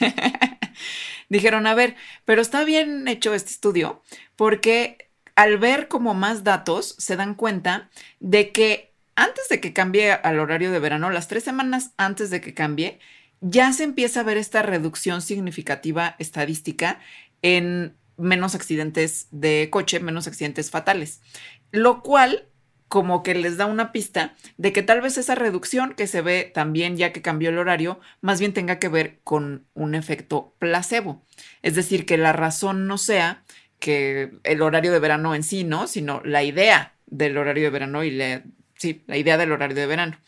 dijeron, 1.28 1.68
a 1.68 1.74
ver, 1.74 1.94
pero 2.24 2.42
está 2.42 2.64
bien 2.64 3.06
hecho 3.06 3.32
este 3.32 3.50
estudio 3.50 4.02
porque 4.34 5.10
al 5.36 5.58
ver 5.58 5.86
como 5.86 6.14
más 6.14 6.42
datos 6.42 6.96
se 6.98 7.14
dan 7.14 7.36
cuenta 7.36 7.90
de 8.18 8.50
que 8.50 8.92
antes 9.14 9.48
de 9.48 9.60
que 9.60 9.72
cambie 9.72 10.12
al 10.12 10.40
horario 10.40 10.72
de 10.72 10.80
verano, 10.80 11.10
las 11.10 11.28
tres 11.28 11.44
semanas 11.44 11.92
antes 11.96 12.30
de 12.30 12.40
que 12.40 12.54
cambie, 12.54 12.98
ya 13.40 13.72
se 13.72 13.84
empieza 13.84 14.20
a 14.20 14.24
ver 14.24 14.36
esta 14.36 14.62
reducción 14.62 15.22
significativa 15.22 16.16
estadística 16.18 16.98
en 17.42 17.96
menos 18.16 18.54
accidentes 18.54 19.28
de 19.30 19.68
coche, 19.70 20.00
menos 20.00 20.26
accidentes 20.26 20.70
fatales, 20.70 21.20
lo 21.70 22.02
cual 22.02 22.48
como 22.88 23.22
que 23.22 23.34
les 23.34 23.56
da 23.58 23.66
una 23.66 23.92
pista 23.92 24.34
de 24.56 24.72
que 24.72 24.82
tal 24.82 25.00
vez 25.00 25.18
esa 25.18 25.34
reducción 25.34 25.94
que 25.94 26.06
se 26.06 26.22
ve 26.22 26.50
también 26.52 26.96
ya 26.96 27.12
que 27.12 27.22
cambió 27.22 27.50
el 27.50 27.58
horario, 27.58 28.00
más 28.22 28.40
bien 28.40 28.54
tenga 28.54 28.78
que 28.78 28.88
ver 28.88 29.20
con 29.24 29.66
un 29.74 29.94
efecto 29.94 30.54
placebo. 30.58 31.22
Es 31.62 31.74
decir, 31.74 32.06
que 32.06 32.16
la 32.16 32.32
razón 32.32 32.86
no 32.86 32.96
sea 32.98 33.44
que 33.78 34.32
el 34.42 34.62
horario 34.62 34.90
de 34.90 34.98
verano 34.98 35.34
en 35.34 35.42
sí, 35.42 35.64
¿no? 35.64 35.86
Sino 35.86 36.22
la 36.24 36.42
idea 36.42 36.94
del 37.06 37.36
horario 37.36 37.64
de 37.64 37.70
verano 37.70 38.04
y 38.04 38.10
la, 38.10 38.42
sí, 38.76 39.04
la 39.06 39.16
idea 39.16 39.36
del 39.36 39.52
horario 39.52 39.76
de 39.76 39.86
verano. 39.86 40.18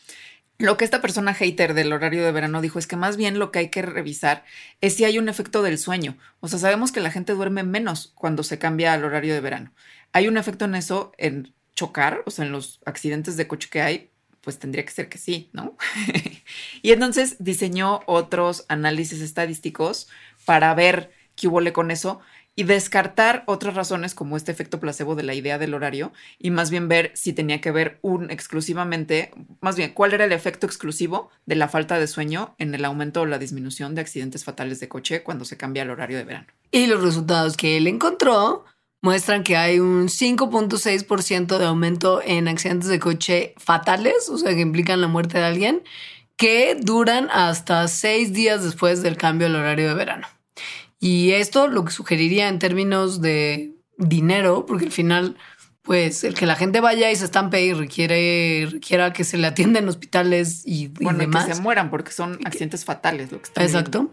Lo 0.59 0.77
que 0.77 0.85
esta 0.85 1.01
persona 1.01 1.33
hater 1.33 1.73
del 1.73 1.91
horario 1.91 2.23
de 2.23 2.31
verano 2.31 2.61
dijo 2.61 2.77
es 2.77 2.85
que 2.85 2.95
más 2.95 3.17
bien 3.17 3.39
lo 3.39 3.51
que 3.51 3.57
hay 3.57 3.69
que 3.69 3.81
revisar 3.81 4.45
es 4.79 4.95
si 4.95 5.05
hay 5.05 5.17
un 5.17 5.27
efecto 5.27 5.63
del 5.63 5.79
sueño. 5.79 6.17
O 6.39 6.47
sea, 6.47 6.59
sabemos 6.59 6.91
que 6.91 6.99
la 6.99 7.09
gente 7.09 7.33
duerme 7.33 7.63
menos 7.63 8.11
cuando 8.13 8.43
se 8.43 8.59
cambia 8.59 8.93
al 8.93 9.03
horario 9.03 9.33
de 9.33 9.41
verano. 9.41 9.73
Hay 10.13 10.27
un 10.27 10.37
efecto 10.37 10.65
en 10.65 10.75
eso 10.75 11.11
en 11.17 11.53
chocar, 11.75 12.23
o 12.25 12.31
sea, 12.31 12.45
en 12.45 12.51
los 12.51 12.79
accidentes 12.85 13.37
de 13.37 13.47
coche 13.47 13.69
que 13.71 13.81
hay, 13.81 14.11
pues 14.41 14.59
tendría 14.59 14.85
que 14.85 14.91
ser 14.91 15.09
que 15.09 15.17
sí, 15.17 15.49
¿no? 15.53 15.77
y 16.81 16.91
entonces 16.91 17.37
diseñó 17.39 18.01
otros 18.07 18.65
análisis 18.67 19.21
estadísticos 19.21 20.07
para 20.45 20.73
ver 20.73 21.11
qué 21.35 21.47
hubo 21.47 21.61
con 21.73 21.91
eso 21.91 22.21
y 22.55 22.63
descartar 22.63 23.43
otras 23.47 23.75
razones 23.75 24.13
como 24.13 24.35
este 24.35 24.51
efecto 24.51 24.79
placebo 24.79 25.15
de 25.15 25.23
la 25.23 25.33
idea 25.33 25.57
del 25.57 25.73
horario 25.73 26.11
y 26.37 26.51
más 26.51 26.69
bien 26.69 26.89
ver 26.89 27.11
si 27.15 27.33
tenía 27.33 27.61
que 27.61 27.71
ver 27.71 27.97
un 28.01 28.29
exclusivamente, 28.29 29.31
más 29.61 29.77
bien, 29.77 29.93
cuál 29.93 30.13
era 30.13 30.25
el 30.25 30.33
efecto 30.33 30.65
exclusivo 30.65 31.29
de 31.45 31.55
la 31.55 31.69
falta 31.69 31.97
de 31.97 32.07
sueño 32.07 32.55
en 32.57 32.75
el 32.75 32.83
aumento 32.83 33.21
o 33.21 33.25
la 33.25 33.39
disminución 33.39 33.95
de 33.95 34.01
accidentes 34.01 34.43
fatales 34.43 34.79
de 34.79 34.89
coche 34.89 35.23
cuando 35.23 35.45
se 35.45 35.57
cambia 35.57 35.83
el 35.83 35.91
horario 35.91 36.17
de 36.17 36.25
verano. 36.25 36.47
Y 36.71 36.87
los 36.87 37.01
resultados 37.01 37.55
que 37.55 37.77
él 37.77 37.87
encontró 37.87 38.65
muestran 39.01 39.43
que 39.43 39.57
hay 39.57 39.79
un 39.79 40.07
5.6% 40.07 41.57
de 41.57 41.65
aumento 41.65 42.21
en 42.23 42.47
accidentes 42.47 42.87
de 42.87 42.99
coche 42.99 43.53
fatales, 43.57 44.29
o 44.29 44.37
sea, 44.37 44.53
que 44.53 44.61
implican 44.61 45.01
la 45.01 45.07
muerte 45.07 45.39
de 45.39 45.45
alguien, 45.45 45.83
que 46.37 46.75
duran 46.79 47.29
hasta 47.31 47.87
seis 47.87 48.33
días 48.33 48.63
después 48.63 49.01
del 49.03 49.17
cambio 49.17 49.47
del 49.47 49.57
horario 49.57 49.89
de 49.89 49.93
verano. 49.95 50.27
Y 50.99 51.31
esto 51.31 51.67
lo 51.67 51.83
que 51.83 51.91
sugeriría 51.91 52.47
en 52.47 52.59
términos 52.59 53.21
de 53.21 53.73
dinero, 53.97 54.65
porque 54.67 54.85
al 54.85 54.91
final, 54.91 55.35
pues 55.81 56.23
el 56.23 56.35
que 56.35 56.45
la 56.45 56.55
gente 56.55 56.79
vaya 56.79 57.11
y 57.11 57.15
se 57.15 57.25
estampe 57.25 57.63
y 57.65 57.73
requiere, 57.73 58.67
requiera 58.71 59.13
que 59.13 59.23
se 59.23 59.37
le 59.37 59.47
atienda 59.47 59.79
en 59.79 59.89
hospitales 59.89 60.61
y, 60.63 60.89
bueno, 60.89 61.19
demás. 61.19 61.47
que 61.47 61.55
se 61.55 61.61
mueran 61.61 61.89
porque 61.89 62.11
son 62.11 62.39
accidentes 62.45 62.85
fatales 62.85 63.31
lo 63.31 63.39
que 63.39 63.45
está 63.45 63.63
Exacto. 63.63 64.11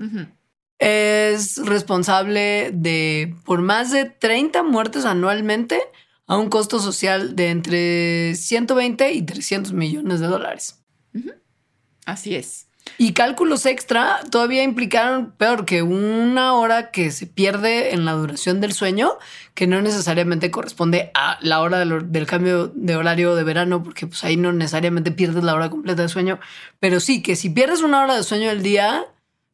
Es 0.79 1.57
responsable 1.59 2.71
de 2.73 3.35
por 3.45 3.63
más 3.63 3.91
de 3.91 4.05
30 4.05 4.63
muertes 4.63 5.05
anualmente 5.05 5.81
a 6.27 6.37
un 6.37 6.51
costo 6.51 6.79
social 6.79 7.35
de 7.35 7.51
entre 7.51 8.35
120 8.35 9.13
y 9.13 9.23
300 9.23 9.73
millones 9.73 10.21
de 10.21 10.27
dólares. 10.27 10.81
Así 12.05 12.35
es. 12.35 12.69
Y 12.97 13.13
cálculos 13.13 13.67
extra 13.67 14.21
todavía 14.31 14.63
implicaron 14.63 15.33
peor 15.33 15.65
que 15.65 15.83
una 15.83 16.55
hora 16.55 16.91
que 16.91 17.11
se 17.11 17.27
pierde 17.27 17.93
en 17.93 18.05
la 18.05 18.13
duración 18.13 18.61
del 18.61 18.73
sueño, 18.73 19.13
que 19.55 19.67
no 19.67 19.83
necesariamente 19.83 20.51
corresponde 20.51 21.11
a 21.15 21.39
la 21.43 21.61
hora 21.61 21.79
del, 21.79 22.27
cambio 22.27 22.69
de 22.69 22.97
horario 22.97 23.35
de 23.35 23.45
verano, 23.45 23.83
porque 23.83 24.07
pues 24.07 24.25
ahí 24.25 24.37
no 24.37 24.53
necesariamente 24.53 25.13
pierdes 25.13 25.45
la 25.45 25.55
hora 25.55 25.71
completa 25.71 26.03
de 26.03 26.09
sueño, 26.09 26.41
pero 26.81 26.99
sí 27.01 27.23
que 27.23 27.37
si 27.37 27.51
pierdes 27.51 27.83
una 27.83 28.03
hora 28.03 28.17
de 28.17 28.23
sueño 28.23 28.51
al 28.51 28.63
día, 28.63 29.07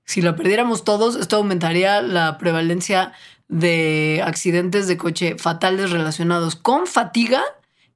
si 0.05 0.23
lo 0.23 0.37
perdiéramos 0.37 0.85
todos, 0.85 1.17
esto 1.17 1.37
aumentaría 1.37 2.03
la 2.03 2.39
prevalencia 2.39 3.13
de 3.49 4.23
accidentes 4.25 4.87
de 4.87 4.97
coche 4.97 5.37
fatales 5.39 5.91
relacionados 5.91 6.57
con 6.57 6.87
fatiga 6.87 7.43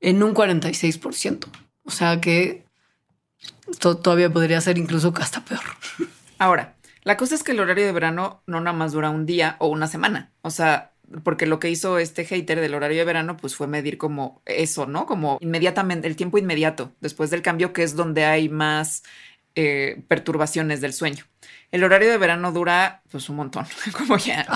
en 0.01 0.23
un 0.23 0.35
46%. 0.35 1.47
O 1.85 1.91
sea 1.91 2.21
que 2.21 2.65
todavía 3.79 4.31
podría 4.31 4.61
ser 4.61 4.79
incluso 4.79 5.13
hasta 5.21 5.45
peor. 5.45 5.61
Ahora, 6.39 6.77
la 7.03 7.17
cosa 7.17 7.35
es 7.35 7.43
que 7.43 7.53
el 7.53 7.61
horario 7.61 7.87
de 7.87 7.93
verano 7.93 8.43
no 8.47 8.61
nada 8.61 8.77
más 8.77 8.93
dura 8.93 9.11
un 9.11 9.27
día 9.27 9.57
o 9.59 9.69
una 9.69 9.87
semana. 9.87 10.31
O 10.43 10.51
sea, 10.51 10.93
porque 11.23 11.47
lo 11.47 11.59
que 11.59 11.71
hizo 11.71 11.99
este 11.99 12.25
hater 12.25 12.61
del 12.61 12.75
horario 12.75 12.99
de 12.99 13.05
verano, 13.05 13.37
pues 13.37 13.57
fue 13.57 13.67
medir 13.67 13.99
como 13.99 14.43
eso, 14.45 14.87
¿no? 14.87 15.07
Como 15.07 15.39
inmediatamente, 15.41 16.07
el 16.07 16.17
tiempo 16.17 16.39
inmediato, 16.39 16.93
después 17.01 17.31
del 17.31 17.43
cambio, 17.43 17.73
que 17.73 17.83
es 17.83 17.97
donde 17.97 18.25
hay 18.25 18.49
más 18.49 19.05
eh, 19.55 20.03
perturbaciones 20.09 20.81
del 20.81 20.93
sueño. 20.93 21.25
El 21.71 21.85
horario 21.85 22.11
de 22.11 22.17
verano 22.17 22.51
dura 22.51 23.03
pues 23.11 23.29
un 23.29 23.37
montón, 23.37 23.67
como 23.93 24.17
ya, 24.17 24.47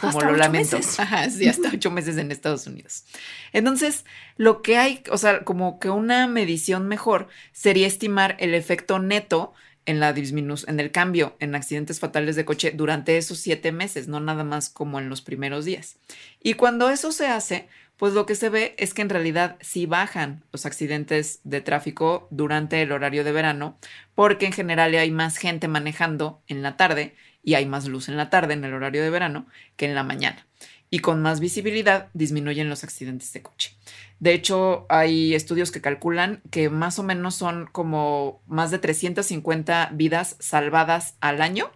como, 0.00 0.20
lo 0.20 0.36
lamento. 0.36 0.76
Meses. 0.76 1.00
Ajá, 1.00 1.28
sí, 1.30 1.48
hasta 1.48 1.70
ocho 1.72 1.90
meses 1.90 2.18
en 2.18 2.30
Estados 2.30 2.66
Unidos. 2.66 3.04
Entonces, 3.52 4.04
lo 4.36 4.60
que 4.60 4.76
hay, 4.76 5.02
o 5.10 5.16
sea, 5.16 5.44
como 5.44 5.78
que 5.78 5.88
una 5.88 6.26
medición 6.26 6.86
mejor 6.86 7.28
sería 7.52 7.86
estimar 7.86 8.36
el 8.38 8.54
efecto 8.54 8.98
neto 8.98 9.54
en 9.86 10.00
la 10.00 10.12
disminución, 10.12 10.74
en 10.74 10.80
el 10.80 10.90
cambio 10.90 11.34
en 11.40 11.54
accidentes 11.54 11.98
fatales 11.98 12.36
de 12.36 12.44
coche 12.44 12.72
durante 12.74 13.16
esos 13.16 13.38
siete 13.38 13.72
meses, 13.72 14.06
no 14.06 14.20
nada 14.20 14.44
más 14.44 14.68
como 14.68 14.98
en 14.98 15.08
los 15.08 15.22
primeros 15.22 15.64
días. 15.64 15.96
Y 16.42 16.54
cuando 16.54 16.90
eso 16.90 17.10
se 17.10 17.28
hace, 17.28 17.68
pues 17.98 18.14
lo 18.14 18.26
que 18.26 18.36
se 18.36 18.48
ve 18.48 18.74
es 18.78 18.94
que 18.94 19.02
en 19.02 19.10
realidad 19.10 19.56
sí 19.60 19.84
bajan 19.84 20.44
los 20.52 20.64
accidentes 20.66 21.40
de 21.42 21.60
tráfico 21.60 22.28
durante 22.30 22.80
el 22.80 22.92
horario 22.92 23.24
de 23.24 23.32
verano, 23.32 23.76
porque 24.14 24.46
en 24.46 24.52
general 24.52 24.94
hay 24.94 25.10
más 25.10 25.36
gente 25.36 25.66
manejando 25.68 26.40
en 26.46 26.62
la 26.62 26.76
tarde 26.76 27.16
y 27.42 27.54
hay 27.54 27.66
más 27.66 27.86
luz 27.86 28.08
en 28.08 28.16
la 28.16 28.30
tarde 28.30 28.54
en 28.54 28.64
el 28.64 28.72
horario 28.72 29.02
de 29.02 29.10
verano 29.10 29.46
que 29.76 29.86
en 29.86 29.96
la 29.96 30.04
mañana. 30.04 30.46
Y 30.90 31.00
con 31.00 31.20
más 31.20 31.40
visibilidad 31.40 32.08
disminuyen 32.14 32.70
los 32.70 32.84
accidentes 32.84 33.32
de 33.32 33.42
coche. 33.42 33.76
De 34.20 34.32
hecho, 34.32 34.86
hay 34.88 35.34
estudios 35.34 35.70
que 35.70 35.82
calculan 35.82 36.40
que 36.50 36.70
más 36.70 36.98
o 36.98 37.02
menos 37.02 37.34
son 37.34 37.68
como 37.70 38.42
más 38.46 38.70
de 38.70 38.78
350 38.78 39.90
vidas 39.92 40.36
salvadas 40.38 41.16
al 41.20 41.42
año 41.42 41.70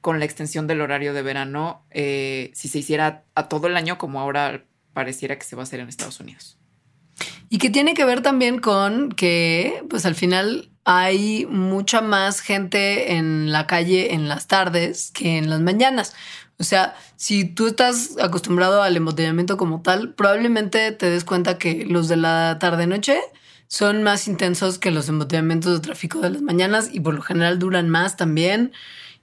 con 0.00 0.18
la 0.18 0.24
extensión 0.24 0.66
del 0.66 0.80
horario 0.80 1.12
de 1.12 1.22
verano, 1.22 1.84
eh, 1.90 2.50
si 2.54 2.68
se 2.68 2.78
hiciera 2.78 3.24
a 3.34 3.48
todo 3.48 3.66
el 3.66 3.76
año 3.76 3.98
como 3.98 4.20
ahora 4.20 4.64
pareciera 4.98 5.38
que 5.38 5.44
se 5.44 5.54
va 5.54 5.62
a 5.62 5.66
hacer 5.66 5.78
en 5.78 5.88
Estados 5.88 6.18
Unidos. 6.18 6.58
Y 7.48 7.58
que 7.58 7.70
tiene 7.70 7.94
que 7.94 8.04
ver 8.04 8.20
también 8.20 8.58
con 8.58 9.12
que, 9.12 9.84
pues 9.88 10.04
al 10.06 10.16
final 10.16 10.72
hay 10.84 11.46
mucha 11.46 12.00
más 12.00 12.40
gente 12.40 13.12
en 13.12 13.52
la 13.52 13.68
calle 13.68 14.12
en 14.14 14.28
las 14.28 14.48
tardes 14.48 15.12
que 15.12 15.38
en 15.38 15.50
las 15.50 15.60
mañanas. 15.60 16.16
O 16.58 16.64
sea, 16.64 16.96
si 17.14 17.44
tú 17.44 17.68
estás 17.68 18.16
acostumbrado 18.20 18.82
al 18.82 18.96
embotellamiento 18.96 19.56
como 19.56 19.82
tal, 19.82 20.14
probablemente 20.14 20.90
te 20.90 21.08
des 21.08 21.22
cuenta 21.22 21.58
que 21.58 21.84
los 21.84 22.08
de 22.08 22.16
la 22.16 22.58
tarde-noche 22.58 23.20
son 23.68 24.02
más 24.02 24.26
intensos 24.26 24.80
que 24.80 24.90
los 24.90 25.08
embotellamientos 25.08 25.74
de 25.74 25.86
tráfico 25.86 26.18
de 26.18 26.30
las 26.30 26.42
mañanas 26.42 26.90
y 26.92 26.98
por 26.98 27.14
lo 27.14 27.22
general 27.22 27.60
duran 27.60 27.88
más 27.88 28.16
también. 28.16 28.72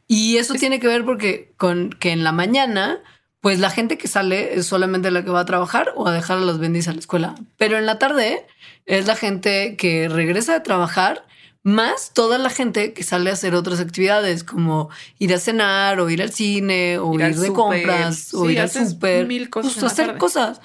Y 0.08 0.38
eso 0.38 0.54
tiene 0.54 0.80
que 0.80 0.88
ver 0.88 1.04
porque 1.04 1.54
con 1.58 1.90
que 1.90 2.12
en 2.14 2.24
la 2.24 2.32
mañana 2.32 3.02
pues 3.46 3.60
la 3.60 3.70
gente 3.70 4.00
que 4.00 4.08
sale 4.08 4.56
es 4.56 4.66
solamente 4.66 5.12
la 5.12 5.24
que 5.24 5.30
va 5.30 5.42
a 5.42 5.46
trabajar 5.46 5.94
o 5.96 6.08
a 6.08 6.12
dejar 6.12 6.40
a 6.40 6.42
los 6.42 6.58
bendis 6.58 6.88
a 6.88 6.94
la 6.94 6.98
escuela. 6.98 7.36
Pero 7.58 7.78
en 7.78 7.86
la 7.86 8.00
tarde 8.00 8.44
es 8.88 9.06
la 9.06 9.16
gente 9.16 9.76
que 9.78 10.10
regresa 10.10 10.54
de 10.54 10.62
trabajar, 10.62 11.28
más 11.62 12.10
toda 12.16 12.40
la 12.40 12.50
gente 12.50 12.94
que 12.94 13.04
sale 13.04 13.30
a 13.30 13.34
hacer 13.34 13.54
otras 13.54 13.80
actividades 13.80 14.44
como 14.44 14.90
ir 15.20 15.32
a 15.32 15.38
cenar 15.38 16.00
o 16.00 16.10
ir 16.10 16.24
al 16.24 16.32
cine 16.34 16.98
o 16.98 17.14
ir, 17.20 17.36
de 17.36 17.54
compras 17.54 18.34
o 18.34 18.50
ir 18.50 18.60
al 18.60 18.72
súper, 18.72 19.28
mil 19.28 19.52
cosas 19.52 19.84
hacer 19.84 20.18
cosas. 20.18 20.60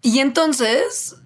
Y 0.00 0.20
entonces 0.20 1.16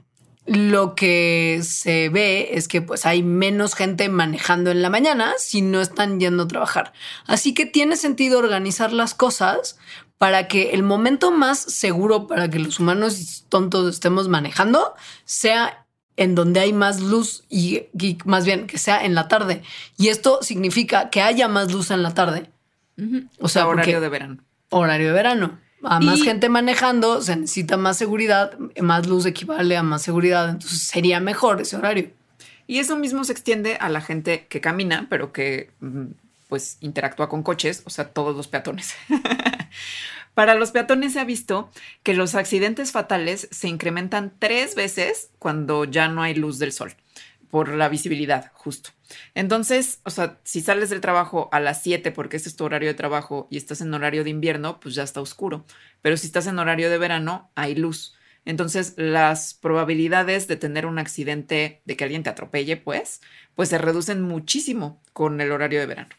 lo 0.47 0.95
que 0.95 1.61
se 1.64 2.09
ve 2.09 2.53
es 2.55 2.66
que 2.66 2.80
pues 2.80 3.05
hay 3.05 3.22
menos 3.22 3.74
gente 3.74 4.09
manejando 4.09 4.70
en 4.70 4.80
la 4.80 4.89
mañana 4.89 5.34
si 5.36 5.61
no 5.61 5.82
están 5.82 6.18
yendo 6.18 6.45
a 6.45 6.49
trabajar. 6.49 6.95
Así 7.26 7.53
que 7.53 7.66
tiene 7.66 7.97
sentido 7.97 8.39
organizar 8.39 8.91
las 8.95 9.12
cosas 9.12 9.76
para 10.19 10.49
que 10.49 10.71
el 10.71 10.83
momento 10.83 11.31
más 11.31 11.59
seguro 11.59 12.27
para 12.27 12.51
que 12.51 12.59
los 12.59 12.81
humanos 12.81 13.45
tontos 13.49 13.95
estemos 13.95 14.29
manejando 14.29 14.95
sea 15.25 15.87
en 16.16 16.35
donde 16.35 16.59
hay 16.59 16.73
más 16.73 17.01
luz 17.01 17.45
y, 17.49 17.87
más 18.25 18.45
bien 18.45 18.66
que 18.66 18.77
sea 18.77 19.05
en 19.05 19.14
la 19.14 19.29
tarde. 19.29 19.62
Y 19.97 20.09
esto 20.09 20.41
significa 20.43 21.11
que 21.11 21.23
haya 21.23 21.47
más 21.47 21.73
luz 21.73 21.93
en 21.93 22.03
la 22.03 22.12
tarde. 22.12 22.51
O 23.39 23.49
sea, 23.49 23.69
horario 23.69 24.01
de 24.01 24.09
verano. 24.09 24.39
Horario 24.71 25.07
de 25.07 25.12
verano. 25.12 25.59
A 25.85 26.01
más 26.01 26.21
gente 26.25 26.49
manejando 26.49 27.23
se 27.23 27.37
necesita 27.37 27.77
más 27.77 27.97
seguridad, 27.97 28.59
más 28.81 29.07
luz 29.07 29.27
equivale 29.27 29.77
a 29.77 29.85
más 29.85 30.03
seguridad, 30.03 30.49
entonces 30.49 30.83
sería 30.83 31.21
mejor 31.21 31.61
ese 31.61 31.77
horario. 31.77 32.11
Y 32.66 32.81
eso 32.81 32.97
mismo 32.97 33.23
se 33.23 33.31
extiende 33.31 33.77
a 33.77 33.89
la 33.89 34.01
gente 34.01 34.47
que 34.49 34.61
camina, 34.61 35.07
pero 35.09 35.33
que 35.33 35.71
mm, 35.79 36.07
pues 36.49 36.79
interactúa 36.81 37.29
con 37.29 37.45
coches, 37.45 37.83
o 37.87 37.91
sea, 37.91 38.09
todos 38.09 38.37
los 38.37 38.49
peatones. 38.49 38.95
Para 40.39 40.55
los 40.55 40.70
peatones 40.70 41.14
se 41.14 41.18
ha 41.18 41.24
visto 41.24 41.68
que 42.05 42.14
los 42.14 42.36
accidentes 42.36 42.93
fatales 42.93 43.49
se 43.51 43.66
incrementan 43.66 44.32
tres 44.39 44.76
veces 44.76 45.30
cuando 45.41 45.84
ya 45.84 46.07
no 46.07 46.22
hay 46.22 46.36
luz 46.36 46.61
del 46.61 46.70
sol, 46.70 46.95
por 47.51 47.70
la 47.70 47.89
visibilidad, 47.89 48.53
justo. 48.55 48.91
Entonces, 49.34 49.99
o 50.05 50.11
sea, 50.11 50.39
si 50.45 50.61
sales 50.61 50.91
del 50.91 51.01
trabajo 51.01 51.49
a 51.51 51.59
las 51.59 51.82
7 51.82 52.12
porque 52.12 52.36
ese 52.36 52.51
es 52.51 52.55
tu 52.55 52.64
horario 52.64 52.86
de 52.86 52.95
trabajo 52.95 53.49
y 53.51 53.57
estás 53.57 53.80
en 53.80 53.93
horario 53.93 54.22
de 54.22 54.30
invierno, 54.30 54.78
pues 54.78 54.95
ya 54.95 55.03
está 55.03 55.20
oscuro. 55.20 55.64
Pero 56.03 56.16
si 56.16 56.28
estás 56.28 56.47
en 56.47 56.61
horario 56.61 56.89
de 56.89 56.99
verano, 56.99 57.51
hay 57.57 57.74
luz. 57.74 58.14
Entonces, 58.45 58.95
las 58.97 59.55
probabilidades 59.55 60.47
de 60.47 60.55
tener 60.55 60.86
un 60.86 61.01
accidente, 61.01 61.82
de 61.84 61.97
que 61.97 62.05
alguien 62.05 62.22
te 62.22 62.30
atropelle, 62.30 62.76
pues, 62.76 63.22
pues 63.57 63.70
se 63.70 63.78
reducen 63.78 64.22
muchísimo 64.22 65.03
con 65.12 65.41
el 65.41 65.51
horario 65.51 65.80
de 65.80 65.86
verano. 65.86 66.14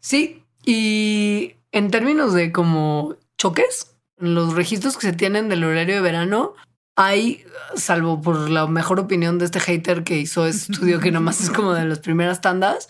Sí, 0.00 0.42
y 0.64 1.56
en 1.70 1.90
términos 1.90 2.32
de 2.32 2.52
como 2.52 3.16
choques, 3.38 3.96
los 4.16 4.54
registros 4.54 4.96
que 4.96 5.08
se 5.08 5.12
tienen 5.12 5.48
del 5.48 5.64
horario 5.64 5.96
de 5.96 6.00
verano, 6.00 6.54
hay, 6.96 7.44
salvo 7.76 8.22
por 8.22 8.48
la 8.50 8.66
mejor 8.66 8.98
opinión 8.98 9.38
de 9.38 9.44
este 9.44 9.60
hater 9.60 10.02
que 10.04 10.18
hizo 10.18 10.46
ese 10.46 10.72
estudio 10.72 11.00
que 11.00 11.12
nomás 11.12 11.40
es 11.40 11.50
como 11.50 11.74
de 11.74 11.84
las 11.84 11.98
primeras 11.98 12.40
tandas, 12.40 12.88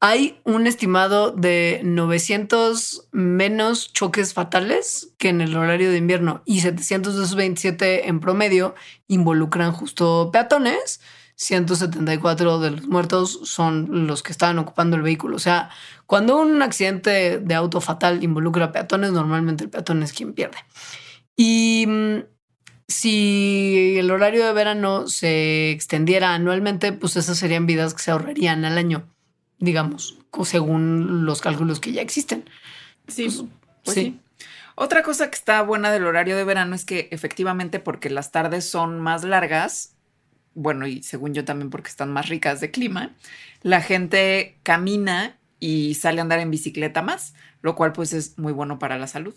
hay 0.00 0.40
un 0.44 0.68
estimado 0.68 1.32
de 1.32 1.80
900 1.82 3.08
menos 3.10 3.92
choques 3.92 4.32
fatales 4.32 5.12
que 5.18 5.28
en 5.28 5.40
el 5.40 5.56
horario 5.56 5.90
de 5.90 5.96
invierno 5.96 6.42
y 6.44 6.60
727 6.60 8.08
en 8.08 8.20
promedio 8.20 8.76
involucran 9.08 9.72
justo 9.72 10.30
peatones 10.32 11.00
174 11.38 12.58
de 12.58 12.72
los 12.72 12.88
muertos 12.88 13.40
son 13.44 14.08
los 14.08 14.24
que 14.24 14.32
estaban 14.32 14.58
ocupando 14.58 14.96
el 14.96 15.02
vehículo. 15.02 15.36
O 15.36 15.38
sea, 15.38 15.70
cuando 16.08 16.40
un 16.40 16.62
accidente 16.62 17.38
de 17.38 17.54
auto 17.54 17.82
fatal 17.82 18.24
involucra 18.24 18.64
a 18.64 18.72
peatones, 18.72 19.12
normalmente 19.12 19.64
el 19.64 19.68
peatón 19.68 20.02
es 20.02 20.14
quien 20.14 20.32
pierde. 20.32 20.56
Y 21.36 21.84
mm, 21.86 22.20
si 22.88 23.96
el 23.98 24.10
horario 24.10 24.46
de 24.46 24.54
verano 24.54 25.06
se 25.06 25.70
extendiera 25.70 26.32
anualmente, 26.32 26.94
pues 26.94 27.16
esas 27.16 27.36
serían 27.36 27.66
vidas 27.66 27.92
que 27.92 28.00
se 28.00 28.10
ahorrarían 28.10 28.64
al 28.64 28.78
año, 28.78 29.06
digamos, 29.58 30.16
según 30.44 31.26
los 31.26 31.42
cálculos 31.42 31.78
que 31.78 31.92
ya 31.92 32.00
existen. 32.00 32.48
Sí, 33.06 33.24
pues, 33.24 33.44
pues 33.84 33.94
sí. 33.94 34.18
Otra 34.76 35.02
cosa 35.02 35.28
que 35.28 35.36
está 35.36 35.60
buena 35.60 35.92
del 35.92 36.06
horario 36.06 36.38
de 36.38 36.44
verano 36.44 36.74
es 36.74 36.86
que 36.86 37.08
efectivamente 37.10 37.80
porque 37.80 38.08
las 38.08 38.32
tardes 38.32 38.64
son 38.64 38.98
más 38.98 39.24
largas, 39.24 39.94
bueno, 40.54 40.86
y 40.86 41.02
según 41.02 41.34
yo 41.34 41.44
también 41.44 41.68
porque 41.68 41.90
están 41.90 42.10
más 42.14 42.30
ricas 42.30 42.62
de 42.62 42.70
clima, 42.70 43.14
la 43.60 43.82
gente 43.82 44.58
camina 44.62 45.38
y 45.60 45.94
sale 45.94 46.20
a 46.20 46.22
andar 46.22 46.38
en 46.38 46.50
bicicleta 46.50 47.02
más, 47.02 47.34
lo 47.62 47.74
cual 47.74 47.92
pues 47.92 48.12
es 48.12 48.38
muy 48.38 48.52
bueno 48.52 48.78
para 48.78 48.98
la 48.98 49.06
salud. 49.06 49.34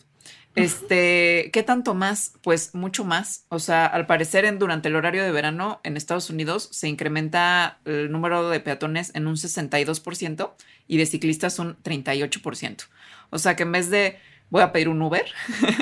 Este, 0.56 1.50
¿qué 1.54 1.64
tanto 1.64 1.94
más? 1.94 2.34
Pues 2.42 2.76
mucho 2.76 3.06
más. 3.06 3.46
O 3.50 3.60
sea, 3.60 3.86
al 3.86 4.06
parecer 4.06 4.46
en, 4.46 4.60
durante 4.60 4.90
el 4.90 4.96
horario 4.96 5.24
de 5.24 5.32
verano 5.32 5.80
en 5.84 5.98
Estados 5.98 6.30
Unidos 6.30 6.70
se 6.72 6.88
incrementa 6.88 7.80
el 7.86 8.12
número 8.12 8.50
de 8.50 8.60
peatones 8.60 9.12
en 9.16 9.28
un 9.28 9.36
62% 9.36 10.52
y 10.88 10.98
de 10.98 11.06
ciclistas 11.06 11.58
un 11.60 11.78
38%. 11.82 12.88
O 13.30 13.40
sea 13.40 13.56
que 13.56 13.64
en 13.64 13.72
vez 13.72 13.90
de 13.90 14.18
voy 14.50 14.62
a 14.62 14.72
pedir 14.72 14.90
un 14.90 15.02
Uber 15.02 15.26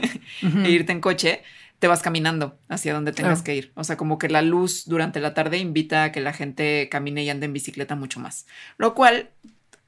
e 0.41 0.69
irte 0.69 0.91
en 0.91 1.01
coche, 1.01 1.41
te 1.79 1.87
vas 1.87 2.01
caminando 2.01 2.59
hacia 2.67 2.93
donde 2.93 3.13
tengas 3.13 3.41
que 3.41 3.55
ir. 3.55 3.71
O 3.75 3.83
sea, 3.83 3.97
como 3.97 4.19
que 4.19 4.29
la 4.29 4.41
luz 4.41 4.85
durante 4.85 5.19
la 5.19 5.33
tarde 5.33 5.57
invita 5.57 6.03
a 6.03 6.11
que 6.11 6.19
la 6.19 6.33
gente 6.33 6.87
camine 6.89 7.23
y 7.23 7.29
ande 7.29 7.45
en 7.45 7.53
bicicleta 7.53 7.95
mucho 7.95 8.19
más. 8.19 8.45
Lo 8.77 8.93
cual, 8.93 9.29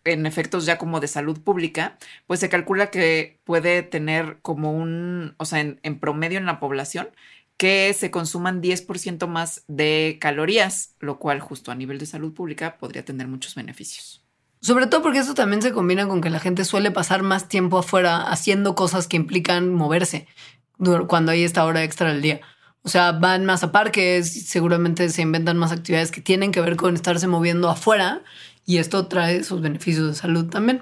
en 0.03 0.25
efectos 0.25 0.65
ya 0.65 0.77
como 0.77 0.99
de 0.99 1.07
salud 1.07 1.39
pública, 1.41 1.97
pues 2.27 2.39
se 2.39 2.49
calcula 2.49 2.91
que 2.91 3.39
puede 3.43 3.83
tener 3.83 4.39
como 4.41 4.71
un, 4.73 5.35
o 5.37 5.45
sea, 5.45 5.59
en, 5.59 5.99
promedio 5.99 6.37
en 6.37 6.45
la 6.45 6.59
población, 6.59 7.09
que 7.57 7.93
se 7.93 8.09
consuman 8.09 8.61
10% 8.61 9.27
más 9.27 9.63
de 9.67 10.17
calorías, 10.19 10.95
lo 10.99 11.19
cual 11.19 11.39
justo 11.39 11.71
a 11.71 11.75
nivel 11.75 11.99
de 11.99 12.07
salud 12.07 12.33
pública 12.33 12.77
podría 12.77 13.05
tener 13.05 13.27
muchos 13.27 13.53
beneficios. 13.53 14.23
Sobre 14.61 14.87
todo 14.87 15.01
porque 15.01 15.19
eso 15.19 15.33
también 15.33 15.61
se 15.61 15.71
combina 15.71 16.07
con 16.07 16.21
que 16.21 16.29
la 16.29 16.39
gente 16.39 16.65
suele 16.65 16.91
pasar 16.91 17.23
más 17.23 17.47
tiempo 17.47 17.77
afuera 17.77 18.29
haciendo 18.29 18.75
cosas 18.75 19.07
que 19.07 19.17
implican 19.17 19.73
moverse 19.73 20.27
cuando 21.07 21.31
hay 21.31 21.43
esta 21.43 21.65
hora 21.65 21.83
extra 21.83 22.11
del 22.11 22.21
día. 22.21 22.41
O 22.83 22.89
sea, 22.89 23.11
van 23.11 23.45
más 23.45 23.63
a 23.63 23.71
parques, 23.71 24.47
seguramente 24.47 25.09
se 25.09 25.21
inventan 25.21 25.57
más 25.57 25.71
actividades 25.71 26.11
que 26.11 26.21
tienen 26.21 26.51
que 26.51 26.61
ver 26.61 26.75
con 26.77 26.95
estarse 26.95 27.27
moviendo 27.27 27.69
afuera 27.69 28.23
y 28.71 28.77
esto 28.77 29.07
trae 29.07 29.43
sus 29.43 29.59
beneficios 29.59 30.07
de 30.07 30.13
salud 30.13 30.49
también. 30.49 30.81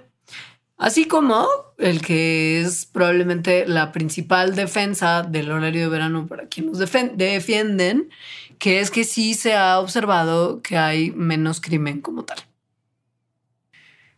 Así 0.78 1.06
como 1.06 1.48
el 1.80 2.02
que 2.02 2.62
es 2.62 2.86
probablemente 2.86 3.68
la 3.68 3.92
principal 3.92 4.56
defensa 4.56 5.24
del 5.24 5.52
horario 5.52 5.82
de 5.82 5.90
verano 5.90 6.28
para 6.28 6.48
quienes 6.48 6.78
defienden, 6.78 8.12
que 8.60 8.80
es 8.80 8.92
que 8.92 9.06
sí 9.06 9.34
se 9.34 9.56
ha 9.56 9.80
observado 9.80 10.62
que 10.62 10.78
hay 10.78 11.10
menos 11.10 11.60
crimen 11.62 12.00
como 12.00 12.26
tal. 12.26 12.38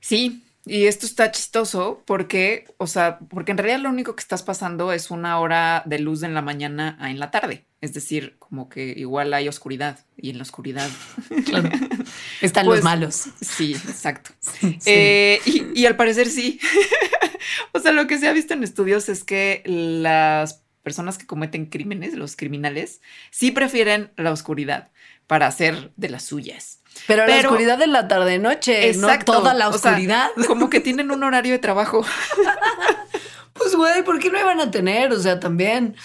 Sí, 0.02 0.44
y 0.72 0.88
esto 0.88 1.06
está 1.06 1.30
chistoso 1.32 2.02
porque, 2.06 2.64
o 2.78 2.88
sea, 2.88 3.20
porque 3.20 3.52
en 3.52 3.58
realidad 3.58 3.82
lo 3.82 3.90
único 3.90 4.16
que 4.16 4.22
estás 4.22 4.42
pasando 4.42 4.94
es 4.94 5.12
una 5.12 5.38
hora 5.38 5.84
de 5.86 6.00
luz 6.00 6.24
en 6.24 6.34
la 6.34 6.42
mañana 6.42 6.96
a 7.02 7.12
en 7.12 7.20
la 7.20 7.30
tarde. 7.30 7.66
Es 7.82 7.94
decir, 7.94 8.38
como 8.40 8.70
que 8.70 8.94
igual 8.96 9.34
hay 9.34 9.50
oscuridad 9.50 10.00
y 10.16 10.30
en 10.30 10.38
la 10.38 10.44
oscuridad 10.44 10.90
claro. 11.46 11.70
están 12.40 12.68
los 12.68 12.76
pues, 12.76 12.84
malos. 12.86 13.26
Sí, 13.42 13.74
exacto. 13.74 14.32
Eh, 14.86 15.42
y, 15.46 15.82
y 15.82 15.86
al 15.88 15.98
parecer 15.98 16.30
sí. 16.30 16.58
o 17.74 17.80
sea, 17.80 17.92
lo 17.92 18.08
que 18.08 18.18
se 18.18 18.30
ha 18.30 18.32
visto 18.32 18.54
en 18.54 18.64
estudios 18.64 19.10
es 19.10 19.26
que 19.26 19.64
las 19.66 20.64
personas 20.84 21.18
que 21.18 21.28
cometen 21.28 21.66
crímenes, 21.66 22.14
los 22.14 22.38
criminales, 22.38 23.02
sí 23.30 23.52
prefieren 23.52 24.14
la 24.16 24.32
oscuridad 24.32 24.90
para 25.28 25.48
hacer 25.48 25.92
de 25.98 26.10
las 26.10 26.24
suyas. 26.24 26.81
Pero, 27.08 27.28
la 27.28 27.38
oscuridad 27.38 27.78
de 27.78 27.88
la 27.88 28.08
tarde-noche, 28.08 28.94
no 28.96 29.08
toda 29.20 29.54
la 29.54 29.70
oscuridad. 29.70 30.30
como 30.48 30.70
que 30.70 30.80
tienen 30.80 31.12
un 31.12 31.24
horario 31.24 31.54
de 31.54 31.60
trabajo. 31.60 32.06
pues, 33.54 33.76
güey, 33.76 34.04
¿por 34.04 34.20
qué 34.20 34.30
no 34.30 34.40
iban 34.40 34.60
a 34.60 34.72
tener? 34.72 35.12
O 35.12 35.20
sea, 35.20 35.40
también. 35.40 35.96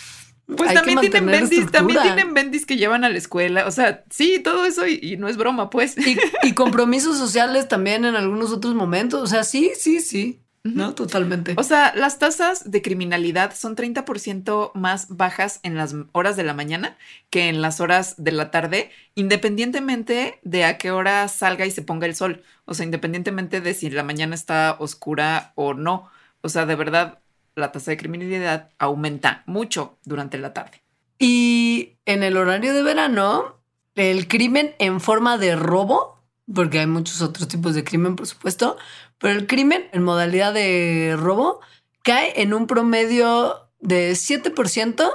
Pues 0.56 0.72
también 0.72 1.00
tienen 1.00 1.26
bendis, 1.26 1.70
también 1.72 2.02
tienen 2.02 2.32
bendis 2.32 2.66
que 2.66 2.76
llevan 2.76 3.02
a 3.04 3.08
la 3.08 3.18
escuela. 3.18 3.66
O 3.66 3.72
sea, 3.72 4.04
sí, 4.10 4.38
todo 4.38 4.64
eso 4.64 4.86
y, 4.86 5.16
no 5.16 5.28
es 5.28 5.36
broma, 5.36 5.70
pues. 5.70 5.96
y, 5.98 6.52
compromisos 6.54 7.18
sociales 7.18 7.66
también 7.66 8.04
en 8.04 8.14
algunos 8.14 8.52
otros 8.52 8.74
momentos. 8.74 9.22
O 9.22 9.26
sea, 9.26 9.42
sí, 9.42 9.72
sí, 9.76 10.00
sí. 10.00 10.40
No, 10.74 10.94
totalmente. 10.94 11.54
O 11.56 11.62
sea, 11.62 11.92
las 11.94 12.18
tasas 12.18 12.70
de 12.70 12.82
criminalidad 12.82 13.54
son 13.54 13.76
30% 13.76 14.72
más 14.74 15.06
bajas 15.08 15.60
en 15.62 15.76
las 15.76 15.94
horas 16.12 16.36
de 16.36 16.44
la 16.44 16.54
mañana 16.54 16.96
que 17.30 17.48
en 17.48 17.62
las 17.62 17.80
horas 17.80 18.14
de 18.18 18.32
la 18.32 18.50
tarde, 18.50 18.90
independientemente 19.14 20.40
de 20.42 20.64
a 20.64 20.78
qué 20.78 20.90
hora 20.90 21.28
salga 21.28 21.66
y 21.66 21.70
se 21.70 21.82
ponga 21.82 22.06
el 22.06 22.14
sol. 22.14 22.42
O 22.64 22.74
sea, 22.74 22.84
independientemente 22.84 23.60
de 23.60 23.74
si 23.74 23.90
la 23.90 24.02
mañana 24.02 24.34
está 24.34 24.76
oscura 24.78 25.52
o 25.54 25.74
no. 25.74 26.10
O 26.40 26.48
sea, 26.48 26.66
de 26.66 26.74
verdad, 26.74 27.18
la 27.54 27.72
tasa 27.72 27.90
de 27.90 27.96
criminalidad 27.96 28.70
aumenta 28.78 29.42
mucho 29.46 29.98
durante 30.04 30.38
la 30.38 30.52
tarde. 30.52 30.82
Y 31.18 31.94
en 32.04 32.22
el 32.22 32.36
horario 32.36 32.74
de 32.74 32.82
verano, 32.82 33.56
el 33.94 34.28
crimen 34.28 34.74
en 34.78 35.00
forma 35.00 35.38
de 35.38 35.56
robo, 35.56 36.15
porque 36.52 36.80
hay 36.80 36.86
muchos 36.86 37.22
otros 37.22 37.48
tipos 37.48 37.74
de 37.74 37.84
crimen, 37.84 38.16
por 38.16 38.26
supuesto, 38.26 38.76
pero 39.18 39.38
el 39.38 39.46
crimen 39.46 39.88
en 39.92 40.02
modalidad 40.02 40.52
de 40.54 41.14
robo 41.18 41.60
cae 42.02 42.40
en 42.40 42.54
un 42.54 42.66
promedio 42.66 43.68
de 43.80 44.12
7% 44.12 45.10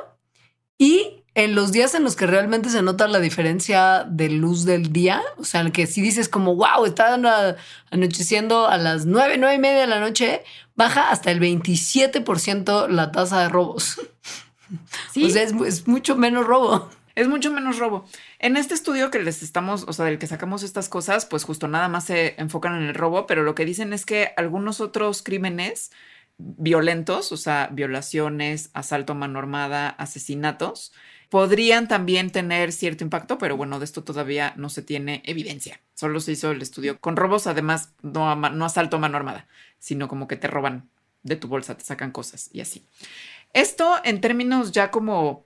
y 0.78 1.24
en 1.34 1.56
los 1.56 1.72
días 1.72 1.96
en 1.96 2.04
los 2.04 2.18
que 2.18 2.28
realmente 2.28 2.70
se 2.70 2.82
nota 2.82 3.08
la 3.08 3.20
diferencia 3.20 4.04
de 4.04 4.30
luz 4.30 4.66
del 4.66 4.92
día, 4.92 5.22
o 5.38 5.46
sea, 5.46 5.62
en 5.62 5.72
que 5.72 5.88
si 5.88 6.02
dices 6.02 6.28
como, 6.28 6.56
wow, 6.56 6.86
está 6.86 7.16
anocheciendo 7.90 8.68
a 8.68 8.78
las 8.78 9.06
9, 9.06 9.38
9 9.38 9.56
y 9.56 9.60
media 9.60 9.82
de 9.82 9.88
la 9.88 10.02
noche, 10.02 10.44
baja 10.76 11.10
hasta 11.10 11.32
el 11.32 11.40
27% 11.40 12.90
la 12.90 13.12
tasa 13.12 13.42
de 13.42 13.50
robos. 13.50 14.02
¿Sí? 15.14 15.26
O 15.26 15.30
sea, 15.30 15.44
es 15.44 15.88
mucho 15.88 16.18
menos 16.18 16.46
robo. 16.46 16.90
Es 17.16 17.28
mucho 17.28 17.52
menos 17.52 17.78
robo. 17.78 18.06
En 18.44 18.58
este 18.58 18.74
estudio 18.74 19.12
que 19.12 19.20
les 19.20 19.44
estamos, 19.44 19.86
o 19.88 19.94
sea, 19.94 20.06
del 20.06 20.18
que 20.18 20.26
sacamos 20.26 20.64
estas 20.64 20.90
cosas, 20.90 21.28
pues 21.28 21.44
justo 21.44 21.68
nada 21.68 21.88
más 21.90 22.06
se 22.06 22.34
enfocan 22.42 22.76
en 22.76 22.90
el 22.90 22.96
robo, 22.96 23.28
pero 23.28 23.44
lo 23.44 23.54
que 23.54 23.66
dicen 23.66 23.94
es 23.94 24.04
que 24.04 24.34
algunos 24.36 24.82
otros 24.82 25.22
crímenes 25.22 25.92
violentos, 26.40 27.32
o 27.32 27.38
sea, 27.38 27.70
violaciones, 27.72 28.72
asalto 28.74 29.14
a 29.14 29.16
mano 29.16 29.38
armada, 29.38 29.90
asesinatos, 29.90 30.92
podrían 31.30 31.88
también 31.88 32.32
tener 32.32 32.72
cierto 32.72 33.04
impacto, 33.04 33.38
pero 33.38 33.58
bueno, 33.58 33.78
de 33.78 33.86
esto 33.86 34.04
todavía 34.04 34.56
no 34.58 34.70
se 34.70 34.82
tiene 34.82 35.22
evidencia. 35.28 35.80
Solo 35.94 36.20
se 36.20 36.32
hizo 36.32 36.50
el 36.50 36.64
estudio 36.64 37.00
con 37.00 37.18
robos, 37.18 37.46
además, 37.46 37.94
no, 38.02 38.36
no 38.36 38.66
asalto 38.66 38.96
a 38.96 39.00
mano 39.00 39.18
armada, 39.18 39.48
sino 39.78 40.08
como 40.08 40.28
que 40.28 40.36
te 40.36 40.48
roban 40.48 40.90
de 41.22 41.36
tu 41.36 41.48
bolsa, 41.48 41.78
te 41.78 41.86
sacan 41.86 42.10
cosas 42.10 42.50
y 42.52 42.62
así. 42.62 42.88
Esto 43.54 43.98
en 44.04 44.20
términos 44.20 44.72
ya 44.72 44.90
como 44.90 45.46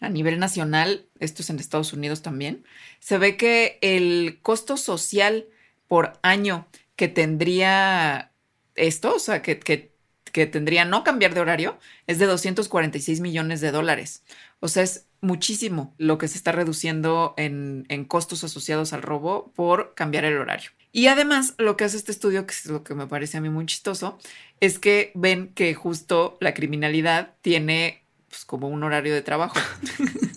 a 0.00 0.08
nivel 0.08 0.38
nacional, 0.38 1.06
esto 1.18 1.42
es 1.42 1.50
en 1.50 1.58
Estados 1.58 1.92
Unidos 1.92 2.22
también, 2.22 2.64
se 2.98 3.18
ve 3.18 3.36
que 3.36 3.78
el 3.82 4.40
costo 4.42 4.76
social 4.76 5.46
por 5.86 6.14
año 6.22 6.66
que 6.96 7.08
tendría 7.08 8.32
esto, 8.74 9.14
o 9.14 9.18
sea, 9.18 9.42
que, 9.42 9.90
tendría 10.32 10.84
no 10.84 11.04
cambiar 11.04 11.34
de 11.34 11.40
horario, 11.40 11.78
es 12.06 12.18
de 12.18 12.26
246 12.26 13.20
millones 13.20 13.60
de 13.60 13.72
dólares. 13.72 14.22
O 14.60 14.68
sea, 14.68 14.82
es 14.82 15.06
muchísimo 15.20 15.94
lo 15.98 16.18
que 16.18 16.28
se 16.28 16.38
está 16.38 16.52
reduciendo 16.52 17.34
en, 17.36 17.84
en, 17.88 18.04
costos 18.04 18.44
asociados 18.44 18.92
al 18.92 19.02
robo 19.02 19.52
por 19.54 19.94
cambiar 19.94 20.24
el 20.24 20.38
horario. 20.38 20.70
Y 20.92 21.08
además, 21.08 21.54
lo 21.58 21.76
que 21.76 21.84
hace 21.84 21.96
este 21.96 22.12
estudio, 22.12 22.46
que 22.46 22.54
es 22.54 22.66
lo 22.66 22.84
que 22.84 22.94
me 22.94 23.06
parece 23.06 23.38
a 23.38 23.40
mí 23.40 23.48
muy 23.48 23.66
chistoso, 23.66 24.18
es 24.60 24.78
que 24.78 25.12
ven 25.14 25.52
que 25.54 25.74
justo 25.74 26.38
la 26.40 26.54
criminalidad 26.54 27.34
tiene 27.42 28.04
pues, 28.30 28.44
como 28.44 28.68
un 28.68 28.82
horario 28.84 29.12
de 29.12 29.22
trabajo 29.22 29.58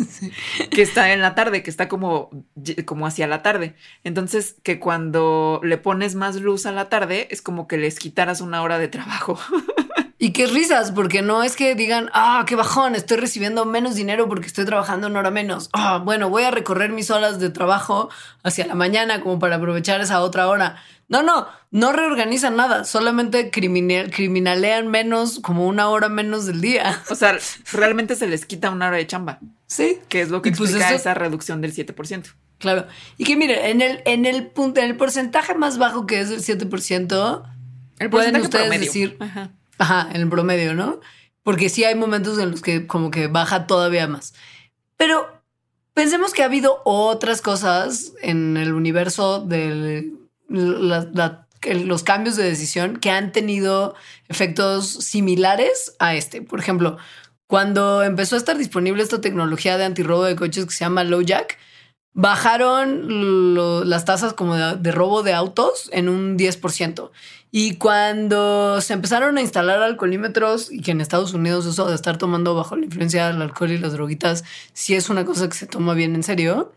que 0.72 0.82
está 0.82 1.14
en 1.14 1.22
la 1.22 1.36
tarde, 1.36 1.62
que 1.62 1.70
está 1.70 1.88
como, 1.88 2.32
como 2.86 3.06
hacia 3.06 3.28
la 3.28 3.44
tarde. 3.44 3.76
Entonces, 4.04 4.56
que 4.64 4.80
cuando 4.80 5.62
le 5.64 5.78
pones 5.78 6.16
más 6.16 6.36
luz 6.38 6.66
a 6.66 6.72
la 6.72 6.90
tarde, 6.90 7.28
es 7.30 7.44
como 7.44 7.68
que 7.68 7.78
les 7.78 8.00
quitaras 8.00 8.42
una 8.42 8.64
hora 8.64 8.80
de 8.80 8.88
trabajo. 8.88 9.40
Y 10.20 10.32
qué 10.32 10.48
risas, 10.48 10.92
porque 10.92 11.22
no 11.22 11.44
es 11.44 11.56
que 11.56 11.76
digan, 11.76 12.10
ah, 12.14 12.46
qué 12.48 12.56
bajón, 12.56 12.96
estoy 12.96 13.18
recibiendo 13.18 13.66
menos 13.66 13.96
dinero 13.96 14.30
porque 14.30 14.48
estoy 14.48 14.64
trabajando 14.66 15.08
una 15.08 15.20
hora 15.20 15.32
menos. 15.32 15.70
Ah, 15.74 15.98
bueno, 16.04 16.30
voy 16.30 16.44
a 16.44 16.52
recorrer 16.52 16.92
mis 16.92 17.12
horas 17.12 17.40
de 17.40 17.50
trabajo 17.50 18.10
hacia 18.44 18.66
la 18.68 18.76
mañana 18.76 19.22
como 19.22 19.40
para 19.40 19.58
aprovechar 19.58 20.00
esa 20.02 20.22
otra 20.22 20.48
hora. 20.48 20.78
No, 21.10 21.24
no, 21.24 21.48
no 21.72 21.92
reorganizan 21.92 22.56
nada, 22.56 22.86
solamente 22.86 23.52
criminalean 23.52 24.88
menos, 24.88 25.40
como 25.42 25.68
una 25.68 25.90
hora 25.90 26.10
menos 26.10 26.46
del 26.46 26.62
día. 26.62 27.02
O 27.10 27.16
sea, 27.16 27.38
realmente 27.72 28.16
se 28.16 28.28
les 28.28 28.46
quita 28.46 28.70
una 28.70 28.88
hora 28.88 28.98
de 28.98 29.08
chamba. 29.08 29.40
Sí. 29.68 30.00
Que 30.08 30.22
es 30.22 30.30
lo 30.30 30.42
que 30.42 30.52
pues 30.52 30.70
explica 30.70 30.94
esa 30.94 31.14
reducción 31.14 31.60
del 31.62 31.74
7%. 31.74 32.34
Claro. 32.60 32.88
Y 33.18 33.26
que 33.26 33.36
miren, 33.36 33.60
en 33.66 33.82
el, 33.82 34.02
en 34.06 34.26
el 34.26 34.48
punto, 34.48 34.80
en 34.80 34.88
el 34.88 34.96
porcentaje 34.96 35.54
más 35.56 35.78
bajo 35.78 36.06
que 36.06 36.22
es 36.22 36.30
el 36.30 36.40
7%, 36.40 37.44
El 38.00 38.10
pueden 38.10 38.32
porcentaje 38.32 38.42
ustedes 38.44 38.64
promedio. 38.68 38.86
decir, 38.86 39.18
Ajá. 39.20 39.52
Ajá, 39.78 40.10
en 40.12 40.22
el 40.22 40.30
promedio, 40.30 40.74
¿no? 40.74 41.00
Porque 41.44 41.70
sí 41.70 41.84
hay 41.84 41.96
momentos 41.96 42.38
en 42.40 42.52
los 42.52 42.62
que 42.62 42.88
como 42.88 43.12
que 43.12 43.28
baja 43.28 43.68
todavía 43.68 44.08
más. 44.08 44.34
Pero 44.98 45.42
pensemos 45.94 46.34
que 46.34 46.44
ha 46.44 46.46
habido 46.46 46.82
otras 46.86 47.42
cosas 47.42 48.14
en 48.22 48.58
el 48.58 48.74
universo 48.74 49.40
de 49.42 50.12
los 50.50 52.04
cambios 52.04 52.36
de 52.36 52.44
decisión 52.44 52.98
que 52.98 53.10
han 53.10 53.32
tenido 53.32 53.96
efectos 54.28 54.88
similares 54.88 55.96
a 56.00 56.16
este. 56.16 56.42
Por 56.42 56.60
ejemplo, 56.60 56.98
cuando 57.48 58.04
empezó 58.04 58.36
a 58.36 58.40
estar 58.40 58.58
disponible 58.58 59.04
esta 59.04 59.22
tecnología 59.22 59.78
de 59.78 59.86
antirrobo 59.86 60.24
de 60.24 60.36
coches 60.36 60.66
que 60.66 60.72
se 60.72 60.86
llama 60.86 61.04
LowJack, 61.04 61.58
bajaron 62.14 63.90
las 63.90 64.06
tasas 64.06 64.34
como 64.34 64.56
de, 64.56 64.78
de 64.78 64.92
robo 64.92 65.24
de 65.24 65.34
autos 65.34 65.90
en 65.92 66.10
un 66.10 66.38
10%. 66.38 67.12
Y 67.56 67.76
cuando 67.76 68.82
se 68.82 68.94
empezaron 68.94 69.38
a 69.38 69.42
instalar 69.42 69.84
alcoholímetros, 69.84 70.72
y 70.72 70.82
que 70.82 70.90
en 70.90 71.02
Estados 71.02 71.36
Unidos 71.36 71.68
eso 71.68 71.88
de 71.88 71.94
estar 71.94 72.18
tomando 72.18 72.56
bajo 72.56 72.76
la 72.76 72.86
influencia 72.86 73.28
del 73.28 73.44
alcohol 73.44 73.70
y 73.70 73.78
las 73.78 73.94
droguitas, 73.94 74.44
sí 74.74 74.96
es 74.96 75.08
una 75.12 75.24
cosa 75.24 75.48
que 75.48 75.56
se 75.56 75.68
toma 75.68 75.94
bien 75.94 76.16
en 76.16 76.24
serio, 76.24 76.74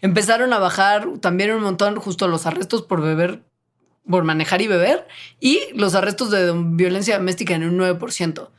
empezaron 0.00 0.52
a 0.52 0.60
bajar 0.60 1.08
también 1.20 1.50
un 1.50 1.62
montón 1.62 1.96
justo 1.96 2.28
los 2.28 2.46
arrestos 2.46 2.82
por 2.82 3.02
beber, 3.02 3.42
por 4.08 4.22
manejar 4.22 4.62
y 4.62 4.68
beber, 4.68 5.08
y 5.40 5.58
los 5.74 5.96
arrestos 5.96 6.30
de 6.30 6.52
violencia 6.54 7.18
doméstica 7.18 7.56
en 7.56 7.64
un 7.64 7.76
9%. 7.76 8.50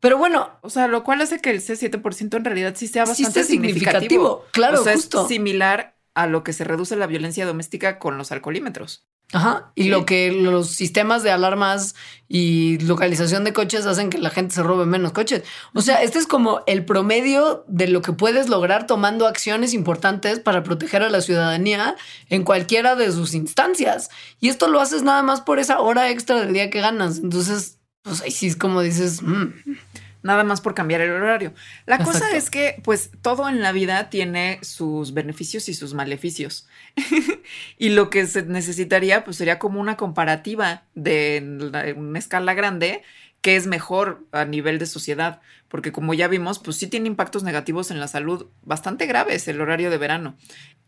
Pero 0.00 0.18
bueno, 0.18 0.58
O 0.60 0.70
sea, 0.70 0.88
lo 0.88 1.04
cual 1.04 1.20
hace 1.20 1.38
que 1.38 1.50
el 1.50 1.60
C7% 1.60 2.36
en 2.36 2.44
realidad 2.44 2.74
sí 2.76 2.88
sea 2.88 3.04
bastante 3.04 3.44
significativo. 3.44 3.92
significativo. 3.94 4.44
Claro, 4.50 4.80
o 4.80 4.84
sea, 4.84 4.94
justo. 4.94 5.22
es 5.22 5.28
similar 5.28 5.95
a 6.16 6.26
lo 6.26 6.42
que 6.42 6.52
se 6.52 6.64
reduce 6.64 6.96
la 6.96 7.06
violencia 7.06 7.46
doméstica 7.46 7.98
con 8.00 8.18
los 8.18 8.32
alcoholímetros. 8.32 9.06
Ajá. 9.32 9.72
Y 9.74 9.84
Sí. 9.84 9.88
lo 9.88 10.06
que 10.06 10.30
los 10.30 10.70
sistemas 10.70 11.24
de 11.24 11.32
alarmas 11.32 11.96
y 12.28 12.78
localización 12.78 13.42
de 13.42 13.52
coches 13.52 13.84
hacen 13.84 14.08
que 14.08 14.18
la 14.18 14.30
gente 14.30 14.54
se 14.54 14.62
robe 14.62 14.86
menos 14.86 15.10
coches. 15.12 15.42
O 15.74 15.82
sea, 15.82 16.00
este 16.02 16.18
es 16.20 16.28
como 16.28 16.62
el 16.68 16.84
promedio 16.84 17.64
de 17.66 17.88
lo 17.88 18.02
que 18.02 18.12
puedes 18.12 18.48
lograr 18.48 18.86
tomando 18.86 19.26
acciones 19.26 19.74
importantes 19.74 20.38
para 20.38 20.62
proteger 20.62 21.02
a 21.02 21.10
la 21.10 21.20
ciudadanía 21.20 21.96
en 22.28 22.44
cualquiera 22.44 22.94
de 22.94 23.10
sus 23.10 23.34
instancias. 23.34 24.10
Y 24.40 24.48
esto 24.48 24.68
lo 24.68 24.80
haces 24.80 25.02
nada 25.02 25.22
más 25.22 25.40
por 25.40 25.58
esa 25.58 25.80
hora 25.80 26.08
extra 26.10 26.40
del 26.40 26.52
día 26.52 26.70
que 26.70 26.80
ganas. 26.80 27.18
Entonces, 27.18 27.78
pues 28.02 28.22
ahí 28.22 28.30
sí 28.30 28.46
es 28.46 28.54
como 28.56 28.80
dices, 28.80 29.22
mm, 29.22 29.46
Nada 30.26 30.42
más 30.44 30.60
por 30.60 30.74
cambiar 30.74 31.00
el 31.00 31.10
horario. 31.12 31.54
La 31.86 31.98
cosa 31.98 32.36
es 32.36 32.50
que, 32.50 32.80
pues, 32.82 33.10
todo 33.22 33.48
en 33.48 33.60
la 33.62 33.70
vida 33.70 34.10
tiene 34.10 34.58
sus 34.62 35.14
beneficios 35.14 35.68
y 35.68 35.74
sus 35.74 35.94
maleficios. 35.94 36.66
y 37.78 37.90
lo 37.90 38.10
que 38.10 38.26
se 38.26 38.42
necesitaría, 38.42 39.24
pues, 39.24 39.36
sería 39.36 39.58
como 39.60 39.80
una 39.80 39.96
comparativa 39.96 40.82
de 40.94 41.42
la- 41.72 41.94
una 41.94 42.18
escala 42.18 42.54
grande 42.54 43.02
que 43.40 43.54
es 43.54 43.68
mejor 43.68 44.24
a 44.32 44.44
nivel 44.44 44.80
de 44.80 44.86
sociedad, 44.86 45.40
porque 45.68 45.92
como 45.92 46.14
ya 46.14 46.26
vimos, 46.26 46.58
pues 46.58 46.78
sí 46.78 46.88
tiene 46.88 47.06
impactos 47.06 47.44
negativos 47.44 47.92
en 47.92 48.00
la 48.00 48.08
salud 48.08 48.46
bastante 48.62 49.06
graves 49.06 49.46
el 49.46 49.60
horario 49.60 49.88
de 49.90 49.98
verano. 49.98 50.36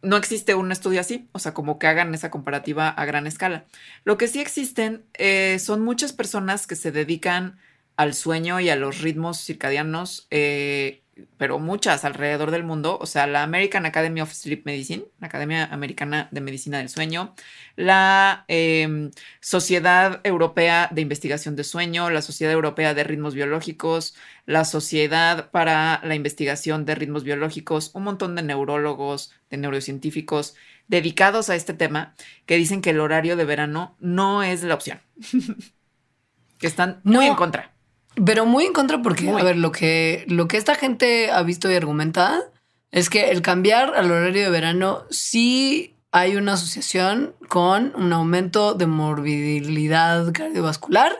No 0.02 0.16
existe 0.16 0.54
un 0.56 0.72
estudio 0.72 1.00
así, 1.00 1.28
o 1.32 1.38
sea, 1.38 1.54
como 1.54 1.78
que 1.78 1.86
hagan 1.86 2.12
esa 2.14 2.30
comparativa 2.30 2.88
a 2.88 3.04
gran 3.04 3.28
escala. 3.28 3.66
Lo 4.04 4.16
que 4.18 4.26
sí 4.26 4.40
existen 4.40 5.04
eh, 5.14 5.58
son 5.60 5.82
muchas 5.82 6.12
personas 6.12 6.66
que 6.66 6.74
se 6.74 6.90
dedican 6.90 7.58
al 7.98 8.14
sueño 8.14 8.60
y 8.60 8.70
a 8.70 8.76
los 8.76 9.00
ritmos 9.02 9.44
circadianos, 9.44 10.28
eh, 10.30 11.02
pero 11.36 11.58
muchas 11.58 12.04
alrededor 12.04 12.52
del 12.52 12.62
mundo. 12.62 12.96
O 13.00 13.06
sea, 13.06 13.26
la 13.26 13.42
American 13.42 13.86
Academy 13.86 14.20
of 14.20 14.32
Sleep 14.32 14.62
Medicine, 14.64 15.04
la 15.20 15.26
Academia 15.26 15.64
Americana 15.66 16.28
de 16.30 16.40
Medicina 16.40 16.78
del 16.78 16.88
Sueño, 16.88 17.34
la 17.74 18.44
eh, 18.46 19.10
Sociedad 19.40 20.20
Europea 20.24 20.88
de 20.92 21.00
Investigación 21.02 21.56
de 21.56 21.64
Sueño, 21.64 22.08
la 22.10 22.22
Sociedad 22.22 22.52
Europea 22.54 22.94
de 22.94 23.02
Ritmos 23.02 23.34
Biológicos, 23.34 24.14
la 24.46 24.64
Sociedad 24.64 25.50
para 25.50 26.00
la 26.04 26.14
Investigación 26.14 26.84
de 26.84 26.94
Ritmos 26.94 27.24
Biológicos, 27.24 27.90
un 27.94 28.04
montón 28.04 28.36
de 28.36 28.42
neurólogos, 28.42 29.32
de 29.50 29.56
neurocientíficos 29.56 30.54
dedicados 30.86 31.50
a 31.50 31.56
este 31.56 31.74
tema 31.74 32.14
que 32.46 32.56
dicen 32.56 32.80
que 32.80 32.90
el 32.90 33.00
horario 33.00 33.36
de 33.36 33.44
verano 33.44 33.96
no 33.98 34.44
es 34.44 34.62
la 34.62 34.74
opción. 34.74 35.00
que 36.58 36.66
están 36.66 37.00
muy 37.04 37.26
No. 37.26 37.32
en 37.32 37.34
contra. 37.34 37.77
Pero 38.24 38.46
muy 38.46 38.64
en 38.64 38.72
contra 38.72 39.02
porque, 39.02 39.24
Muy. 39.24 39.40
a 39.40 39.44
ver, 39.44 39.56
lo 39.56 39.72
que, 39.72 40.24
lo 40.28 40.48
que 40.48 40.56
esta 40.56 40.74
gente 40.74 41.30
ha 41.30 41.42
visto 41.42 41.70
y 41.70 41.74
argumenta 41.74 42.42
es 42.90 43.10
que 43.10 43.30
el 43.30 43.42
cambiar 43.42 43.94
al 43.94 44.10
horario 44.10 44.42
de 44.42 44.50
verano 44.50 45.04
sí 45.10 45.94
hay 46.10 46.36
una 46.36 46.54
asociación 46.54 47.34
con 47.48 47.92
un 47.94 48.12
aumento 48.12 48.74
de 48.74 48.86
morbilidad 48.86 50.32
cardiovascular, 50.32 51.12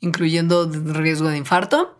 incluyendo 0.00 0.70
riesgo 0.70 1.28
de 1.28 1.36
infarto, 1.36 1.98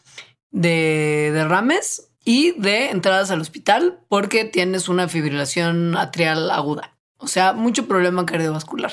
de 0.51 1.31
derrames 1.33 2.09
y 2.25 2.53
de 2.53 2.91
entradas 2.91 3.31
al 3.31 3.41
hospital 3.41 4.01
porque 4.09 4.45
tienes 4.45 4.89
una 4.89 5.09
fibrilación 5.09 5.97
atrial 5.97 6.51
aguda. 6.51 6.97
O 7.19 7.29
sea, 7.29 7.53
mucho 7.53 7.87
problema 7.87 8.25
cardiovascular. 8.25 8.93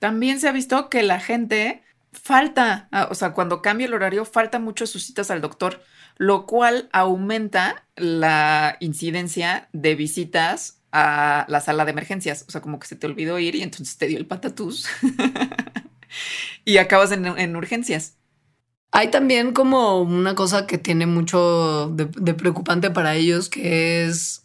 También 0.00 0.40
se 0.40 0.48
ha 0.48 0.52
visto 0.52 0.88
que 0.90 1.02
la 1.02 1.20
gente 1.20 1.82
falta, 2.22 2.88
ah, 2.92 3.08
o 3.10 3.14
sea, 3.14 3.32
cuando 3.32 3.62
cambia 3.62 3.86
el 3.86 3.94
horario, 3.94 4.24
falta 4.24 4.58
mucho 4.58 4.86
sus 4.86 5.04
citas 5.04 5.30
al 5.30 5.40
doctor, 5.40 5.82
lo 6.16 6.46
cual 6.46 6.88
aumenta 6.92 7.86
la 7.96 8.76
incidencia 8.80 9.68
de 9.72 9.94
visitas 9.94 10.82
a 10.92 11.44
la 11.48 11.60
sala 11.60 11.84
de 11.84 11.90
emergencias. 11.92 12.44
O 12.48 12.50
sea, 12.50 12.60
como 12.60 12.78
que 12.78 12.86
se 12.86 12.96
te 12.96 13.06
olvidó 13.06 13.38
ir 13.38 13.54
y 13.54 13.62
entonces 13.62 13.98
te 13.98 14.06
dio 14.06 14.18
el 14.18 14.26
patatús 14.26 14.88
y 16.64 16.78
acabas 16.78 17.12
en, 17.12 17.26
en 17.26 17.56
urgencias. 17.56 18.16
Hay 18.92 19.10
también 19.10 19.52
como 19.52 20.00
una 20.00 20.34
cosa 20.34 20.66
que 20.66 20.78
tiene 20.78 21.06
mucho 21.06 21.90
de, 21.90 22.06
de 22.06 22.34
preocupante 22.34 22.90
para 22.90 23.14
ellos, 23.14 23.50
que 23.50 24.06
es 24.06 24.44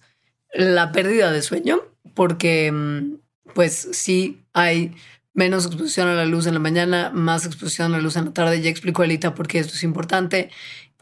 la 0.53 0.91
pérdida 0.91 1.31
de 1.31 1.41
sueño, 1.41 1.79
porque 2.13 2.71
mm, 2.71 3.15
pues 3.53 3.89
sí 3.93 4.43
hay 4.53 4.93
menos 5.33 5.65
exposición 5.65 6.07
a 6.07 6.13
la 6.13 6.25
luz 6.25 6.47
en 6.47 6.53
la 6.53 6.59
mañana, 6.59 7.11
más 7.13 7.45
exposición 7.45 7.93
a 7.93 7.97
la 7.97 8.01
luz 8.01 8.15
en 8.15 8.25
la 8.25 8.33
tarde. 8.33 8.61
Ya 8.61 8.69
explico 8.69 9.03
Alita 9.03 9.33
por 9.33 9.47
qué 9.47 9.59
esto 9.59 9.73
es 9.73 9.83
importante. 9.83 10.49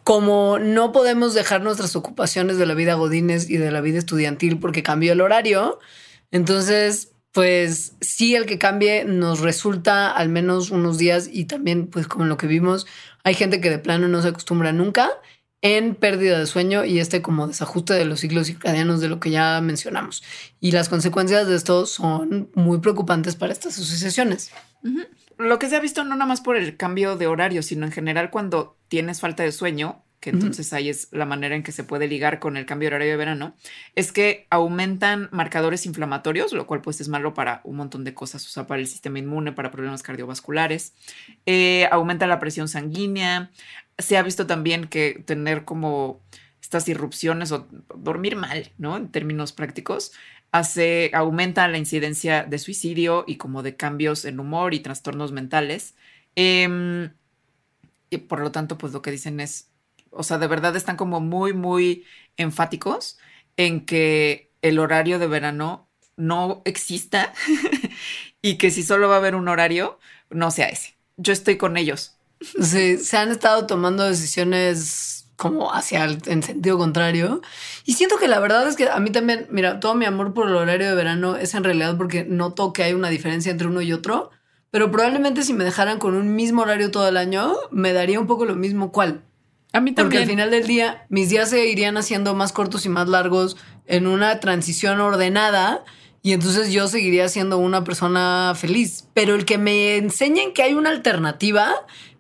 Como 0.04 0.60
no 0.60 0.92
podemos 0.92 1.34
dejar 1.34 1.62
nuestras 1.62 1.96
ocupaciones 1.96 2.58
de 2.58 2.66
la 2.66 2.74
vida 2.74 2.96
godines 2.96 3.50
y 3.50 3.58
de 3.58 3.72
la 3.72 3.82
vida 3.82 4.00
estudiantil 4.00 4.60
porque 4.60 4.84
cambió 4.84 5.14
el 5.14 5.22
horario, 5.22 5.80
entonces 6.32 7.14
pues 7.32 7.96
sí 8.02 8.36
el 8.36 8.46
que 8.46 8.58
cambie 8.58 9.06
nos 9.06 9.40
resulta 9.40 10.10
al 10.10 10.30
menos 10.30 10.72
unos 10.72 10.98
días 10.98 11.30
y 11.32 11.46
también 11.46 11.88
pues 11.88 12.08
como 12.08 12.26
lo 12.26 12.38
que 12.38 12.48
vimos 12.48 12.88
hay 13.24 13.36
gente 13.36 13.62
que 13.62 13.70
de 13.70 13.78
plano 13.78 14.08
no 14.08 14.22
se 14.22 14.30
acostumbra 14.30 14.72
nunca 14.72 15.12
en 15.62 15.96
pérdida 15.96 16.40
de 16.40 16.46
sueño 16.46 16.86
y 16.86 17.00
este 17.00 17.22
como 17.22 17.48
desajuste 17.48 17.94
de 17.94 18.06
los 18.06 18.22
ciclos 18.22 18.48
circadianos 18.48 19.02
de 19.02 19.10
lo 19.10 19.20
que 19.20 19.32
ya 19.32 19.60
mencionamos. 19.62 20.24
Y 20.60 20.72
las 20.72 20.90
consecuencias 20.90 21.48
de 21.48 21.56
esto 21.56 21.86
son 21.86 22.50
muy 22.56 22.80
preocupantes 22.80 23.36
para 23.36 23.52
estas 23.52 23.78
asociaciones. 23.78 24.52
Lo 25.38 25.60
que 25.60 25.70
se 25.70 25.76
ha 25.76 25.82
visto 25.82 26.04
no 26.04 26.16
nada 26.16 26.26
más 26.26 26.42
por 26.42 26.56
el 26.56 26.78
cambio 26.78 27.18
de 27.18 27.28
horario, 27.28 27.64
sino 27.64 27.86
en 27.86 27.92
general 27.92 28.30
cuando 28.30 28.78
tienes 28.88 29.20
falta 29.20 29.44
de 29.44 29.52
sueño, 29.52 30.04
que 30.20 30.32
entonces 30.32 30.74
ahí 30.74 30.90
es 30.90 31.08
la 31.12 31.26
manera 31.26 31.56
en 31.56 31.64
que 31.64 31.72
se 31.72 31.84
puede 31.84 32.08
ligar 32.08 32.40
con 32.40 32.58
el 32.58 32.66
cambio 32.66 32.90
de 32.90 32.96
horario 32.96 33.14
de 33.14 33.18
verano, 33.18 33.56
es 33.96 34.12
que 34.12 34.48
aumentan 34.50 35.30
marcadores 35.32 35.86
inflamatorios, 35.86 36.54
lo 36.54 36.68
cual 36.68 36.82
pues 36.82 37.00
es 37.02 37.08
malo 37.08 37.34
para 37.34 37.62
un 37.64 37.78
montón 37.78 38.04
de 38.04 38.14
cosas, 38.14 38.46
o 38.46 38.50
sea, 38.50 38.68
para 38.68 38.82
el 38.82 38.88
sistema 38.88 39.20
inmune, 39.20 39.52
para 39.54 39.72
problemas 39.72 40.04
cardiovasculares, 40.04 40.94
Eh, 41.46 41.88
aumenta 41.92 42.28
la 42.28 42.40
presión 42.40 42.68
sanguínea, 42.68 43.52
se 43.98 44.18
ha 44.18 44.24
visto 44.24 44.46
también 44.48 44.88
que 44.88 45.24
tener 45.26 45.66
como 45.66 46.22
estas 46.62 46.88
irrupciones 46.88 47.52
o 47.52 47.68
dormir 47.96 48.36
mal, 48.36 48.72
¿no? 48.78 48.98
En 48.98 49.10
términos 49.12 49.54
prácticos, 49.54 50.12
hace, 50.52 51.12
aumenta 51.14 51.68
la 51.68 51.78
incidencia 51.78 52.44
de 52.44 52.60
suicidio 52.60 53.24
y 53.28 53.38
como 53.38 53.64
de 53.64 53.76
cambios 53.76 54.26
en 54.26 54.40
humor 54.40 54.74
y 54.74 54.80
trastornos 54.82 55.32
mentales. 55.32 55.96
Em, 56.36 57.12
y 58.10 58.18
por 58.18 58.40
lo 58.42 58.52
tanto, 58.52 58.78
pues 58.78 58.94
lo 58.94 59.02
que 59.02 59.12
dicen 59.12 59.40
es, 59.40 59.69
o 60.12 60.24
sea, 60.24 60.38
de 60.38 60.48
verdad 60.48 60.76
están 60.76 60.98
como 60.98 61.20
muy, 61.20 61.54
muy 61.54 62.06
enfáticos 62.38 63.18
en 63.58 63.86
que 63.86 64.52
el 64.62 64.80
horario 64.80 65.20
de 65.20 65.28
verano 65.28 65.90
no 66.18 66.62
exista 66.66 67.34
y 68.42 68.58
que 68.58 68.72
si 68.72 68.84
solo 68.84 69.10
va 69.10 69.16
a 69.16 69.18
haber 69.18 69.36
un 69.36 69.48
horario, 69.48 70.00
no 70.30 70.52
sea 70.52 70.70
ese. 70.70 70.98
Yo 71.18 71.34
estoy 71.34 71.58
con 71.58 71.78
ellos. 71.78 72.18
Se, 72.40 73.00
han 73.18 73.32
estado 73.32 73.68
tomando 73.68 74.04
decisiones 74.04 75.28
como 75.36 75.74
hacia 75.74 76.06
el 76.06 76.20
en 76.28 76.44
sentido 76.44 76.78
contrario. 76.78 77.42
Y 77.86 77.94
siento 77.94 78.18
que 78.18 78.28
la 78.28 78.40
verdad 78.40 78.68
es 78.68 78.76
que 78.76 78.90
a 78.90 79.00
mí 79.00 79.10
también, 79.10 79.48
mira, 79.50 79.80
todo 79.80 79.96
mi 79.96 80.06
amor 80.06 80.34
por 80.34 80.48
el 80.48 80.56
horario 80.56 80.88
de 80.88 80.96
verano 80.96 81.36
es 81.36 81.54
en 81.54 81.64
realidad 81.64 81.98
porque 81.98 82.26
noto 82.26 82.74
que 82.74 82.84
hay 82.84 82.94
una 82.94 83.10
diferencia 83.10 83.52
entre 83.52 83.68
uno 83.68 83.82
y 83.82 83.94
otro. 83.94 84.32
Pero 84.72 84.92
probablemente 84.92 85.44
si 85.44 85.54
me 85.54 85.64
dejaran 85.64 85.98
con 85.98 86.16
un 86.16 86.36
mismo 86.36 86.62
horario 86.62 86.92
todo 86.92 87.08
el 87.08 87.18
año, 87.18 87.56
me 87.72 87.94
daría 87.94 88.20
un 88.20 88.28
poco 88.28 88.46
lo 88.46 88.56
mismo 88.56 88.92
cuál. 88.92 89.24
A 89.72 89.82
mí 89.82 89.92
Porque 89.92 90.18
también. 90.18 90.24
al 90.24 90.30
final 90.30 90.52
del 90.52 90.68
día, 90.68 91.06
mis 91.10 91.30
días 91.30 91.50
se 91.50 91.68
irían 91.68 91.98
haciendo 91.98 92.34
más 92.34 92.52
cortos 92.52 92.86
y 92.86 92.90
más 92.90 93.08
largos 93.08 93.58
en 93.86 94.08
una 94.08 94.40
transición 94.40 95.00
ordenada. 95.00 95.84
Y 95.86 96.00
y 96.22 96.34
entonces 96.34 96.72
yo 96.72 96.88
seguiría 96.88 97.30
siendo 97.30 97.58
una 97.58 97.84
persona 97.84 98.54
feliz. 98.56 99.06
Pero 99.14 99.36
el 99.36 99.46
que 99.46 99.58
me 99.58 99.96
enseñen 99.96 100.54
que 100.54 100.64
hay 100.64 100.74
una 100.74 100.90
alternativa, 100.90 101.74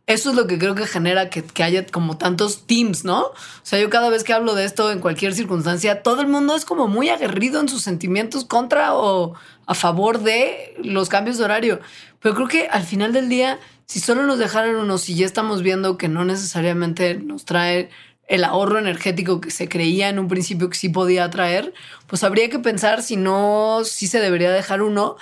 eso 0.08 0.30
es 0.30 0.36
lo 0.36 0.48
que 0.48 0.58
creo 0.58 0.74
que 0.74 0.88
genera 0.88 1.30
que, 1.30 1.44
que, 1.44 1.64
haya 1.64 1.86
como 1.86 2.18
tantos 2.18 2.66
teams, 2.66 3.04
¿no? 3.04 3.24
O 3.24 3.34
sea, 3.64 3.80
yo 3.80 3.90
cada 3.90 4.10
vez 4.10 4.24
que 4.24 4.34
hablo 4.34 4.56
de 4.56 4.64
esto 4.64 4.92
en 4.92 5.00
cualquier 5.00 5.34
circunstancia, 5.34 6.02
todo 6.02 6.22
el 6.22 6.28
mundo 6.28 6.56
es 6.56 6.64
como 6.64 6.88
muy 6.88 7.10
aguerrido 7.10 7.60
en 7.60 7.68
sus 7.68 7.82
sentimientos 7.82 8.46
contra 8.46 8.96
o 8.96 9.34
a 9.66 9.76
favor 9.76 10.22
de 10.22 10.76
los 10.82 11.10
cambios 11.10 11.38
de 11.38 11.44
horario. 11.44 11.80
Pero 12.22 12.36
creo 12.36 12.48
que 12.48 12.68
al 12.68 12.84
final 12.84 13.12
del 13.12 13.28
día, 13.28 13.60
si 13.90 14.00
solo 14.00 14.22
nos 14.22 14.38
dejaran 14.38 14.76
unos, 14.76 15.02
si 15.02 15.16
ya 15.16 15.26
estamos 15.26 15.64
viendo 15.64 15.98
que 15.98 16.08
no 16.08 16.24
necesariamente 16.24 17.16
nos 17.16 17.44
trae 17.44 17.90
el 18.28 18.44
ahorro 18.44 18.78
energético 18.78 19.42
que 19.42 19.50
se 19.50 19.68
creía 19.68 20.10
en 20.10 20.20
un 20.20 20.28
principio 20.28 20.70
que 20.70 20.78
sí 20.78 20.90
podía 20.90 21.28
traer, 21.32 21.74
pues 22.06 22.24
habría 22.24 22.52
que 22.52 22.60
pensar 22.60 23.02
si 23.02 23.18
no, 23.18 23.82
si 23.84 24.06
se 24.06 24.20
debería 24.20 24.52
dejar 24.52 24.84
uno 24.84 25.16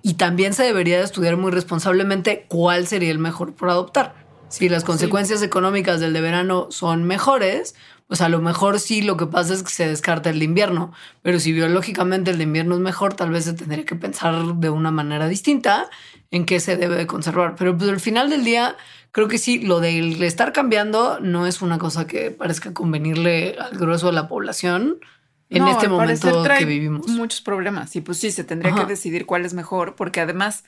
y 0.00 0.14
también 0.14 0.54
se 0.54 0.62
debería 0.62 1.02
estudiar 1.02 1.36
muy 1.36 1.52
responsablemente 1.52 2.46
cuál 2.48 2.86
sería 2.86 3.10
el 3.10 3.18
mejor 3.18 3.54
por 3.54 3.68
adoptar. 3.68 4.14
Si 4.48 4.70
las 4.70 4.84
consecuencias 4.84 5.42
económicas 5.42 6.00
del 6.00 6.14
de 6.14 6.22
verano 6.22 6.68
son 6.70 7.04
mejores, 7.04 7.74
pues 8.12 8.20
a 8.20 8.28
lo 8.28 8.42
mejor 8.42 8.78
sí 8.78 9.00
lo 9.00 9.16
que 9.16 9.24
pasa 9.24 9.54
es 9.54 9.62
que 9.62 9.70
se 9.70 9.88
descarta 9.88 10.28
el 10.28 10.38
de 10.38 10.44
invierno, 10.44 10.92
pero 11.22 11.40
si 11.40 11.50
biológicamente 11.50 12.30
el 12.30 12.36
de 12.36 12.44
invierno 12.44 12.74
es 12.74 12.80
mejor, 12.82 13.14
tal 13.14 13.30
vez 13.30 13.46
se 13.46 13.54
tendría 13.54 13.86
que 13.86 13.94
pensar 13.94 14.56
de 14.56 14.68
una 14.68 14.90
manera 14.90 15.28
distinta 15.28 15.88
en 16.30 16.44
qué 16.44 16.60
se 16.60 16.76
debe 16.76 16.96
de 16.96 17.06
conservar. 17.06 17.54
Pero 17.56 17.74
pues 17.74 17.88
al 17.88 18.00
final 18.00 18.28
del 18.28 18.44
día, 18.44 18.76
creo 19.12 19.28
que 19.28 19.38
sí, 19.38 19.60
lo 19.60 19.80
de 19.80 20.26
estar 20.26 20.52
cambiando 20.52 21.20
no 21.20 21.46
es 21.46 21.62
una 21.62 21.78
cosa 21.78 22.06
que 22.06 22.30
parezca 22.30 22.74
convenirle 22.74 23.56
al 23.58 23.78
grueso 23.78 24.08
de 24.08 24.12
la 24.12 24.28
población 24.28 24.98
en 25.48 25.66
este 25.66 25.88
momento 25.88 26.44
que 26.58 26.66
vivimos. 26.66 27.08
Muchos 27.08 27.40
problemas 27.40 27.96
y 27.96 28.02
pues 28.02 28.18
sí, 28.18 28.30
se 28.30 28.44
tendría 28.44 28.74
que 28.74 28.84
decidir 28.84 29.24
cuál 29.24 29.46
es 29.46 29.54
mejor, 29.54 29.94
porque 29.94 30.20
además, 30.20 30.64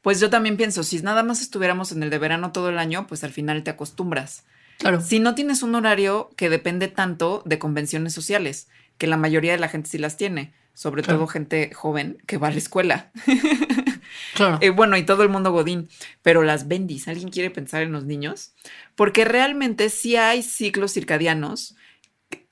pues 0.00 0.18
yo 0.18 0.30
también 0.30 0.56
pienso, 0.56 0.82
si 0.82 1.00
nada 1.00 1.22
más 1.22 1.42
estuviéramos 1.42 1.92
en 1.92 2.02
el 2.02 2.10
de 2.10 2.18
verano 2.18 2.50
todo 2.50 2.70
el 2.70 2.78
año, 2.78 3.06
pues 3.06 3.22
al 3.22 3.30
final 3.30 3.62
te 3.62 3.70
acostumbras. 3.70 4.42
Claro. 4.82 5.00
Si 5.00 5.20
no 5.20 5.36
tienes 5.36 5.62
un 5.62 5.76
horario 5.76 6.30
que 6.36 6.50
depende 6.50 6.88
tanto 6.88 7.44
de 7.46 7.60
convenciones 7.60 8.12
sociales, 8.12 8.68
que 8.98 9.06
la 9.06 9.16
mayoría 9.16 9.52
de 9.52 9.58
la 9.58 9.68
gente 9.68 9.88
sí 9.88 9.96
las 9.96 10.16
tiene, 10.16 10.52
sobre 10.74 11.04
todo 11.04 11.28
gente 11.28 11.72
joven 11.72 12.18
que 12.26 12.36
va 12.36 12.48
a 12.48 12.50
la 12.50 12.58
escuela. 12.58 13.12
Claro. 14.34 14.58
Eh, 14.60 14.70
bueno, 14.70 14.96
y 14.96 15.04
todo 15.04 15.22
el 15.22 15.30
mundo 15.30 15.52
Godín, 15.52 15.88
pero 16.22 16.42
las 16.42 16.68
bendis, 16.68 17.08
¿alguien 17.08 17.30
quiere 17.30 17.50
pensar 17.50 17.82
en 17.82 17.92
los 17.92 18.04
niños? 18.04 18.52
Porque 18.94 19.24
realmente 19.24 19.88
sí 19.88 20.16
hay 20.16 20.42
ciclos 20.42 20.92
circadianos 20.92 21.76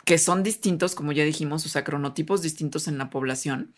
que 0.04 0.16
son 0.16 0.42
distintos, 0.42 0.94
como 0.94 1.12
ya 1.12 1.24
dijimos, 1.24 1.66
o 1.66 1.68
sea, 1.68 1.84
cronotipos 1.84 2.40
distintos 2.40 2.88
en 2.88 2.98
la 2.98 3.10
población, 3.10 3.74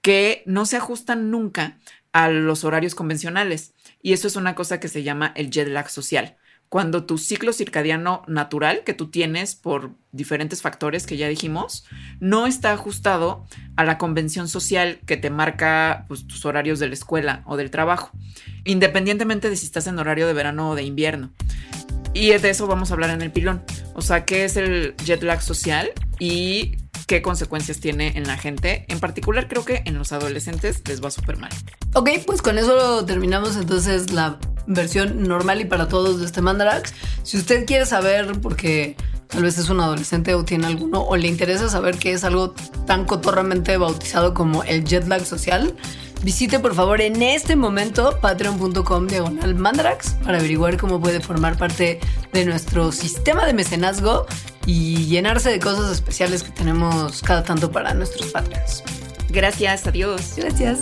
que 0.00 0.42
no 0.46 0.64
se 0.64 0.76
ajustan 0.76 1.30
nunca 1.30 1.78
a 2.12 2.28
los 2.30 2.64
horarios 2.64 2.94
convencionales. 2.94 3.74
Y 4.02 4.14
eso 4.14 4.28
es 4.28 4.36
una 4.36 4.54
cosa 4.54 4.80
que 4.80 4.88
se 4.88 5.02
llama 5.02 5.32
el 5.36 5.50
jet 5.50 5.68
lag 5.68 5.90
social 5.90 6.36
cuando 6.68 7.04
tu 7.04 7.18
ciclo 7.18 7.52
circadiano 7.52 8.22
natural 8.26 8.82
que 8.84 8.94
tú 8.94 9.10
tienes 9.10 9.54
por 9.54 9.92
diferentes 10.12 10.62
factores 10.62 11.06
que 11.06 11.16
ya 11.16 11.28
dijimos, 11.28 11.84
no 12.20 12.46
está 12.46 12.72
ajustado 12.72 13.46
a 13.76 13.84
la 13.84 13.98
convención 13.98 14.48
social 14.48 15.00
que 15.06 15.16
te 15.16 15.30
marca 15.30 16.06
pues, 16.08 16.26
tus 16.26 16.44
horarios 16.44 16.78
de 16.78 16.88
la 16.88 16.94
escuela 16.94 17.42
o 17.46 17.56
del 17.56 17.70
trabajo, 17.70 18.10
independientemente 18.64 19.50
de 19.50 19.56
si 19.56 19.66
estás 19.66 19.86
en 19.86 19.98
horario 19.98 20.26
de 20.26 20.32
verano 20.32 20.70
o 20.70 20.74
de 20.74 20.82
invierno. 20.82 21.32
Y 22.14 22.30
de 22.30 22.50
eso 22.50 22.66
vamos 22.66 22.90
a 22.90 22.94
hablar 22.94 23.10
en 23.10 23.20
el 23.20 23.30
pilón. 23.30 23.62
O 23.92 24.00
sea, 24.00 24.24
¿qué 24.24 24.44
es 24.44 24.56
el 24.56 24.94
jet 25.04 25.22
lag 25.22 25.42
social 25.42 25.92
y 26.18 26.76
qué 27.06 27.22
consecuencias 27.22 27.80
tiene 27.80 28.12
en 28.16 28.26
la 28.26 28.36
gente? 28.36 28.84
En 28.88 29.00
particular, 29.00 29.48
creo 29.48 29.64
que 29.64 29.82
en 29.84 29.96
los 29.96 30.12
adolescentes 30.12 30.82
les 30.86 31.02
va 31.02 31.10
súper 31.10 31.38
mal. 31.38 31.50
Ok, 31.94 32.10
pues 32.26 32.42
con 32.42 32.58
eso 32.58 33.04
terminamos 33.04 33.56
entonces 33.56 34.12
la 34.12 34.38
versión 34.66 35.22
normal 35.22 35.60
y 35.60 35.64
para 35.64 35.88
todos 35.88 36.20
de 36.20 36.26
este 36.26 36.42
Mandarax. 36.42 36.92
Si 37.22 37.38
usted 37.38 37.64
quiere 37.64 37.86
saber, 37.86 38.40
porque 38.40 38.96
tal 39.28 39.42
vez 39.42 39.58
es 39.58 39.68
un 39.68 39.80
adolescente 39.80 40.34
o 40.34 40.44
tiene 40.44 40.66
alguno, 40.66 41.02
o 41.02 41.16
le 41.16 41.28
interesa 41.28 41.68
saber 41.68 41.96
qué 41.98 42.12
es 42.12 42.24
algo 42.24 42.54
tan 42.86 43.04
cotorramente 43.04 43.76
bautizado 43.76 44.34
como 44.34 44.62
el 44.64 44.84
jet 44.84 45.06
lag 45.06 45.24
social, 45.24 45.74
visite 46.22 46.58
por 46.58 46.74
favor 46.74 47.00
en 47.00 47.22
este 47.22 47.56
momento 47.56 48.18
patreon.com 48.20 49.06
diagonal 49.06 49.54
mandarax 49.54 50.14
para 50.24 50.38
averiguar 50.38 50.76
cómo 50.76 51.00
puede 51.00 51.20
formar 51.20 51.56
parte 51.56 52.00
de 52.32 52.44
nuestro 52.44 52.92
sistema 52.92 53.46
de 53.46 53.52
mecenazgo 53.52 54.26
y 54.66 55.06
llenarse 55.06 55.50
de 55.50 55.60
cosas 55.60 55.92
especiales 55.92 56.42
que 56.42 56.50
tenemos 56.50 57.22
cada 57.22 57.44
tanto 57.44 57.70
para 57.70 57.94
nuestros 57.94 58.32
patreons. 58.32 58.82
Gracias, 59.30 59.86
adiós. 59.86 60.34
Gracias. 60.36 60.80